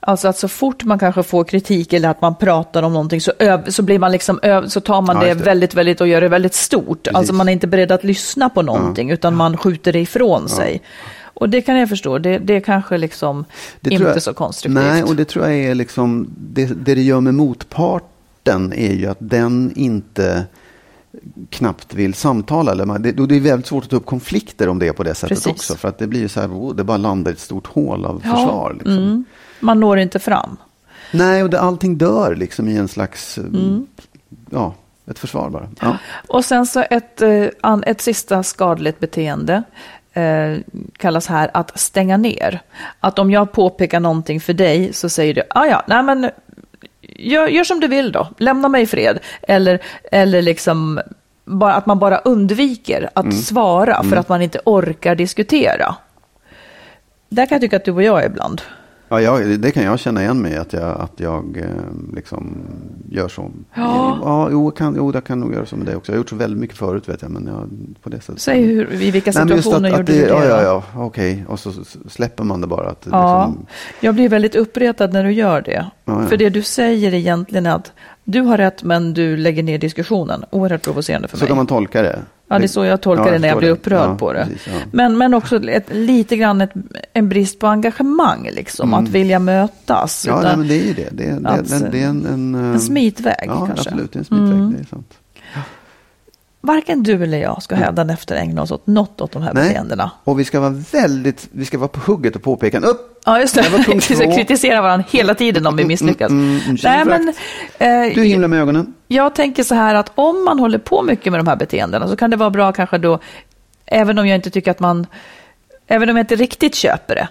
alltså 0.00 0.28
att 0.28 0.38
så 0.38 0.48
fort 0.48 0.84
man 0.84 0.98
kanske 0.98 1.22
får 1.22 1.44
kritik 1.44 1.92
eller 1.92 2.08
att 2.08 2.20
man 2.22 2.34
pratar 2.34 2.82
om 2.82 2.92
någonting 2.92 3.20
så, 3.20 3.32
så 3.68 3.82
blir 3.82 3.98
man 3.98 4.12
liksom, 4.12 4.40
så 4.68 4.80
tar 4.80 5.00
man 5.02 5.16
Ja, 5.16 5.22
det, 5.22 5.34
det. 5.34 5.44
väldigt, 5.44 5.74
väldigt 5.74 6.00
och 6.00 6.08
gör 6.08 6.20
det 6.20 6.28
väldigt 6.28 6.54
stort. 6.54 7.02
Precis. 7.02 7.16
Alltså 7.16 7.34
man 7.34 7.48
är 7.48 7.52
inte 7.52 7.66
beredd 7.66 7.92
att 7.92 8.04
lyssna 8.04 8.48
på 8.48 8.62
någonting 8.62 9.10
utan 9.10 9.36
man 9.36 9.56
skjuter 9.56 9.92
det 9.92 10.00
ifrån 10.00 10.48
sig. 10.48 10.82
Och 11.22 11.48
det 11.48 11.62
kan 11.62 11.76
jag 11.76 11.88
förstå, 11.88 12.18
det, 12.18 12.38
det 12.38 12.56
är 12.56 12.60
kanske 12.60 12.98
liksom 12.98 13.44
Det 13.80 13.90
inte 13.90 14.04
jag- 14.04 14.22
så 14.22 14.34
konstruktivt. 14.34 14.84
Nej, 14.84 15.02
och 15.02 15.16
det 15.16 15.24
tror 15.24 15.44
jag 15.46 15.54
är 15.58 15.74
liksom, 15.74 16.28
det, 16.38 16.66
det 16.66 16.94
det 16.94 17.02
gör 17.02 17.20
med 17.20 17.34
motparten 17.34 18.72
är 18.72 18.92
ju 18.94 19.06
att 19.06 19.18
den 19.20 19.72
inte 19.76 20.44
knappt 21.50 21.94
vill 21.94 22.14
samtala. 22.14 22.72
Eller 22.72 22.84
man, 22.86 23.02
det, 23.02 23.12
det 23.12 23.36
är 23.36 23.40
väldigt 23.40 23.66
svårt 23.66 23.84
att 23.84 23.90
ta 23.90 23.96
upp 23.96 24.06
konflikter 24.06 24.68
om 24.68 24.78
det 24.78 24.88
är 24.88 24.92
på 24.92 25.02
det 25.02 25.14
sättet 25.14 25.28
Precis. 25.28 25.46
också. 25.52 25.74
För 25.74 25.88
att 25.88 25.98
det 25.98 26.06
blir 26.06 26.20
ju 26.20 26.28
så 26.28 26.40
här, 26.40 26.48
oh, 26.48 26.74
det 26.74 26.84
bara 26.84 26.96
landar 26.96 27.30
i 27.30 27.34
ett 27.34 27.40
stort 27.40 27.66
hål 27.66 28.04
av 28.04 28.22
Ja, 28.24 28.30
försvar. 28.30 28.72
Liksom. 28.74 28.92
mm. 28.98 29.24
Man 29.60 29.80
når 29.80 29.98
inte 29.98 30.18
fram. 30.18 30.56
Nej, 31.12 31.42
och 31.42 31.50
det, 31.50 31.60
allting 31.60 31.98
dör 31.98 32.34
liksom 32.34 32.68
i 32.68 32.76
en 32.76 32.88
slags, 32.88 33.38
eh, 33.38 33.44
Mm. 33.44 33.86
ja, 34.50 34.74
ett 35.10 35.18
försvar 35.18 35.50
bara. 35.50 35.68
Ja. 35.80 35.96
Och 36.28 36.44
sen 36.44 36.66
så 36.66 36.84
ett, 36.90 37.22
eh, 37.22 37.78
ett 37.86 38.00
sista 38.00 38.42
skadligt 38.42 39.00
beteende 39.00 39.62
eh, 40.12 40.56
kallas 40.96 41.26
här 41.26 41.50
att 41.54 41.78
stänga 41.80 42.16
ner. 42.16 42.60
Att 43.00 43.18
om 43.18 43.30
jag 43.30 43.52
påpekar 43.52 44.00
någonting 44.00 44.40
för 44.40 44.52
dig 44.52 44.92
så 44.92 45.08
säger 45.08 45.34
du, 45.34 45.42
ah, 45.50 45.66
ja, 45.66 45.82
nej 45.86 46.02
men 46.02 46.30
gör, 47.02 47.46
gör 47.48 47.64
som 47.64 47.80
du 47.80 47.88
vill 47.88 48.12
då, 48.12 48.28
lämna 48.38 48.68
mig 48.68 48.82
i 48.82 48.86
fred. 48.86 49.18
Eller, 49.42 49.78
eller 50.12 50.42
liksom 50.42 51.00
bara, 51.44 51.74
att 51.74 51.86
man 51.86 51.98
bara 51.98 52.18
undviker 52.18 53.10
att 53.14 53.34
svara 53.34 54.02
för 54.02 54.16
att 54.16 54.28
man 54.28 54.42
inte 54.42 54.60
orkar 54.64 55.14
diskutera. 55.14 55.94
Där 57.28 57.46
kan 57.46 57.54
jag 57.56 57.62
tycka 57.62 57.76
att 57.76 57.84
du 57.84 57.92
och 57.92 58.02
jag 58.02 58.22
är 58.22 58.26
ibland. 58.26 58.62
Ja, 59.12 59.20
jag, 59.20 59.60
det 59.60 59.70
kan 59.70 59.82
jag 59.82 59.98
känna 59.98 60.22
igen 60.22 60.42
mig 60.42 60.56
att 60.56 60.72
jag, 60.72 61.00
att 61.00 61.12
jag 61.16 61.56
eh, 61.56 62.14
liksom 62.14 62.56
gör 63.10 63.28
så. 63.28 63.50
Ja. 63.74 64.18
ja 64.22 64.48
jo, 64.50 64.70
kan, 64.70 64.94
jo, 64.96 65.10
jag 65.14 65.24
kan 65.24 65.40
nog 65.40 65.54
göra 65.54 65.66
så 65.66 65.76
med 65.76 65.86
det 65.86 65.96
också. 65.96 66.12
Jag 66.12 66.16
har 66.16 66.20
gjort 66.20 66.30
så 66.30 66.36
väldigt 66.36 66.60
mycket 66.60 66.76
förut 66.76 67.08
vet 67.08 67.22
jag, 67.22 67.30
men 67.30 67.46
jag, 67.46 67.70
på 68.02 68.08
det 68.08 68.20
sättet. 68.20 68.40
Säg 68.40 68.62
hur, 68.62 68.92
i 68.92 69.10
vilka 69.10 69.30
Nej, 69.34 69.42
situationer 69.42 69.88
att, 69.88 69.98
gjorde 69.98 70.00
att 70.00 70.06
det, 70.06 70.12
du 70.12 70.20
det? 70.20 70.28
Ja, 70.28 70.44
ja, 70.44 70.62
ja, 70.62 70.82
okej. 70.96 71.44
Och 71.48 71.60
så 71.60 71.72
släpper 72.08 72.44
man 72.44 72.60
det 72.60 72.66
bara. 72.66 72.88
Att, 72.90 73.06
Ja, 73.10 73.46
liksom, 73.46 73.66
jag 74.00 74.14
blir 74.14 74.28
väldigt 74.28 74.54
uppretad 74.54 75.12
när 75.12 75.24
du 75.24 75.32
gör 75.32 75.62
det. 75.62 75.72
Ja, 76.04 76.12
ja. 76.22 76.26
För 76.26 76.36
det 76.36 76.50
du 76.50 76.62
säger 76.62 77.14
egentligen 77.14 77.66
är 77.66 77.74
att 77.74 77.92
du 78.24 78.40
har 78.40 78.58
rätt 78.58 78.82
men 78.82 79.14
du 79.14 79.36
lägger 79.36 79.62
ner 79.62 79.78
diskussionen. 79.78 80.44
Oerhört 80.50 80.82
provocerande 80.82 81.28
för 81.28 81.36
så 81.36 81.42
mig. 81.42 81.48
kan 81.48 81.56
man 81.56 81.66
tolka 81.66 82.02
det. 82.02 82.18
Ja, 82.50 82.58
det 82.58 82.64
är 82.64 82.68
så 82.68 82.84
jag 82.84 83.00
tolkar 83.00 83.26
Ja, 83.26 83.32
det 83.32 83.38
när 83.38 83.48
jag 83.48 83.58
blir 83.58 83.70
upprörd 83.70 84.10
Ja, 84.10 84.16
på 84.16 84.32
det. 84.32 84.44
precis, 84.44 84.66
ja. 84.66 84.72
Men, 84.92 85.18
men 85.18 85.34
också 85.34 85.68
ett, 85.68 85.86
lite 85.90 86.36
grann 86.36 86.60
ett, 86.60 86.70
en 87.12 87.28
brist 87.28 87.58
på 87.58 87.66
engagemang, 87.66 88.50
liksom. 88.52 88.94
Att 88.94 89.08
vilja 89.08 89.38
mötas. 89.38 90.26
Mm. 90.26 90.36
Ja, 90.36 90.42
nej, 90.48 90.56
men 90.56 90.68
det 90.68 90.74
är 90.74 90.86
ju 90.86 90.94
det. 90.94 91.08
Det 91.12 91.24
är, 91.24 91.40
det, 91.40 91.48
att, 91.48 91.68
det, 91.68 91.88
det 91.92 92.02
är 92.02 92.06
en, 92.08 92.26
en, 92.26 92.54
eh, 92.54 92.60
en 92.60 92.80
smitväg 92.80 93.44
Ja, 93.46 93.66
kanske. 93.66 93.90
Mm. 93.90 94.00
absolut. 94.00 94.12
Det 94.12 94.16
är 94.16 94.20
en 94.20 94.24
smitväg. 94.24 94.78
Det 94.78 94.80
är 94.80 94.84
sant. 94.84 95.12
Varken 96.62 97.02
du 97.02 97.22
eller 97.22 97.38
jag 97.38 97.62
ska 97.62 97.74
hädanefter 97.74 98.36
ägna 98.36 98.62
oss 98.62 98.70
åt 98.70 98.86
något 98.86 99.20
åt 99.20 99.32
de 99.32 99.42
här 99.42 99.54
Nej. 99.54 99.68
beteendena. 99.68 100.10
Och 100.24 100.40
vi 100.40 100.44
ska 100.44 100.60
vara 100.60 100.84
väldigt, 100.92 101.48
vi 101.52 101.64
ska 101.64 101.78
vara 101.78 101.88
på 101.88 102.00
hugget 102.12 102.36
och 102.36 102.42
påpeka. 102.42 102.78
Upp! 102.78 103.20
Ja, 103.24 103.40
just 103.40 103.54
det. 103.54 103.62
Det 103.62 103.68
var 103.68 103.94
Vi 103.94 104.00
ska 104.00 104.34
kritisera 104.36 104.82
varandra 104.82 105.04
hela 105.10 105.34
tiden 105.34 105.66
om 105.66 105.76
vi 105.76 105.84
misslyckas. 105.84 106.30
mm, 106.30 106.60
mm, 106.64 106.76
Nej, 106.82 107.04
men, 107.04 107.28
eh, 107.78 108.14
Du 108.14 108.24
himlar 108.24 108.48
med 108.48 108.60
ögonen. 108.60 108.94
Jag 109.08 109.34
tänker 109.34 109.62
så 109.62 109.74
här 109.74 109.94
att 109.94 110.12
om 110.14 110.44
man 110.44 110.58
håller 110.58 110.78
på 110.78 111.02
mycket 111.02 111.32
med 111.32 111.40
de 111.40 111.46
här 111.46 111.56
beteendena 111.56 112.08
så 112.08 112.16
kan 112.16 112.30
det 112.30 112.36
vara 112.36 112.50
bra 112.50 112.72
kanske 112.72 112.98
då, 112.98 113.18
även 113.86 114.18
om 114.18 114.26
jag 114.26 114.36
inte 114.36 114.50
tycker 114.50 114.70
att 114.70 114.80
man, 114.80 115.06
även 115.86 116.10
om 116.10 116.16
jag 116.16 116.22
inte 116.22 116.36
riktigt 116.36 116.74
köper 116.74 117.14
det, 117.14 117.28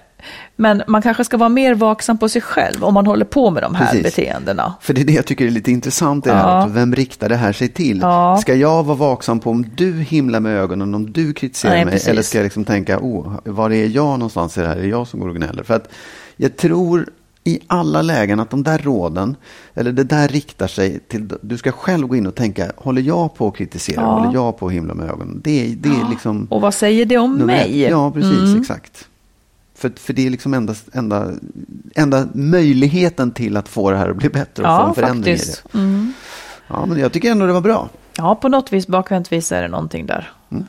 men 0.60 0.84
man 0.88 1.02
kanske 1.02 1.24
ska 1.24 1.38
vara 1.38 1.50
mer 1.50 1.76
vaksam 1.76 2.18
på 2.18 2.30
sig 2.30 2.42
själv 2.42 2.84
om 2.84 2.94
man 2.94 3.06
håller 3.08 3.26
på 3.26 3.50
med 3.52 3.64
de 3.64 3.76
här 3.76 3.86
Precis. 3.86 4.04
beteendena. 4.04 4.74
För 4.82 4.94
det 4.94 5.02
är 5.02 5.06
det 5.06 5.14
jag 5.14 5.26
tycker 5.26 5.46
är 5.46 5.52
lite 5.52 5.72
intressant 5.72 6.24
det 6.24 6.30
Ja. 6.30 6.64
också. 6.64 6.74
Vem 6.74 6.96
riktar 6.96 7.30
det 7.30 7.36
här 7.36 7.54
sig 7.54 7.68
till? 7.68 8.00
Ja. 8.02 8.38
Ska 8.42 8.56
jag 8.56 8.84
vara 8.84 8.98
vaksam 8.98 9.40
på 9.40 9.50
om 9.50 9.66
du 9.76 9.94
himlar 9.94 10.40
med 10.40 10.58
ögonen, 10.58 10.96
om 10.96 11.12
du 11.12 11.34
kritiserar 11.34 11.74
Nej, 11.74 11.86
mig? 11.86 11.92
precis. 11.92 12.08
Eller 12.08 12.22
ska 12.22 12.38
jag 12.38 12.44
liksom 12.44 12.66
tänka, 12.66 13.00
oh, 13.00 13.34
var 13.46 13.70
är 13.72 13.86
jag 13.88 14.06
någonstans 14.20 14.58
i 14.58 14.62
det 14.62 14.68
här? 14.68 14.76
Är 14.78 14.82
det 14.82 14.88
jag 14.88 15.08
som 15.08 15.20
går 15.20 15.30
och 15.30 15.36
gnäller? 15.36 15.64
För 15.64 15.74
att 15.74 15.90
jag 16.38 16.58
tror 16.58 17.10
i 17.44 17.60
alla 17.68 18.02
lägen 18.02 18.40
att 18.40 18.50
de 18.50 18.64
där 18.64 18.78
råden, 18.78 19.36
eller 19.74 19.92
det 19.92 20.04
där 20.04 20.28
riktar 20.28 20.68
sig 20.68 21.00
till, 21.08 21.30
du 21.42 21.58
ska 21.58 21.72
själv 21.72 22.08
gå 22.08 22.16
in 22.16 22.28
och 22.28 22.36
tänka, 22.36 22.72
håller 22.78 23.02
jag 23.02 23.36
på 23.36 23.48
att 23.48 23.56
kritisera? 23.56 24.02
Ja. 24.02 24.08
Håller 24.20 24.34
jag 24.34 24.58
på 24.58 24.68
att 24.68 24.72
himla 24.74 24.94
med 24.94 25.10
ögonen? 25.10 25.42
Det, 25.44 25.66
är- 25.72 25.76
det 25.76 25.90
är 25.90 26.10
liksom... 26.10 26.48
Och 26.50 26.62
vad 26.62 26.74
säger 26.74 27.06
det 27.06 27.18
om 27.18 27.36
nummer 27.38 27.54
ett. 27.54 27.70
mig? 27.70 27.80
Ja, 27.82 28.12
precis, 28.12 28.32
Mm. 28.50 28.62
exakt. 28.62 29.06
För, 29.80 29.92
för 29.96 30.14
det 30.14 30.26
är 30.26 30.30
liksom 30.30 30.54
enda, 30.54 30.76
enda, 30.94 31.32
enda 31.96 32.28
möjligheten 32.34 33.32
till 33.32 33.58
att 33.58 33.68
få 33.70 33.92
det 33.92 33.98
här 33.98 34.10
att 34.10 34.16
bli 34.16 34.30
bättre 34.30 34.64
och 34.64 34.70
få 34.70 34.82
Ja, 34.84 34.88
en 34.88 34.96
förändring 34.96 35.38
faktiskt. 35.38 35.60
i 35.60 35.70
det. 35.72 35.78
Mm. 35.78 36.14
Ja, 36.68 36.86
men 36.86 37.00
jag 37.00 37.12
tycker 37.12 37.32
ändå 37.32 37.46
det 37.46 37.54
var 37.54 37.62
bra. 37.62 37.90
Ja, 38.18 38.36
på 38.36 38.50
något 38.50 38.74
vis, 38.74 38.88
bakvänt 38.88 39.32
vis 39.32 39.52
är 39.52 39.62
det 39.62 39.68
någonting 39.68 40.06
där. 40.06 40.32
Mm. 40.52 40.66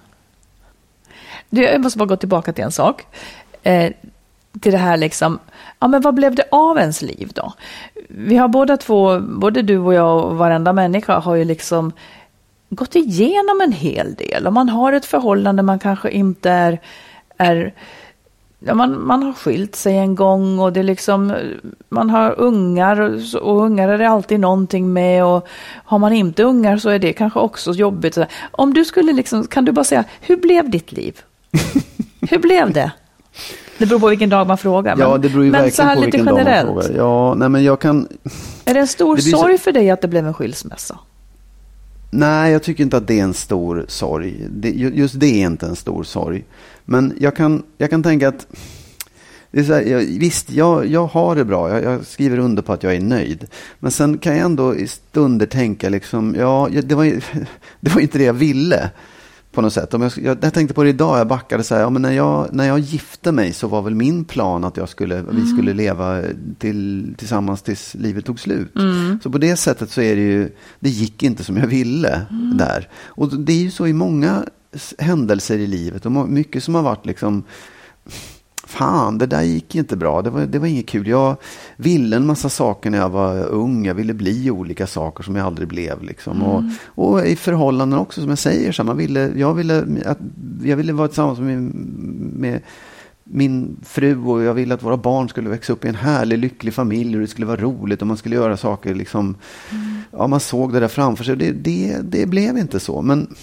Du, 1.50 1.62
jag 1.62 1.80
måste 1.80 1.98
bara 1.98 2.06
gå 2.06 2.16
tillbaka 2.16 2.52
till 2.52 2.64
en 2.64 2.72
sak. 2.72 3.06
Eh, 3.62 3.92
till 4.61 4.72
det 4.72 4.78
här 4.78 4.96
liksom, 4.96 5.38
ja 5.78 5.88
men 5.88 6.00
vad 6.02 6.14
blev 6.14 6.34
det 6.34 6.44
av 6.50 6.78
ens 6.78 7.02
liv 7.02 7.30
då? 7.34 7.52
Vi 8.08 8.36
har 8.36 8.48
båda 8.48 8.76
två, 8.76 9.20
både 9.20 9.62
du 9.62 9.78
och 9.78 9.94
jag 9.94 10.24
och 10.24 10.36
varenda 10.36 10.72
människa 10.72 11.18
har 11.18 11.34
ju 11.34 11.44
liksom 11.44 11.92
gått 12.70 12.96
igenom 12.96 13.61
en 13.61 13.72
hel 13.72 14.14
del. 14.14 14.46
Och 14.46 14.52
man 14.52 14.68
har 14.68 14.92
ett 14.92 15.06
förhållande 15.06 15.62
man 15.62 15.78
kanske 15.78 16.11
inte 16.11 16.50
är, 16.50 16.80
är 17.36 17.74
ja, 18.61 18.74
man, 18.74 19.06
man 19.06 19.22
har 19.22 19.32
skilt 19.32 19.76
sig 19.76 19.96
en 19.98 20.14
gång 20.14 20.58
och 20.58 20.72
det 20.72 20.80
är 20.80 20.84
liksom, 20.84 21.34
man 21.88 22.11
har 22.11 22.40
ungar 22.40 23.00
och, 23.00 23.42
och 23.42 23.64
ungar 23.64 23.88
är 23.88 23.98
det 23.98 24.08
alltid 24.08 24.40
någonting 24.40 24.92
med 24.92 25.24
och 25.24 25.46
har 25.84 25.98
man 25.98 26.12
inte 26.12 26.42
ungar 26.42 26.76
så 26.76 26.88
är 26.90 26.98
det 26.98 27.12
kanske 27.12 27.38
också 27.38 27.72
jobbigt. 27.72 28.18
Om 28.50 28.74
du 28.74 28.84
skulle 28.84 29.12
liksom, 29.12 29.46
kan 29.46 29.64
du 29.64 29.72
bara 29.72 29.84
säga, 29.84 30.04
hur 30.20 30.36
blev 30.36 30.70
ditt 30.70 30.92
liv? 30.92 31.20
hur 32.30 32.38
blev 32.38 32.72
det? 32.72 32.92
Det 33.78 33.86
beror 33.86 34.00
på 34.00 34.08
vilken 34.08 34.30
dag 34.30 34.46
man 34.46 34.58
frågar. 34.58 34.96
Ja, 34.98 35.11
men, 35.12 35.20
det 35.20 35.28
beror 35.28 35.44
ju 35.44 35.50
men 35.50 35.70
så 35.70 35.82
verkligen 35.82 35.96
på 35.96 36.00
vilken 36.04 36.24
dag 36.24 36.34
man 36.34 36.44
generellt. 36.46 36.68
frågar. 36.86 36.98
Ja, 36.98 37.34
nej 37.34 37.48
men 37.48 37.64
jag 37.64 37.80
kan... 37.80 38.08
Är 38.64 38.74
det 38.74 38.80
en 38.80 38.86
stor 38.86 39.16
Det 39.16 39.22
blir 39.22 39.32
så- 39.32 39.38
sorg 39.38 39.58
för 39.58 39.72
dig 39.72 39.90
att 39.90 40.00
det 40.00 40.08
blev 40.08 40.26
en 40.26 40.34
skilsmässa? 40.34 40.98
Nej, 42.11 42.52
jag 42.52 42.62
tycker 42.62 42.84
inte 42.84 42.96
att 42.96 43.06
det 43.06 43.20
är 43.20 43.24
en 43.24 43.34
stor 43.34 43.84
sorg. 43.88 44.46
Det, 44.50 44.70
ju- 44.70 44.92
just 44.94 45.20
det 45.20 45.26
är 45.26 45.46
inte 45.46 45.66
en 45.66 45.76
stor 45.76 46.02
sorg. 46.02 46.44
Men 46.91 47.14
jag 47.20 47.36
kan, 47.36 47.62
jag 47.78 47.91
kan 47.91 48.03
tänka 48.03 48.28
att 48.28 48.47
det 49.51 49.61
är 49.61 49.64
så 49.64 49.72
här, 49.72 49.82
jag, 49.82 49.99
visst, 50.01 50.51
jag, 50.51 50.86
jag 50.86 51.07
har 51.07 51.36
det 51.36 51.45
bra. 51.45 51.70
Jag, 51.70 51.84
jag 51.84 52.07
skriver 52.07 52.38
under 52.38 52.62
på 52.62 52.72
att 52.72 52.82
jag 52.82 52.95
är 52.95 53.01
nöjd. 53.01 53.47
Men 53.78 53.91
sen 53.91 54.18
kan 54.18 54.36
jag 54.36 54.45
ändå 54.45 54.76
i 54.76 54.86
stunder 54.86 55.47
tänka 55.47 55.88
liksom, 55.88 56.34
ja, 56.38 56.68
det 56.82 56.95
var, 56.95 57.05
det 57.80 57.95
var 57.95 58.01
inte 58.01 58.18
det 58.18 58.24
jag 58.24 58.32
ville. 58.32 58.91
På 59.53 59.61
något 59.61 59.72
sätt. 59.72 59.95
Om 59.95 60.03
jag, 60.03 60.12
jag, 60.16 60.38
jag 60.43 60.55
tänkte 60.55 60.74
på 60.74 60.82
det 60.82 60.88
idag, 60.88 61.18
jag 61.18 61.26
backade 61.26 61.62
så 61.62 61.74
här, 61.74 61.82
ja, 61.82 61.91
men 61.91 62.03
när, 62.03 62.12
jag, 62.12 62.49
när 62.53 62.66
jag 62.66 62.78
gifte 62.78 63.32
mig 63.32 63.53
så 63.53 63.68
var 63.68 63.82
väl 63.82 63.95
min 63.95 64.24
plan 64.24 64.64
att 64.64 64.76
jag 64.76 64.88
skulle, 64.88 65.24
vi 65.30 65.47
skulle 65.47 65.74
leva 65.74 66.22
till, 66.59 67.14
tillsammans 67.18 67.62
tills 67.62 67.95
livet 67.95 68.24
tog 68.24 68.41
slut. 68.41 68.72
Så 69.22 69.30
på 69.30 69.38
det 69.38 69.57
sättet 69.57 69.91
så 69.91 70.01
är 70.01 70.16
det 70.16 70.22
ju, 70.22 70.51
det 70.80 70.88
gick 70.88 71.22
inte 71.22 71.45
som 71.45 71.57
jag 71.57 71.66
ville 71.66 72.26
där. 72.59 72.88
Och 73.05 73.38
det 73.38 73.53
är 73.53 73.62
ju 73.62 73.70
så 73.70 73.86
i 73.86 73.93
många 73.93 74.45
händelser 74.99 75.59
i 75.59 75.66
livet 75.66 76.07
och 76.07 76.12
mycket 76.12 76.64
som 76.64 76.75
har 76.75 76.83
varit 76.83 77.07
liksom 77.07 77.45
Fan, 78.71 79.18
det 79.18 79.27
där 79.27 79.43
gick 79.43 79.75
inte 79.75 79.97
bra. 79.97 80.23
Det 80.23 80.31
var, 80.31 80.41
det 80.41 80.59
var 80.59 80.66
inget 80.66 80.89
kul. 80.89 81.07
Jag 81.07 81.37
ville 81.77 82.16
en 82.16 82.27
massa 82.27 82.49
saker 82.49 82.91
när 82.91 82.99
jag 82.99 83.09
var 83.09 83.45
ung. 83.47 83.87
Jag 83.87 83.95
ville 83.95 84.14
bli 84.14 84.51
olika 84.51 84.87
saker 84.87 85.25
som 85.25 85.37
jag 85.37 85.47
aldrig 85.47 85.68
blev. 85.68 86.03
Liksom. 86.03 86.43
Och, 86.43 86.62
och 86.85 87.27
i 87.27 87.37
förhållanden 87.37 87.99
också, 87.99 88.21
som 88.21 88.31
jag 88.31 88.39
säger. 88.39 88.73
Så 88.73 88.85
man 88.85 88.97
ville, 88.97 89.31
jag, 89.37 89.55
ville, 89.55 90.03
att, 90.07 90.18
jag 90.62 90.77
ville 90.77 90.93
vara 90.93 91.09
tillsammans 91.09 91.39
med, 91.39 91.62
med 92.37 92.61
min 93.25 93.77
fru 93.83 94.25
och 94.25 94.43
jag 94.43 94.55
ville 94.55 94.75
att 94.75 94.83
våra 94.83 94.97
barn 94.97 95.29
skulle 95.29 95.51
växa 95.51 95.73
upp 95.73 95.85
i 95.85 95.89
en 95.89 95.95
härlig, 95.95 96.39
lycklig 96.39 96.75
familj 96.75 97.14
och 97.14 97.21
det 97.21 97.29
skulle 97.29 97.47
vara 97.47 97.61
roligt 97.61 98.01
och 98.01 98.09
man 98.09 98.16
skulle 98.16 98.37
göra 98.37 98.57
saker 98.57 98.95
liksom. 98.95 99.37
Ja, 100.11 100.27
man 100.27 100.41
såg 100.41 100.73
det 100.73 100.81
där 100.81 100.89
framför 100.89 101.25
sig. 101.25 101.37
Det, 101.37 101.53
det, 101.53 101.99
det 102.03 102.27
blev 102.27 102.59
inte 102.59 102.81
så. 102.81 103.03
Men 103.03 103.35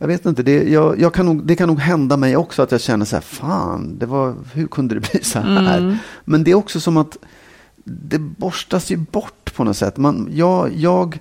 jag 0.00 0.08
vet 0.08 0.26
inte, 0.26 0.42
det, 0.42 0.68
jag, 0.68 1.00
jag 1.00 1.14
kan 1.14 1.26
nog, 1.26 1.46
det 1.46 1.56
kan 1.56 1.68
nog 1.68 1.78
hända 1.78 2.16
mig 2.16 2.36
också 2.36 2.62
att 2.62 2.72
jag 2.72 2.80
känner 2.80 3.04
så 3.04 3.16
här, 3.16 3.20
fan, 3.20 3.98
det 3.98 4.06
var, 4.06 4.34
hur 4.52 4.66
kunde 4.66 4.94
det 4.94 5.00
bli 5.00 5.24
så 5.24 5.38
här? 5.38 5.98
Men 6.24 6.44
det 6.44 6.50
är 6.50 6.54
också 6.54 6.80
som 6.80 6.96
att 6.96 7.18
det 7.84 8.18
borstas 8.18 8.90
ju 8.90 8.96
bort 8.96 9.54
på 9.54 9.64
något 9.64 9.76
sätt. 9.76 9.96
Man, 9.96 10.28
jag, 10.32 10.72
jag, 10.76 11.18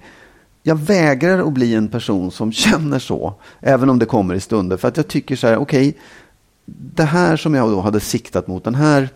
jag 0.63 0.75
vägrar 0.75 1.39
att 1.39 1.53
bli 1.53 1.75
en 1.75 1.87
person 1.87 2.31
som 2.31 2.51
känner 2.65 2.99
så, 2.99 3.33
även 3.59 3.89
om 3.89 3.99
det 3.99 4.05
kommer 4.05 4.35
i 4.35 4.39
stunder. 4.39 4.77
För 4.77 4.87
att 4.87 4.97
jag 4.97 5.07
tycker 5.07 5.35
så 5.35 5.47
här, 5.47 5.57
okej, 5.57 5.97
det 6.65 7.03
här 7.03 7.37
som 7.37 7.53
jag 7.53 7.71
då 7.71 7.81
hade 7.81 7.99
siktat 7.99 8.47
mot, 8.47 8.63
den 8.63 8.75
här 8.75 9.09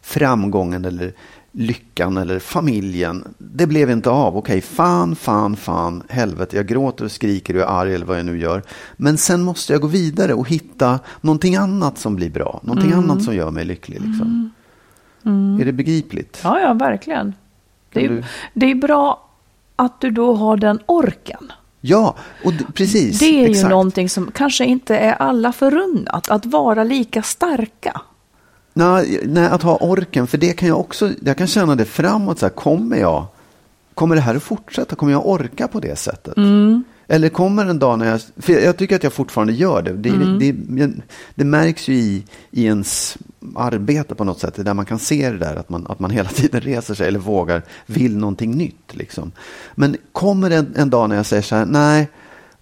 framgången 0.00 0.84
eller 0.84 1.12
lyckan 1.56 2.16
eller 2.16 2.38
familjen. 2.38 3.34
Det 3.38 3.66
blev 3.66 3.90
inte 3.90 4.10
av. 4.10 4.36
Okej, 4.36 4.60
fan, 4.60 5.16
fan, 5.16 5.56
fan, 5.56 6.02
helvete. 6.08 6.56
Jag 6.56 6.66
gråter 6.66 7.04
och 7.04 7.10
skriker 7.12 7.56
och 7.56 7.62
är 7.62 7.66
arg 7.66 7.94
eller 7.94 8.06
vad 8.06 8.18
jag 8.18 8.26
nu 8.26 8.38
gör. 8.38 8.62
Men 8.96 9.18
sen 9.18 9.42
måste 9.42 9.72
jag 9.72 9.82
gå 9.82 9.88
vidare 9.88 10.34
och 10.34 10.48
hitta 10.48 10.98
någonting 11.20 11.56
annat 11.56 11.98
som 11.98 12.16
blir 12.16 12.30
bra. 12.30 12.60
Någonting 12.62 12.92
annat 12.92 13.22
som 13.22 13.34
gör 13.34 13.50
mig 13.50 13.64
lycklig. 13.64 14.00
Liksom. 14.00 14.50
Är 15.60 15.64
det 15.64 15.72
begripligt? 15.72 16.40
Ja, 16.44 16.60
ja, 16.60 16.72
verkligen. 16.74 17.34
Det 17.92 18.00
är, 18.04 18.08
ju- 18.08 18.16
du- 18.16 18.24
det 18.54 18.70
är 18.70 18.74
bra 18.74 19.28
att 19.76 20.00
du 20.00 20.10
då 20.10 20.34
har 20.34 20.56
den 20.56 20.78
orken. 20.86 21.52
Ja, 21.80 22.14
och 22.44 22.52
precis. 22.74 23.18
Det 23.18 23.26
är 23.26 23.42
ju 23.44 23.50
exakt. 23.50 23.70
någonting 23.70 24.08
som 24.08 24.30
kanske 24.34 24.64
inte 24.64 24.96
är 24.96 25.12
alla 25.12 25.52
förunnat, 25.52 26.28
att 26.28 26.46
vara 26.46 26.84
lika 26.84 27.22
starka. 27.22 28.00
Nej, 28.76 29.20
nej, 29.24 29.46
att 29.46 29.62
ha 29.62 29.76
orken, 29.76 30.26
för 30.26 30.38
det 30.38 30.52
kan 30.52 30.68
jag 30.68 30.80
också, 30.80 31.10
jag 31.22 31.36
kan 31.36 31.46
känna 31.46 31.74
det 31.74 31.84
framåt. 31.84 32.38
Så 32.38 32.46
här, 32.46 32.50
kommer 32.50 32.96
jag, 32.96 33.26
kommer 33.94 34.14
det 34.14 34.20
här 34.20 34.34
att 34.34 34.42
fortsätta? 34.42 34.96
Kommer 34.96 35.12
jag 35.12 35.28
orka 35.28 35.68
på 35.68 35.80
det 35.80 35.98
sättet? 35.98 36.34
Eller 37.08 37.28
kommer 37.28 37.66
en 37.66 37.78
dag 37.78 37.98
när 37.98 38.06
jag, 38.06 38.20
för 38.36 38.52
jag, 38.52 38.76
tycker 38.76 38.96
att 38.96 39.02
jag 39.02 39.12
fortfarande 39.12 39.52
gör 39.52 39.82
det. 39.82 39.92
Det, 39.92 40.10
det, 40.38 40.90
det 41.34 41.44
märks 41.44 41.88
ju 41.88 41.94
i, 41.94 42.24
i 42.50 42.64
ens 42.64 43.16
arbete 43.56 44.14
på 44.14 44.24
något 44.24 44.40
sätt, 44.40 44.54
det 44.54 44.62
där 44.62 44.74
man 44.74 44.86
kan 44.86 44.98
se 44.98 45.30
det 45.30 45.38
där, 45.38 45.56
att 45.56 45.68
man, 45.68 45.86
att 45.86 46.00
man 46.00 46.10
hela 46.10 46.28
tiden 46.34 46.60
reser 46.60 46.94
sig 46.94 47.08
eller 47.08 47.18
vågar, 47.18 47.62
vill 47.86 48.16
någonting 48.16 48.56
nytt. 48.56 48.94
Liksom. 48.94 49.32
Men 49.74 49.96
kommer 50.12 50.50
det 50.50 50.56
en, 50.56 50.72
en 50.76 50.90
dag 50.90 51.08
när 51.08 51.16
jag 51.16 51.26
säger 51.26 51.42
så 51.42 51.56
här, 51.56 51.66
nej, 51.66 52.08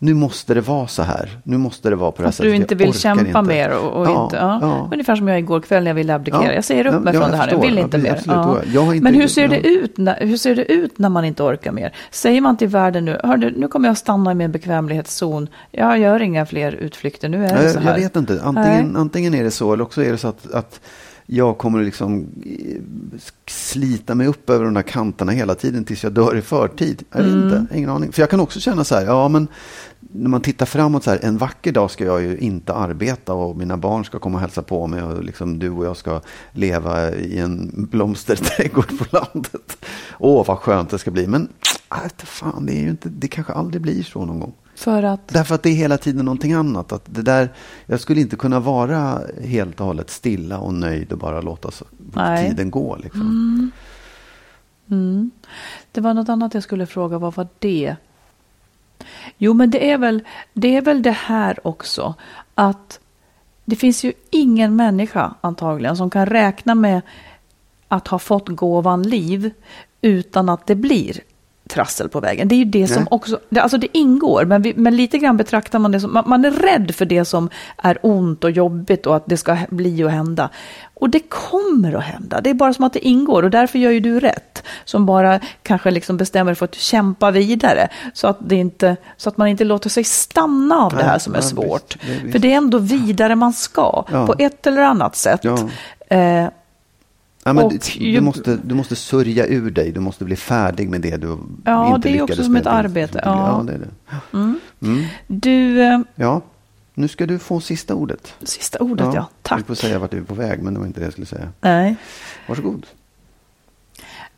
nu 0.04 0.14
måste 0.14 0.54
det 0.54 0.60
vara 0.60 0.86
så 0.86 1.02
här. 1.02 1.30
Nu 1.44 1.56
måste 1.58 1.90
det 1.90 1.96
vara 1.96 2.10
på 2.12 2.16
det 2.16 2.22
här 2.22 2.28
Att 2.28 2.34
sättet. 2.34 2.52
du 2.52 2.56
inte 2.56 2.74
vill 2.74 2.92
kämpa 2.94 3.26
inte. 3.26 3.42
mer 3.42 3.70
och, 3.78 3.92
och 4.00 4.06
Ja, 4.06 4.24
inte... 4.24 4.36
Ja. 4.36 4.58
ja. 4.62 4.88
Ungefär 4.92 5.16
som 5.16 5.28
jag 5.28 5.38
igår 5.38 5.60
kväll 5.60 5.82
när 5.84 5.90
jag 5.90 5.94
ville 5.94 6.14
abdikera. 6.14 6.44
Ja. 6.44 6.52
Jag 6.52 6.64
säger 6.64 6.86
upp 6.86 7.04
mig 7.04 7.12
från 7.12 7.30
det 7.30 7.36
här, 7.36 7.48
jag 7.50 7.60
vill 7.60 7.78
inte 7.78 7.98
mer. 7.98 8.16
inte- 8.16 9.00
Men 9.02 9.14
hur 9.14 9.28
ser, 9.28 9.48
det 9.48 9.66
ut 9.66 9.98
när, 9.98 10.26
hur 10.26 10.36
ser 10.36 10.56
det 10.56 10.72
ut 10.72 10.98
när 10.98 11.08
man 11.08 11.24
inte 11.24 11.42
orkar 11.42 11.72
mer? 11.72 11.94
Säger 12.10 12.40
man 12.40 12.56
till 12.56 12.68
världen 12.68 13.04
nu, 13.04 13.20
Hör 13.24 13.36
du, 13.36 13.50
nu 13.56 13.68
kommer 13.68 13.88
jag 13.88 13.98
stanna 13.98 14.32
i 14.32 14.34
min 14.34 14.52
bekvämlighetszon. 14.52 15.48
Jag 15.70 15.98
gör 15.98 16.22
inga 16.22 16.46
fler 16.46 16.72
utflykter, 16.72 17.28
nu 17.28 17.46
är 17.46 17.62
det 17.62 17.70
så 17.70 17.76
Jag, 17.78 17.82
här. 17.82 17.90
jag 17.90 17.98
vet 18.02 18.16
inte. 18.16 18.40
Antingen, 18.44 18.86
Nej. 18.92 19.00
antingen 19.00 19.34
är 19.34 19.44
det 19.44 19.50
så 19.50 19.72
eller 19.72 19.84
också 19.84 20.04
är 20.04 20.10
det 20.12 20.18
så 20.18 20.28
att, 20.28 20.52
att 20.52 20.80
jag 21.26 21.58
kommer 21.58 21.82
liksom 21.82 22.26
eh, 22.46 22.76
slita 23.46 24.14
mig 24.14 24.26
upp 24.26 24.50
över 24.50 24.64
de 24.64 24.74
där 24.74 24.82
kanterna 24.82 25.32
hela 25.32 25.54
tiden 25.54 25.84
tills 25.84 26.02
jag 26.04 26.12
dör 26.12 26.36
i 26.36 26.42
förtid. 26.42 27.02
Jag 27.12 27.22
vet 27.22 27.32
Mm. 27.32 27.58
inte, 27.58 27.78
ingen 27.78 27.90
aning. 27.90 28.12
För 28.12 28.22
jag 28.22 28.30
kan 28.30 28.40
också 28.40 28.60
känna 28.60 28.84
så 28.84 28.94
här, 28.94 29.04
ja 29.06 29.28
men 29.28 29.48
när 30.12 30.28
man 30.28 30.40
tittar 30.40 30.66
framåt 30.66 31.04
så 31.04 31.10
här, 31.10 31.18
en 31.22 31.38
vacker 31.38 31.72
dag 31.72 31.90
ska 31.90 32.04
jag 32.04 32.22
ju 32.22 32.38
inte 32.38 32.74
arbeta 32.74 33.34
och 33.34 33.56
mina 33.56 33.76
barn 33.76 34.04
ska 34.04 34.18
komma 34.18 34.34
och 34.34 34.40
hälsa 34.40 34.62
på 34.62 34.86
mig 34.86 35.02
och 35.02 35.24
liksom 35.24 35.58
du 35.58 35.70
och 35.70 35.84
jag 35.84 35.96
ska 35.96 36.20
leva 36.52 37.10
i 37.10 37.38
en 37.38 37.70
blomsterträdgård 37.90 38.98
på 38.98 39.04
landet. 39.10 39.84
Åh, 40.18 40.46
vad 40.46 40.58
skönt 40.58 40.90
det 40.90 40.98
ska 40.98 41.10
bli. 41.10 41.26
Men 41.26 41.48
äh, 41.90 42.10
fan, 42.18 42.66
det, 42.66 42.72
är 42.72 42.80
ju 42.80 42.90
inte, 42.90 43.08
det 43.08 43.28
kanske 43.28 43.52
aldrig 43.52 43.82
blir 43.82 44.02
så 44.02 44.24
någon 44.24 44.40
gång. 44.40 44.52
För 44.74 45.02
att... 45.02 45.28
Därför 45.28 45.54
att 45.54 45.62
det 45.62 45.70
är 45.70 45.74
hela 45.74 45.98
tiden 45.98 46.24
någonting 46.24 46.52
annat. 46.52 46.92
Att 46.92 47.04
det 47.06 47.22
där, 47.22 47.52
jag 47.86 48.00
skulle 48.00 48.20
inte 48.20 48.36
kunna 48.36 48.60
vara 48.60 49.20
helt 49.44 49.80
och 49.80 49.86
hållet 49.86 50.10
stilla 50.10 50.58
och 50.58 50.74
nöjd 50.74 51.12
och 51.12 51.18
bara 51.18 51.40
låta 51.40 51.70
så, 51.70 51.84
Nej. 52.14 52.48
tiden 52.48 52.70
gå. 52.70 52.96
Liksom. 52.96 53.72
Mm. 54.90 55.30
Det 55.92 56.00
var 56.00 56.14
något 56.14 56.28
annat 56.28 56.54
jag 56.54 56.62
skulle 56.62 56.86
fråga, 56.86 57.18
vad 57.18 57.34
var 57.34 57.48
det? 57.58 57.96
Jo, 59.38 59.54
men 59.54 59.70
det 59.70 59.90
är 59.90 59.98
väl 59.98 60.22
det, 60.52 60.76
är 60.76 60.82
väl 60.82 61.02
det 61.02 61.10
här 61.10 61.66
också, 61.66 62.14
att 62.54 63.00
det 63.64 63.76
finns 63.76 64.04
ju 64.04 64.12
ingen 64.30 64.76
människa 64.76 65.34
antagligen 65.40 65.96
som 65.96 66.10
kan 66.10 66.26
räkna 66.26 66.74
med 66.74 67.00
att 67.88 68.08
ha 68.08 68.18
fått 68.18 68.48
gåvan 68.48 69.02
liv 69.02 69.50
utan 70.00 70.48
att 70.48 70.66
det 70.66 70.74
blir 70.74 71.20
trassel 71.68 72.08
på 72.08 72.20
vägen. 72.20 72.48
Det 72.48 72.54
är 72.54 72.56
ju 72.56 72.64
det 72.64 72.88
som 72.88 73.06
också, 73.10 73.40
det, 73.48 73.60
alltså 73.60 73.78
det 73.78 73.98
ingår, 73.98 74.44
men, 74.44 74.62
vi, 74.62 74.74
men 74.76 74.96
lite 74.96 75.18
grann 75.18 75.36
betraktar 75.36 75.78
man 75.78 75.92
det 75.92 76.00
som, 76.00 76.12
man, 76.12 76.24
man 76.26 76.44
är 76.44 76.50
rädd 76.50 76.94
för 76.94 77.04
det 77.04 77.24
som 77.24 77.48
är 77.76 77.98
ont 78.02 78.44
och 78.44 78.50
jobbigt 78.50 79.06
och 79.06 79.16
att 79.16 79.26
det 79.26 79.36
ska 79.36 79.56
bli 79.70 80.04
och 80.04 80.10
hända. 80.10 80.50
Och 80.94 81.10
det 81.10 81.20
kommer 81.28 81.92
att 81.92 82.04
hända, 82.04 82.40
det 82.40 82.50
är 82.50 82.54
bara 82.54 82.74
som 82.74 82.84
att 82.84 82.92
det 82.92 83.06
ingår 83.06 83.42
och 83.42 83.50
därför 83.50 83.78
gör 83.78 83.90
ju 83.90 84.00
du 84.00 84.20
rätt. 84.20 84.51
Som 84.84 85.06
bara 85.06 85.40
kanske 85.62 85.90
liksom 85.90 86.16
bestämmer 86.16 86.54
för 86.54 86.64
att 86.64 86.74
kämpa 86.74 87.30
vidare. 87.30 87.88
Så 88.14 88.26
att, 88.26 88.36
det 88.40 88.56
inte, 88.56 88.96
så 89.16 89.28
att 89.28 89.36
man 89.36 89.48
inte 89.48 89.64
låter 89.64 89.90
sig 89.90 90.04
stanna 90.04 90.74
av 90.76 90.92
det 90.96 91.02
här 91.04 91.18
som 91.18 91.32
är 91.32 91.38
ja, 91.38 91.42
svårt. 91.42 91.96
för 92.32 92.38
det 92.38 92.52
är 92.52 92.56
ändå 92.56 92.78
vidare 92.78 93.34
man 93.36 93.52
ska, 93.52 94.04
Ja. 94.12 94.26
på 94.26 94.34
ett 94.38 94.66
eller 94.66 94.82
annat 94.82 95.16
sätt. 95.16 95.40
Ja. 95.44 95.58
Eh, 96.16 96.48
Ja, 97.44 97.52
men 97.52 97.64
Och 97.64 97.72
du, 97.98 98.20
måste, 98.20 98.58
du 98.64 98.74
måste 98.74 98.96
sörja 98.96 99.46
ur 99.46 99.70
dig. 99.70 99.92
Du 99.92 100.00
måste 100.00 100.24
bli 100.24 100.36
färdig 100.36 100.88
med 100.88 101.00
det 101.00 101.16
du 101.16 101.38
Ja, 101.64 101.94
inte 101.96 102.08
det 102.08 102.10
är 102.10 102.12
lyckades 102.12 102.30
också 102.30 102.42
som 102.44 102.52
med. 102.52 102.60
ett 102.60 102.66
arbete, 102.66 103.20
Ja, 103.24 103.48
ja. 103.58 103.62
det 103.66 103.72
är 103.72 103.78
det. 103.78 103.88
Mm. 104.32 105.04
du, 105.26 105.82
eh, 105.82 106.00
Ja, 106.14 106.40
nu 106.94 107.08
ska 107.08 107.26
du 107.26 107.38
få 107.38 107.60
sista 107.60 107.94
ordet. 107.94 108.34
sista 108.42 108.78
ordet 108.78 109.06
ja, 109.06 109.14
Jag 109.14 109.24
tack. 109.42 109.66
får 109.66 109.74
säga 109.74 109.98
vart 109.98 110.10
du 110.10 110.16
är 110.16 110.22
på 110.22 110.34
väg, 110.34 110.62
men 110.62 110.74
det 110.74 110.80
var 110.80 110.86
inte 110.86 111.00
det 111.00 111.04
jag 111.06 111.12
skulle 111.12 111.26
säga. 111.26 111.48
Nej. 111.60 111.96
Varsågod. 112.48 112.86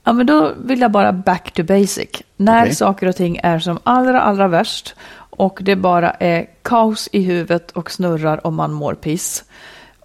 Ja, 0.04 0.12
men 0.12 0.26
då 0.26 0.52
vill 0.56 0.80
jag 0.80 0.90
bara 0.90 1.12
back 1.12 1.52
to 1.52 1.62
basic. 1.62 2.22
När 2.36 2.62
Okej. 2.62 2.74
saker 2.74 3.06
och 3.06 3.16
ting 3.16 3.40
är 3.42 3.58
som 3.58 3.78
allra, 3.82 4.20
allra 4.20 4.48
värst 4.48 4.94
och 5.16 5.58
det 5.62 5.76
bara 5.76 6.10
är 6.10 6.46
kaos 6.62 7.08
i 7.12 7.20
huvudet 7.20 7.70
och 7.70 7.90
snurrar 7.90 8.46
och 8.46 8.52
man 8.52 8.72
mår 8.72 8.94
piss 8.94 9.44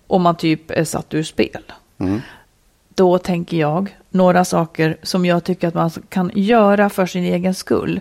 och 0.07 0.21
man 0.21 0.35
typ 0.35 0.71
är 0.71 0.83
satt 0.83 1.13
ur 1.13 1.23
spel. 1.23 1.63
Då 2.95 3.17
tänker 3.17 3.57
jag 3.57 3.97
några 4.09 4.45
saker 4.45 4.97
som 5.03 5.25
jag 5.25 5.43
tycker 5.43 5.67
att 5.67 5.73
man 5.73 5.91
kan 6.09 6.31
göra 6.33 6.89
för 6.89 7.05
sin 7.05 7.23
egen 7.23 7.53
skull. 7.53 7.99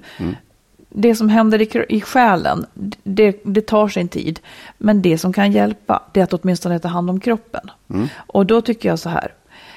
Det 0.88 1.14
som 1.14 1.28
händer 1.28 1.60
i, 1.76 1.84
i 1.88 2.00
själen, 2.00 2.66
det, 3.02 3.40
det 3.44 3.66
tar 3.66 3.88
sin 3.88 4.08
tid. 4.08 4.40
Men 4.78 5.02
det 5.02 5.18
som 5.18 5.32
kan 5.32 5.52
hjälpa, 5.52 6.02
det 6.12 6.20
är 6.20 6.24
att 6.24 6.34
åtminstone 6.34 6.78
ta 6.78 6.88
hand 6.88 7.10
om 7.10 7.20
kroppen. 7.20 7.70
Och 8.16 8.46
då 8.46 8.60
tycker 8.60 8.88
jag 8.88 8.98
så 8.98 9.08
här. 9.08 9.32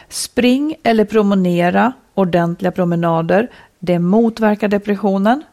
Spring 0.09 0.76
eller 0.84 1.05
promenera, 1.05 1.93
ordentliga 2.22 2.72
promenader. 2.72 3.47
Det 3.80 3.99
motverkar 3.99 4.67
depressionen. 4.67 5.43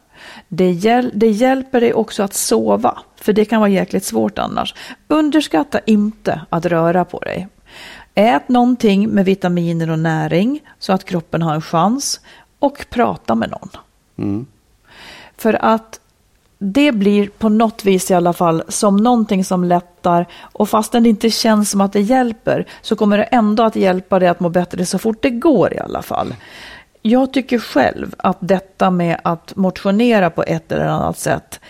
Det, 0.49 0.73
hjäl- 0.73 1.11
det 1.15 1.31
hjälper 1.31 1.81
dig 1.81 1.95
också 1.95 2.23
att 2.23 2.35
sova, 2.35 2.99
för 3.17 3.33
det 3.33 3.45
kan 3.45 3.61
vara 3.61 3.71
jäkligt 3.71 4.05
svårt 4.05 4.39
annars. 4.39 4.75
Underskatta 5.09 5.81
inte 5.87 6.41
att 6.51 6.67
röra 6.67 7.05
på 7.05 7.19
dig. 7.19 7.49
Ät 8.15 8.49
någonting 8.49 9.09
med 9.09 9.25
vitaminer 9.25 9.91
och 9.91 9.99
näring 9.99 10.61
så 10.79 10.93
att 10.93 11.05
kroppen 11.05 11.43
har 11.43 11.55
en 11.55 11.63
chans 11.63 12.21
och 12.59 12.87
prata 12.91 13.35
med 13.35 13.51
någon. 13.51 13.69
För 15.37 15.65
att 15.65 16.01
det 16.59 16.93
blir 16.93 17.29
på 17.39 17.49
något 17.49 17.85
vis 17.85 18.11
i 18.11 18.15
alla 18.15 18.33
fall 18.33 18.63
som 18.69 18.97
någonting 18.97 19.45
som 19.45 19.65
lättar 19.65 20.27
och 20.41 20.69
fastän 20.69 21.03
det 21.03 21.09
inte 21.09 21.31
känns 21.31 21.71
som 21.71 21.81
att 21.81 21.93
det 21.93 22.01
hjälper 22.01 22.67
så 22.83 22.97
kommer 22.97 23.19
det 23.19 23.25
ändå 23.25 23.63
att 23.63 23.77
hjälpa 23.77 24.19
dig 24.19 24.29
att 24.29 24.41
må 24.41 24.49
bättre 24.49 24.87
så 24.87 24.99
fort 24.99 25.23
det 25.23 25.31
går 25.31 25.75
i 25.75 25.79
alla 25.79 26.03
fall. 26.03 26.35
Jag 27.03 27.33
tycker 27.33 27.59
själv 27.59 28.15
att 28.19 28.37
detta 28.41 28.91
med 28.91 29.21
att 29.25 29.57
motionera 29.57 30.31
på 30.31 30.43
ett 30.43 30.73
eller 30.73 30.85
annat 30.87 31.19
sätt 31.19 31.61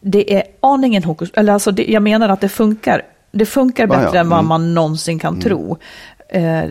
det 0.00 0.34
är 0.36 0.42
aningen 0.60 1.04
hokus, 1.04 1.30
eller 1.34 1.52
alltså 1.52 1.70
det, 1.70 1.84
jag 1.84 2.02
menar 2.02 2.28
att 2.28 2.40
det 2.40 2.48
funkar. 2.48 3.02
Det 3.32 3.46
funkar 3.46 3.86
Ja, 3.88 3.94
ja. 3.94 4.00
bättre 4.00 4.18
än 4.18 4.28
vad 4.28 4.38
Mm. 4.38 4.48
man 4.48 4.74
någonsin 4.74 5.18
kan 5.18 5.40
tro. 5.40 5.76
Eh, 6.28 6.62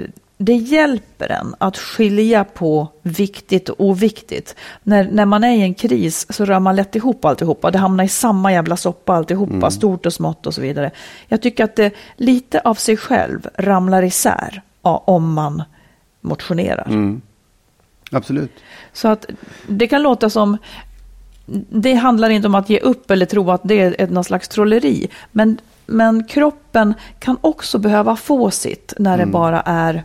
det 0.45 0.55
hjälper 0.55 1.31
en 1.31 1.55
att 1.57 1.77
skilja 1.77 2.43
på 2.43 2.87
viktigt 3.01 3.69
och 3.69 3.85
oviktigt. 3.85 4.55
När, 4.83 5.09
när 5.11 5.25
man 5.25 5.43
är 5.43 5.55
i 5.55 5.61
en 5.61 5.73
kris 5.73 6.25
så 6.29 6.45
rör 6.45 6.59
man 6.59 6.75
lätt 6.75 6.95
ihop 6.95 7.25
alltihopa. 7.25 7.71
Det 7.71 7.77
hamnar 7.77 8.03
i 8.03 8.07
samma 8.07 8.51
jävla 8.51 8.77
soppa 8.77 9.13
alltihopa, 9.13 9.71
stort 9.71 10.05
och 10.05 10.13
smått 10.13 10.47
och 10.47 10.53
så 10.53 10.61
vidare. 10.61 10.91
Jag 11.27 11.41
tycker 11.41 11.63
att 11.63 11.75
det 11.75 11.93
lite 12.17 12.59
av 12.59 12.75
sig 12.75 12.97
själv 12.97 13.47
ramlar 13.55 14.03
isär 14.03 14.61
ja, 14.81 15.03
om 15.07 15.33
man 15.33 15.63
motionerar. 16.21 16.87
Absolut. 18.11 18.51
Så 18.93 19.07
att 19.07 19.25
det 19.67 19.87
kan 19.87 20.03
låta 20.03 20.29
som, 20.29 20.57
det 21.69 21.93
handlar 21.93 22.29
inte 22.29 22.47
om 22.47 22.55
att 22.55 22.69
ge 22.69 22.79
upp 22.79 23.11
eller 23.11 23.25
tro 23.25 23.51
att 23.51 23.61
det 23.63 24.01
är 24.01 24.07
någon 24.07 24.23
slags 24.23 24.47
trolleri. 24.47 25.07
Men, 25.31 25.57
men 25.85 26.23
kroppen 26.23 26.93
kan 27.19 27.37
också 27.41 27.77
behöva 27.77 28.15
få 28.15 28.51
sitt 28.51 28.93
när 28.97 29.17
det 29.17 29.25
bara 29.25 29.61
är 29.61 30.03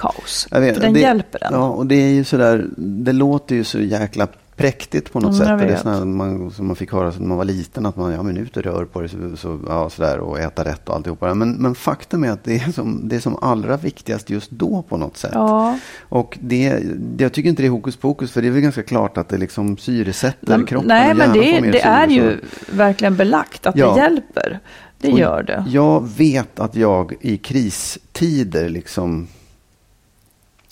kaos. 0.00 0.48
Vet, 0.50 0.74
För 0.74 0.82
den 0.82 0.92
det, 0.92 1.00
hjälper 1.00 1.44
en. 1.44 1.52
Ja, 1.52 1.68
och 1.68 1.86
det 1.86 1.94
är 1.94 2.08
ju 2.10 2.24
sådär, 2.24 2.66
det 2.76 3.12
låter 3.12 3.54
ju 3.54 3.64
så 3.64 3.80
jäkla 3.80 4.28
präktigt 4.56 5.12
på 5.12 5.20
något 5.20 5.34
Mm, 5.40 5.58
sätt. 5.58 5.68
det 5.68 5.74
är 5.74 5.76
sådär 5.76 6.04
man, 6.04 6.50
som 6.50 6.66
man 6.66 6.76
fick 6.76 6.92
höra 6.92 7.12
när 7.18 7.26
man 7.26 7.36
var 7.36 7.44
liten, 7.44 7.86
att 7.86 7.96
man 7.96 8.12
ja, 8.12 8.22
men 8.22 8.36
ut 8.36 8.56
och 8.56 8.62
rör 8.62 8.84
på 8.84 9.00
det 9.00 9.08
så, 9.08 9.16
så, 9.36 9.58
ja, 9.68 9.90
sådär, 9.90 10.18
och 10.18 10.38
äta 10.40 10.64
rätt 10.64 10.88
och 10.88 10.94
alltihopa. 10.94 11.34
Men, 11.34 11.52
men 11.52 11.74
faktum 11.74 12.24
är 12.24 12.30
att 12.30 12.44
det 12.44 12.54
är, 12.56 12.72
som, 12.72 13.08
det 13.08 13.16
är 13.16 13.20
som 13.20 13.36
allra 13.42 13.76
viktigast 13.76 14.30
just 14.30 14.50
då 14.50 14.82
på 14.88 14.96
något 14.96 15.16
sätt. 15.16 15.30
Ja. 15.34 15.78
Och 16.08 16.38
det, 16.40 16.78
det, 16.98 17.24
jag 17.24 17.32
tycker 17.32 17.48
inte 17.50 17.62
det 17.62 17.66
är 17.66 17.70
hokus 17.70 17.96
pokus, 17.96 18.32
för 18.32 18.42
det 18.42 18.48
är 18.48 18.52
väl 18.52 18.60
ganska 18.60 18.82
klart 18.82 19.18
att 19.18 19.28
det 19.28 19.38
liksom 19.38 19.76
syresätter 19.76 20.56
Nej, 20.58 20.66
kroppen. 20.66 20.88
nej 20.88 21.14
men 21.14 21.32
det, 21.32 21.60
det 21.70 21.82
är 21.82 22.08
ju 22.08 22.38
verkligen 22.72 23.16
belagt 23.16 23.66
att 23.66 23.76
Ja. 23.76 23.94
det 23.94 24.00
hjälper. 24.00 24.60
Det 24.98 25.12
Och 25.12 25.18
gör 25.18 25.42
det. 25.42 25.64
Jag 25.68 26.08
vet 26.16 26.60
att 26.60 26.76
jag 26.76 27.12
i 27.20 27.36
kristider 27.36 28.68
liksom 28.68 29.28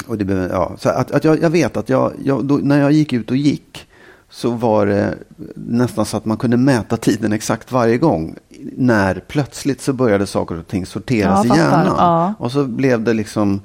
och 0.07 0.19
det, 0.19 0.49
ja, 0.53 0.73
så 0.79 0.89
att, 0.89 1.11
att 1.11 1.25
jag, 1.25 1.43
jag 1.43 1.51
vet 1.51 1.77
att 1.77 1.89
jag, 1.89 2.13
jag 2.25 2.45
då, 2.45 2.57
när 2.57 2.81
jag 2.81 2.93
gick 2.93 3.13
ut 3.13 3.31
och 3.31 3.37
gick 3.37 3.87
så 4.31 4.51
var 4.51 4.87
det 4.87 5.15
nästan 5.55 6.07
så 6.07 6.17
att 6.17 6.25
man 6.25 6.37
kunde 6.37 6.57
mäta 6.57 6.97
tiden 6.97 7.33
exakt 7.33 7.73
varje 7.73 7.99
gång. 7.99 8.37
När 8.77 9.25
plötsligt 9.29 9.81
så 9.81 9.93
började 9.93 10.27
saker 10.27 10.59
och 10.59 10.67
ting 10.67 10.87
sorteras 10.87 11.47
Ja, 11.47 11.55
i 11.55 11.59
hjärnan. 11.59 11.95
Ja. 11.99 12.35
Och 12.39 12.53
så 12.53 12.65
blev 12.65 13.03
det 13.03 13.15
liksom 13.15 13.61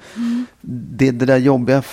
det, 0.61 1.11
det 1.11 1.25
där 1.25 1.37
jobbiga, 1.37 1.83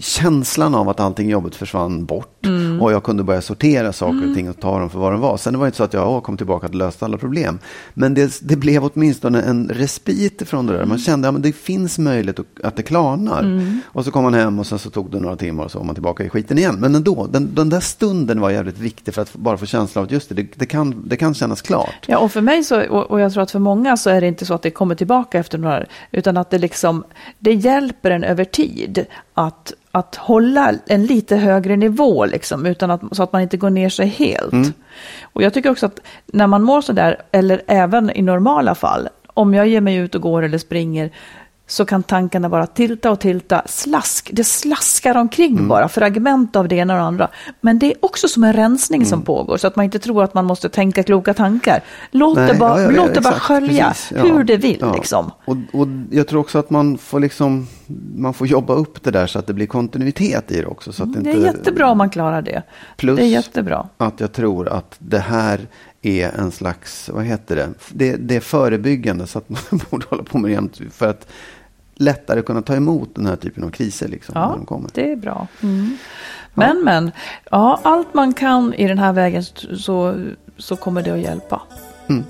känslan 0.00 0.74
av 0.74 0.88
att 0.88 1.00
allting 1.00 1.30
jobbigt 1.30 1.54
försvann 1.54 2.04
bort. 2.04 2.33
Mm. 2.46 2.82
Och 2.82 2.92
jag 2.92 3.02
kunde 3.02 3.22
börja 3.22 3.42
sortera 3.42 3.92
saker 3.92 4.28
och 4.28 4.34
ting 4.34 4.50
och 4.50 4.60
ta 4.60 4.78
dem 4.78 4.90
för 4.90 4.98
vad 4.98 5.12
de 5.12 5.20
var. 5.20 5.36
Sen 5.36 5.52
det 5.52 5.58
var 5.58 5.66
inte 5.66 5.76
så 5.76 5.84
att 5.84 5.92
jag 5.92 6.10
åh, 6.10 6.20
kom 6.20 6.36
tillbaka 6.36 6.66
och 6.66 6.74
löste 6.74 7.04
alla 7.04 7.18
problem. 7.18 7.58
Men 7.94 8.14
det, 8.14 8.40
det 8.42 8.56
blev 8.56 8.84
åtminstone 8.84 9.42
en 9.42 9.68
respit 9.68 10.48
från 10.48 10.66
det 10.66 10.72
där. 10.72 10.78
Mm. 10.78 10.88
Man 10.88 10.98
kände 10.98 11.28
att 11.28 11.34
ja, 11.34 11.40
det 11.40 11.52
finns 11.52 11.98
möjlighet 11.98 12.38
att, 12.62 12.76
det 12.76 12.82
klarnar. 12.82 13.70
Och 13.86 14.04
så 14.04 14.10
kom 14.10 14.22
man 14.22 14.34
hem 14.34 14.58
och 14.58 14.66
sen 14.66 14.78
så 14.78 14.90
tog 14.90 15.10
det 15.10 15.20
några 15.20 15.36
timmar 15.36 15.64
och 15.64 15.70
så 15.70 15.78
var 15.78 15.86
man 15.86 15.94
tillbaka 15.94 16.24
i 16.24 16.28
skiten 16.28 16.58
igen. 16.58 16.76
Men 16.78 16.94
ändå, 16.94 17.26
den, 17.26 17.54
den 17.54 17.68
där 17.68 17.80
stunden 17.80 18.40
var 18.40 18.50
jävligt 18.50 18.78
viktig 18.78 19.14
för 19.14 19.22
att 19.22 19.34
bara 19.34 19.56
få 19.56 19.66
känslan 19.66 20.02
av 20.02 20.06
att 20.06 20.12
just 20.12 20.28
det, 20.28 20.34
det, 20.34 20.46
det, 20.54 20.66
kan, 20.66 21.08
det 21.08 21.16
kan 21.16 21.34
kännas 21.34 21.62
klart. 21.62 22.06
Ja, 22.06 22.18
och 22.18 22.32
för 22.32 22.40
mig 22.40 22.64
så, 22.64 22.86
och, 22.88 23.10
och 23.10 23.20
jag 23.20 23.32
tror 23.32 23.42
att 23.42 23.50
för 23.50 23.58
många 23.58 23.96
så 23.96 24.10
är 24.10 24.20
det 24.20 24.26
inte 24.26 24.46
så 24.46 24.54
att 24.54 24.62
det 24.62 24.70
kommer 24.70 24.94
tillbaka 24.94 25.38
efter 25.38 25.58
några, 25.58 25.84
utan 26.10 26.36
att 26.36 26.50
det 26.50 26.58
liksom, 26.58 27.04
det 27.38 27.52
hjälper 27.52 28.10
en 28.10 28.24
över 28.24 28.44
tid 28.44 29.06
att, 29.34 29.72
att 29.94 30.16
hålla 30.16 30.74
en 30.86 31.06
lite 31.06 31.36
högre 31.36 31.76
nivå 31.76 32.24
liksom, 32.24 32.66
utan 32.66 32.90
att, 32.90 33.00
så 33.12 33.22
att 33.22 33.32
man 33.32 33.42
inte 33.42 33.56
går 33.56 33.70
ner 33.70 33.88
sig 33.88 34.06
helt. 34.06 34.52
Och 35.22 35.42
jag 35.42 35.54
tycker 35.54 35.70
också 35.70 35.86
att 35.86 36.00
när 36.26 36.46
man 36.46 36.62
mår 36.62 36.80
sådär, 36.80 37.22
eller 37.32 37.62
även 37.66 38.10
i 38.10 38.22
normala 38.22 38.74
fall, 38.74 39.08
om 39.26 39.54
jag 39.54 39.68
ger 39.68 39.80
mig 39.80 39.96
ut 39.96 40.14
och 40.14 40.20
går 40.20 40.42
eller 40.42 40.58
springer, 40.58 41.10
så 41.66 41.84
kan 41.84 42.02
tankarna 42.02 42.48
bara 42.48 42.66
tilta 42.66 43.10
och 43.10 43.20
tilta. 43.20 43.62
Slask, 43.66 44.30
det 44.32 44.44
slaskar 44.44 45.14
omkring 45.16 45.52
Mm. 45.52 45.68
bara, 45.68 45.88
fragment 45.88 46.56
av 46.56 46.68
det 46.68 46.76
ena 46.76 46.92
och 46.94 46.98
det 47.00 47.04
andra. 47.06 47.28
Men 47.60 47.78
det 47.78 47.86
är 47.86 47.94
också 48.04 48.28
som 48.28 48.44
en 48.44 48.52
rensning 48.52 49.00
Mm. 49.00 49.08
som 49.10 49.22
pågår, 49.22 49.56
så 49.56 49.66
att 49.66 49.76
man 49.76 49.84
inte 49.84 49.98
tror 49.98 50.24
att 50.24 50.34
man 50.34 50.44
måste 50.44 50.68
tänka 50.68 51.02
kloka 51.02 51.34
tankar. 51.34 51.82
Låt 52.10 52.36
Nej, 52.36 52.52
det 52.52 52.58
bara, 52.58 52.82
ja, 52.82 52.92
ja, 52.92 52.96
låt 52.96 53.14
det 53.14 53.20
bara 53.20 53.34
skölja 53.34 53.88
precis, 53.88 54.12
ja. 54.16 54.22
hur 54.22 54.44
det 54.44 54.56
vill. 54.56 54.78
Ja. 54.80 54.94
Liksom. 54.94 55.30
Och, 55.44 55.56
och 55.72 55.88
jag 56.10 56.28
tror 56.28 56.40
också 56.40 56.58
att 56.58 56.70
man 56.70 56.98
får, 56.98 57.20
liksom, 57.20 57.66
man 58.16 58.34
får 58.34 58.46
jobba 58.46 58.74
upp 58.74 59.02
det 59.02 59.10
där 59.10 59.26
så 59.26 59.38
att 59.38 59.46
det 59.46 59.52
blir 59.54 59.66
kontinuitet 59.66 60.50
i 60.50 60.60
det 60.60 60.66
också. 60.66 60.92
Så 60.92 61.02
att 61.02 61.12
Det 61.12 61.18
inte, 61.18 61.30
är 61.30 61.44
jättebra 61.44 61.90
om 61.90 61.98
man 61.98 62.10
klarar 62.10 62.42
det. 62.42 62.62
Plus- 62.96 63.16
Det 63.16 63.22
är 63.24 63.28
jättebra. 63.28 63.88
att 63.96 64.20
jag 64.20 64.32
tror 64.32 64.68
att 64.68 64.94
det 64.98 65.18
här 65.18 65.60
är 66.02 66.30
en 66.38 66.50
slags, 66.52 67.10
vad 67.14 67.24
heter 67.24 67.56
det, 67.56 67.68
det, 67.92 68.16
det 68.16 68.36
är 68.36 68.40
förebyggande 68.40 69.26
så 69.26 69.38
att 69.38 69.48
man 69.48 69.60
borde 69.90 70.06
hålla 70.10 70.22
på 70.22 70.38
med 70.38 70.50
det 70.50 70.54
jämt 70.54 70.80
för 70.92 71.08
att 71.08 71.26
lättare 71.94 72.42
kunna 72.42 72.62
ta 72.62 72.74
emot 72.74 73.08
den 73.14 73.26
här 73.26 73.36
typen 73.36 73.64
av 73.64 73.70
kriser 73.70 74.08
liksom, 74.08 74.32
när 74.34 74.40
Ja, 74.42 74.48
de 74.56 74.66
kommer. 74.66 74.90
det 74.94 75.12
är 75.12 75.16
bra. 75.16 75.46
Mm. 75.62 75.96
Men, 76.54 76.84
men, 76.84 77.10
ja, 77.50 77.80
allt 77.82 78.14
man 78.14 78.32
kan 78.32 78.74
i 78.74 78.88
den 78.88 78.98
här 78.98 79.12
vägen 79.12 79.42
så, 79.76 80.14
så 80.58 80.76
kommer 80.76 81.02
det 81.02 81.10
att 81.10 81.20
hjälpa. 81.20 81.62
Mm. 82.08 82.24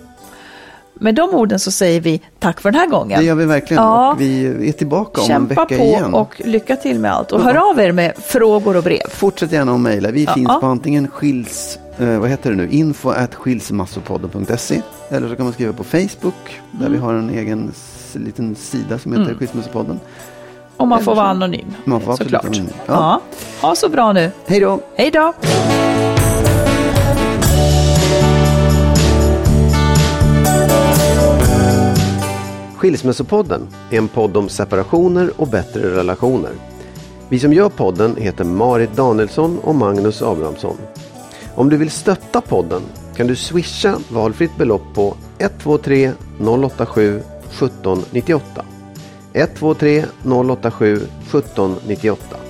Med 0.95 1.15
de 1.15 1.31
orden 1.35 1.59
så 1.59 1.71
säger 1.71 2.01
vi 2.01 2.21
tack 2.39 2.61
för 2.61 2.71
den 2.71 2.81
här 2.81 2.87
gången. 2.89 3.19
Det 3.21 3.25
gör 3.27 3.35
vi 3.35 3.45
verkligen 3.45 3.83
Ja. 3.83 4.12
och 4.12 4.21
vi 4.21 4.69
är 4.69 4.73
tillbaka 4.73 5.21
om 5.21 5.25
en 5.25 5.29
Kämpa 5.29 5.49
vecka 5.62 5.77
på 5.79 5.85
igen. 5.85 6.15
och 6.15 6.43
lycka 6.45 6.77
till 6.77 6.99
med 6.99 7.12
allt. 7.12 7.33
Och 7.33 7.41
hör 7.41 7.71
av 7.71 7.81
er 7.81 7.93
med 7.93 8.12
frågor 8.19 8.77
och 8.77 8.83
brev. 8.83 9.09
Fortsätt 9.11 9.53
gärna 9.53 9.75
att 9.75 9.81
mejla. 9.81 10.11
Vi 10.11 10.25
Ja. 10.25 10.35
finns 10.35 10.49
på 10.61 10.67
antingen 10.67 11.09
skils, 11.09 11.79
eh, 11.99 12.19
vad 12.19 12.31
heter 12.31 12.51
det 12.51 12.57
nu, 12.57 12.69
info 12.71 13.11
at 13.11 13.35
skilsmassopodden.se 13.35 14.83
eller 15.09 15.29
så 15.29 15.37
kan 15.37 15.45
man 15.45 15.53
skriva 15.53 15.73
på 15.73 15.85
Facebook 15.85 16.61
där 16.71 16.81
Mm. 16.87 16.93
vi 16.93 16.99
har 16.99 17.15
en 17.15 17.31
egen 17.31 17.73
liten 18.23 18.55
sida 18.55 18.99
som 18.99 19.12
heter 19.12 19.35
Skilsmässopodden. 19.35 20.01
Och 20.77 20.89
man 20.89 21.03
får 21.03 21.15
vara 21.15 21.27
anonym. 21.27 21.75
Man 21.85 22.01
får 22.01 22.17
såklart. 22.17 22.45
vara 22.45 22.55
anonym. 22.55 22.75
Ja. 22.87 22.93
Ja. 22.95 23.21
Ha 23.69 23.75
så 23.75 23.89
bra 23.89 24.12
nu. 24.12 24.31
Hej 24.47 24.61
då! 24.61 24.81
Hej 24.97 25.11
då! 25.11 25.33
Skilsmässopodden 32.77 33.69
är 33.91 33.99
en 33.99 34.09
podd 34.09 34.37
om 34.37 34.49
separationer 34.49 35.31
och 35.37 35.49
bättre 35.49 35.97
relationer. 35.97 36.51
Vi 37.29 37.39
som 37.39 37.53
gör 37.53 37.69
podden 37.69 38.17
heter 38.17 38.45
Marit 38.45 38.97
Danielsson 38.97 39.59
och 39.59 39.75
Magnus 39.75 40.23
Abrahamsson. 40.23 40.77
Om 41.55 41.69
du 41.69 41.77
vill 41.77 41.91
stötta 41.91 42.41
podden 42.41 42.83
kan 43.17 43.27
du 43.27 43.37
swisha 43.37 43.99
valfritt 44.09 44.57
belopp 44.57 44.95
på 44.95 45.17
123 45.39 46.12
087 46.39 47.23
1798. 47.59 48.65
123 49.33 50.05
087 50.25 51.09
1798. 51.31 52.45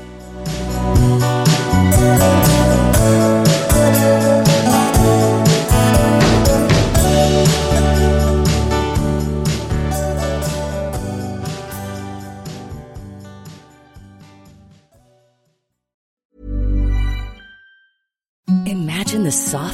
Imagine 18.66 19.24
the 19.24 19.32
soft 19.32 19.73